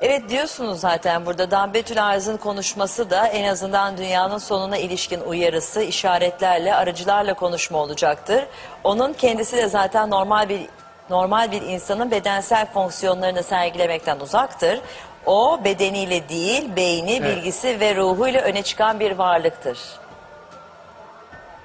[0.00, 6.74] Evet diyorsunuz zaten burada Dambetül Arz'ın konuşması da en azından dünyanın sonuna ilişkin uyarısı, işaretlerle,
[6.74, 8.46] aracılarla konuşma olacaktır.
[8.84, 10.66] Onun kendisi de zaten normal bir
[11.10, 14.80] normal bir insanın bedensel fonksiyonlarını sergilemekten uzaktır.
[15.26, 19.78] O bedeniyle değil, beyni, bilgisi ve ruhuyla öne çıkan bir varlıktır.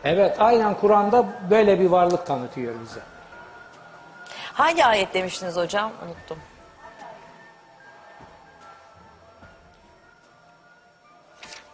[0.03, 2.99] Evet, aynen Kur'an'da böyle bir varlık tanıtıyor bize.
[4.53, 5.91] Hangi ayet demiştiniz hocam?
[6.05, 6.37] Unuttum.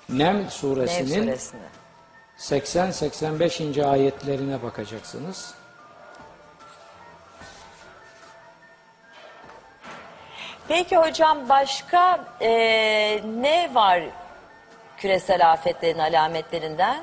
[0.09, 1.61] Neml suresinin suresinde.
[2.37, 3.85] 80-85.
[3.85, 5.53] ayetlerine bakacaksınız.
[10.67, 14.01] Peki hocam başka eee, ne var
[14.97, 17.01] küresel afetlerin alametlerinden?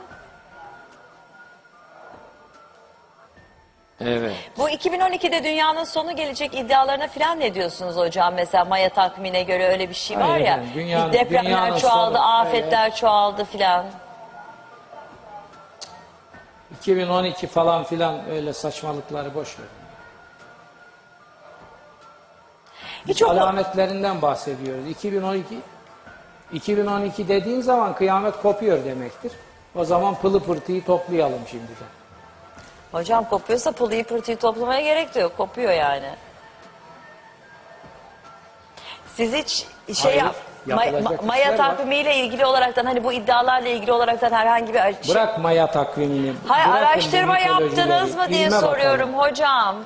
[4.01, 4.35] Evet.
[4.59, 8.35] Bu 2012'de dünyanın sonu gelecek iddialarına filan ne diyorsunuz hocam?
[8.35, 10.52] Mesela Maya takvimine göre öyle bir şey var Hayır, ya.
[10.52, 13.85] efendim, dünyanın- depremler dünyanın çoğaldı, sonu, afetler çoğaldı filan.
[16.81, 19.66] 2012 falan filan öyle saçmalıkları boş ver.
[23.09, 24.86] Hiç Alametlerinden bahsediyoruz.
[24.90, 25.59] 2012
[26.52, 29.32] 2012 dediğin zaman kıyamet kopuyor demektir.
[29.74, 31.89] O zaman pılı pırtıyı toplayalım şimdiden.
[32.97, 35.36] Hocam kopuyorsa pılıyı pırtıyı toplamaya gerek de yok.
[35.36, 36.10] Kopuyor yani.
[39.14, 39.66] Siz hiç
[39.98, 40.35] şey Hayır, yap,
[40.66, 41.70] may- yapılacak ma- maya işler var.
[41.70, 46.32] takvimiyle ilgili olaraktan hani bu iddialarla ilgili olaraktan herhangi bir şey, Bırak maya takvimini.
[46.48, 47.89] Hayır bırakın araştırma bu mitolojileri.
[47.90, 49.31] yaptınız mı diye İlme soruyorum Bakalım.
[49.31, 49.77] hocam.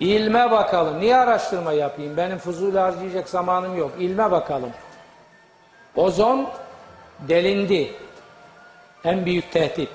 [0.00, 1.00] İlme bakalım.
[1.00, 2.16] Niye araştırma yapayım?
[2.16, 3.92] Benim fuzuli harcayacak zamanım yok.
[3.98, 4.70] İlme bakalım.
[5.96, 6.48] Ozon
[7.20, 7.92] delindi.
[9.04, 9.90] En büyük tehdit.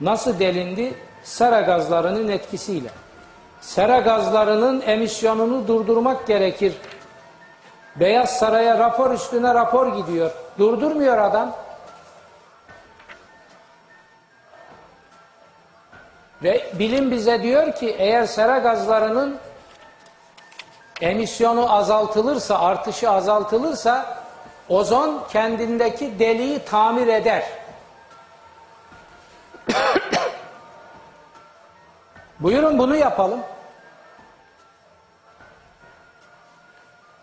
[0.00, 0.94] Nasıl delindi?
[1.22, 2.88] Sera gazlarının etkisiyle.
[3.60, 6.74] Sera gazlarının emisyonunu durdurmak gerekir.
[7.96, 10.30] Beyaz Saray'a rapor üstüne rapor gidiyor.
[10.58, 11.56] Durdurmuyor adam.
[16.42, 19.38] Ve bilim bize diyor ki eğer sera gazlarının
[21.00, 24.24] emisyonu azaltılırsa, artışı azaltılırsa
[24.68, 27.59] ozon kendindeki deliği tamir eder.
[32.40, 33.40] Buyurun bunu yapalım.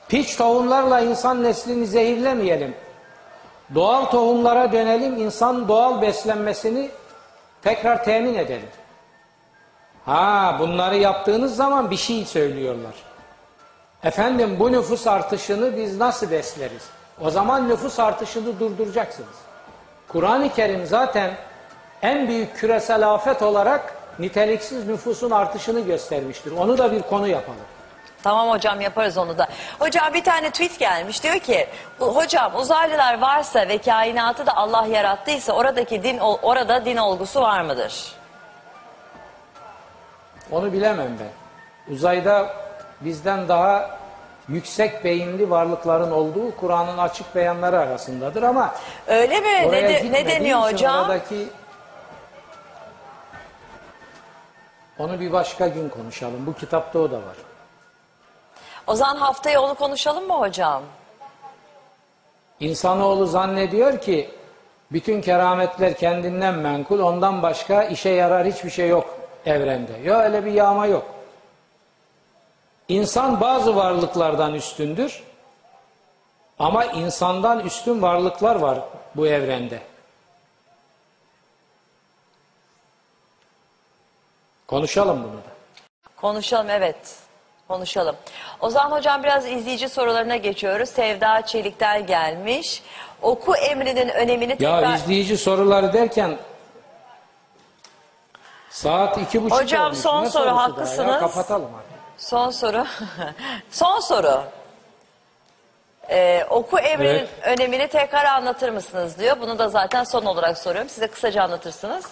[0.07, 2.75] Piç tohumlarla insan neslini zehirlemeyelim.
[3.75, 6.89] Doğal tohumlara dönelim, insan doğal beslenmesini
[7.61, 8.69] tekrar temin edelim.
[10.05, 12.93] Ha bunları yaptığınız zaman bir şey söylüyorlar.
[14.03, 16.89] Efendim bu nüfus artışını biz nasıl besleriz?
[17.21, 19.35] O zaman nüfus artışını durduracaksınız.
[20.07, 21.31] Kur'an-ı Kerim zaten
[22.01, 26.51] en büyük küresel afet olarak niteliksiz nüfusun artışını göstermiştir.
[26.51, 27.59] Onu da bir konu yapalım.
[28.23, 29.47] Tamam hocam yaparız onu da.
[29.79, 31.67] Hocam bir tane tweet gelmiş diyor ki
[31.99, 37.61] "Bu- hocam uzaylılar varsa ve kainatı da Allah yarattıysa oradaki din orada din olgusu var
[37.61, 38.11] mıdır?
[40.51, 41.93] Onu bilemem ben.
[41.93, 42.49] Uzayda
[43.01, 43.97] bizden daha
[44.49, 48.75] yüksek beyinli varlıkların olduğu Kur'an'ın açık beyanları arasındadır ama
[49.07, 49.71] Öyle mi?
[49.71, 51.01] Ne, de- ne deniyor hocam?
[51.01, 51.47] Oradaki...
[54.99, 56.45] Onu bir başka gün konuşalım.
[56.45, 57.35] Bu kitapta o da var.
[58.87, 60.83] O zaman haftaya onu konuşalım mı hocam?
[62.59, 64.29] İnsanoğlu zannediyor ki
[64.91, 69.91] bütün kerametler kendinden menkul, ondan başka işe yarar hiçbir şey yok evrende.
[70.03, 71.05] Yok öyle bir yağma yok.
[72.87, 75.23] İnsan bazı varlıklardan üstündür.
[76.59, 78.79] Ama insandan üstün varlıklar var
[79.15, 79.79] bu evrende.
[84.67, 85.47] Konuşalım bunu da.
[86.21, 86.95] Konuşalım evet.
[87.67, 88.15] Konuşalım.
[88.59, 90.89] O zaman hocam biraz izleyici sorularına geçiyoruz.
[90.89, 92.83] Sevda Çelik'ten gelmiş.
[93.21, 94.83] Oku emrinin önemini tekrar...
[94.83, 96.37] Ya izleyici soruları derken
[98.69, 99.97] saat iki buçuk Hocam, olmuş.
[99.97, 100.63] son soru, sorusu daha ya?
[100.63, 101.19] haklısınız.
[101.19, 101.97] Kapatalım artık.
[102.17, 102.85] Son soru.
[103.71, 104.43] Son soru.
[106.09, 107.29] Ee, oku emrinin Evet.
[107.43, 109.37] önemini tekrar anlatır mısınız diyor.
[109.41, 110.89] Bunu da zaten son olarak soruyorum.
[110.89, 112.05] Size kısaca anlatırsınız.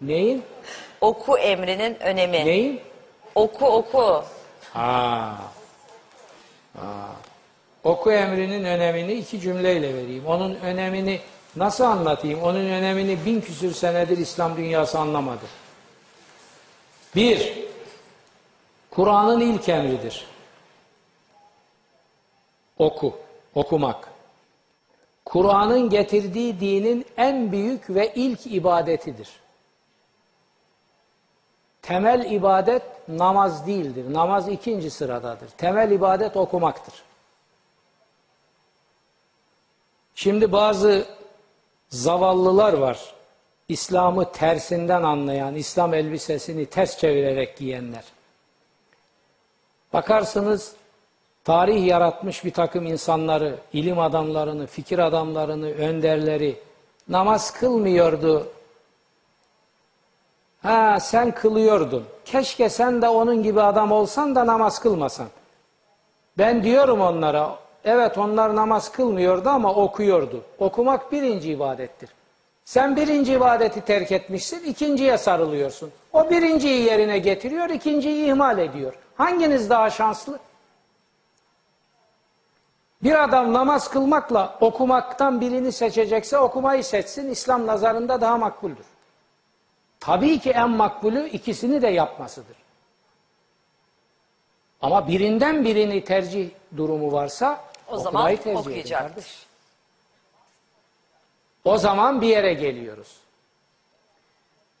[0.00, 0.44] Neyin?
[1.04, 2.44] Oku emrinin önemi.
[2.44, 2.80] Neyin?
[3.34, 4.24] Oku oku.
[4.72, 5.36] Ha.
[6.76, 7.16] Ha.
[7.84, 10.26] Oku emrinin önemini iki cümleyle vereyim.
[10.26, 11.20] Onun önemini
[11.56, 12.42] nasıl anlatayım?
[12.42, 15.44] Onun önemini bin küsür senedir İslam dünyası anlamadı.
[17.16, 17.52] Bir,
[18.90, 20.26] Kur'an'ın ilk emridir.
[22.78, 23.18] Oku,
[23.54, 24.08] okumak.
[25.24, 29.43] Kur'an'ın getirdiği dinin en büyük ve ilk ibadetidir.
[31.86, 34.04] Temel ibadet namaz değildir.
[34.12, 35.48] Namaz ikinci sıradadır.
[35.48, 36.94] Temel ibadet okumaktır.
[40.14, 41.06] Şimdi bazı
[41.88, 43.14] zavallılar var.
[43.68, 48.04] İslam'ı tersinden anlayan, İslam elbisesini ters çevirerek giyenler.
[49.92, 50.72] Bakarsınız
[51.44, 56.58] tarih yaratmış bir takım insanları, ilim adamlarını, fikir adamlarını, önderleri
[57.08, 58.52] namaz kılmıyordu.
[60.64, 62.04] Ha sen kılıyordun.
[62.24, 65.26] Keşke sen de onun gibi adam olsan da namaz kılmasan.
[66.38, 70.44] Ben diyorum onlara, evet onlar namaz kılmıyordu ama okuyordu.
[70.58, 72.10] Okumak birinci ibadettir.
[72.64, 75.90] Sen birinci ibadeti terk etmişsin, ikinciye sarılıyorsun.
[76.12, 78.94] O birinciyi yerine getiriyor, ikinciyi ihmal ediyor.
[79.16, 80.38] Hanginiz daha şanslı?
[83.02, 88.93] Bir adam namaz kılmakla okumaktan birini seçecekse okumayı seçsin, İslam nazarında daha makbuldür.
[90.04, 92.56] Tabii ki en makbulü ikisini de yapmasıdır.
[94.82, 99.26] Ama birinden birini tercih durumu varsa O zaman tercih okuyacaktır.
[101.64, 103.16] O zaman bir yere geliyoruz.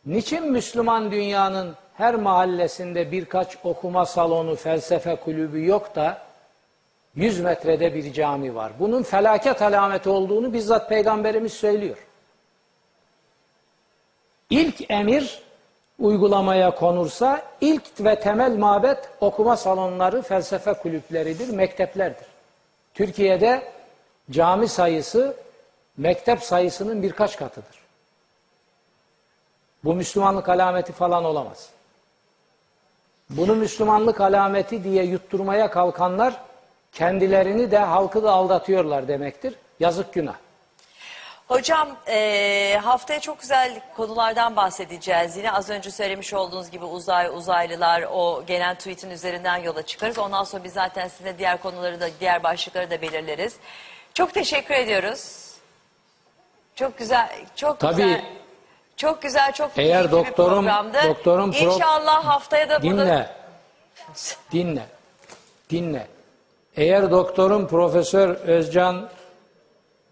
[0.06, 6.22] Niçin Müslüman dünyanın her mahallesinde birkaç okuma salonu, felsefe kulübü yok da
[7.14, 8.72] 100 metrede bir cami var?
[8.78, 11.98] Bunun felaket alameti olduğunu bizzat Peygamberimiz söylüyor.
[14.50, 15.42] İlk emir
[15.98, 22.26] uygulamaya konursa ilk ve temel mabet okuma salonları, felsefe kulüpleridir, mekteplerdir.
[22.94, 23.72] Türkiye'de
[24.30, 25.36] cami sayısı
[25.96, 27.84] mektep sayısının birkaç katıdır.
[29.84, 31.70] Bu Müslümanlık alameti falan olamaz.
[33.30, 36.40] Bunu Müslümanlık alameti diye yutturmaya kalkanlar
[36.92, 39.54] kendilerini de halkı da aldatıyorlar demektir.
[39.80, 40.34] Yazık günah.
[41.54, 45.36] Hocam e, haftaya çok güzel konulardan bahsedeceğiz.
[45.36, 50.18] Yine az önce söylemiş olduğunuz gibi uzay, uzaylılar o gelen tweetin üzerinden yola çıkarız.
[50.18, 53.56] Ondan sonra biz zaten size diğer konuları da diğer başlıkları da belirleriz.
[54.14, 55.50] Çok teşekkür ediyoruz.
[56.74, 57.94] Çok güzel, çok Tabii.
[58.02, 58.24] güzel.
[58.96, 60.98] Çok güzel, çok Eğer keyifli bir doktorum- programdı.
[61.08, 63.04] doktorum pro- İnşallah haftaya da burada...
[63.06, 63.30] Dinle.
[64.52, 64.86] Dinle.
[65.70, 66.06] Dinle.
[66.76, 69.08] Eğer doktorum Profesör Özcan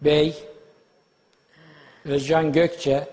[0.01, 0.45] Bey,
[2.07, 3.09] Özcan Gökçe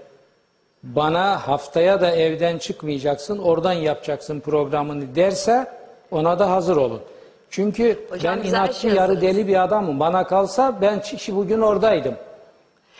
[0.83, 5.71] bana haftaya da evden çıkmayacaksın, oradan yapacaksın programını derse
[6.11, 7.01] ona da hazır olun.
[7.49, 9.99] Çünkü Hocam ben inatçı şey yarı deli bir adamım.
[9.99, 12.15] Bana kalsa ben çi- bugün oradaydım.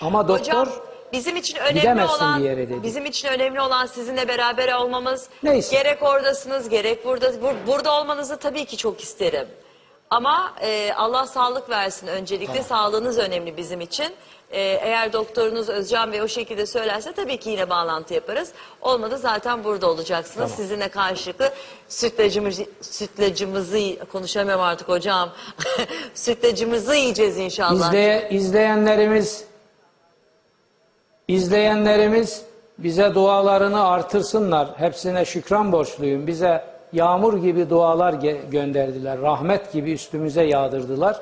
[0.02, 0.68] Ama doktor Hocam
[1.14, 2.84] bizim için önemli gidemezsin olan bir yere dedi.
[2.84, 5.30] bizim için önemli olan sizinle beraber olmamız.
[5.44, 5.76] Neyse.
[5.76, 9.48] Gerek oradasınız, gerek burada bur- burada olmanızı tabii ki çok isterim.
[10.10, 14.08] Ama e, Allah sağlık versin öncelikle sağlığınız önemli bizim için.
[14.52, 18.52] E, eğer doktorunuz Özcan Bey o şekilde söylerse tabii ki yine bağlantı yaparız.
[18.82, 20.52] Olmadı zaten burada olacaksınız.
[20.52, 21.52] Sizinle karşılıklı
[21.90, 23.80] sütlacımızı, sütlacımızı
[24.12, 25.30] konuşamıyorum artık hocam.
[26.14, 27.88] sütlacımızı yiyeceğiz inşallah.
[27.88, 29.44] İzleye, izleyenlerimiz
[31.28, 32.46] izleyenlerimiz
[32.78, 34.70] bize dualarını artırsınlar.
[34.78, 36.28] Hepsine şükran borçluyum.
[36.28, 36.64] Bize
[36.94, 38.14] yağmur gibi dualar
[38.52, 39.22] gönderdiler.
[39.22, 41.22] Rahmet gibi üstümüze yağdırdılar.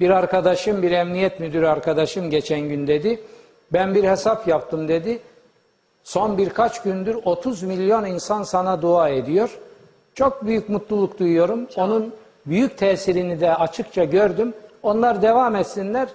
[0.00, 3.20] Bir arkadaşım, bir emniyet müdürü arkadaşım geçen gün dedi.
[3.72, 5.20] Ben bir hesap yaptım dedi.
[6.04, 9.58] Son birkaç gündür 30 milyon insan sana dua ediyor.
[10.14, 11.68] Çok büyük mutluluk duyuyorum.
[11.76, 12.14] Onun
[12.46, 14.54] büyük tesirini de açıkça gördüm.
[14.82, 16.08] Onlar devam etsinler.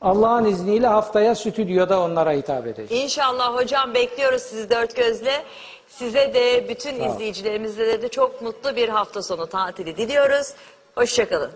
[0.00, 3.04] Allah'ın izniyle haftaya stüdyoda onlara hitap edeceğiz.
[3.04, 5.42] İnşallah hocam bekliyoruz sizi dört gözle.
[5.88, 10.52] Size de bütün izleyicilerimize de çok mutlu bir hafta sonu tatili diliyoruz.
[10.94, 11.50] Hoşçakalın.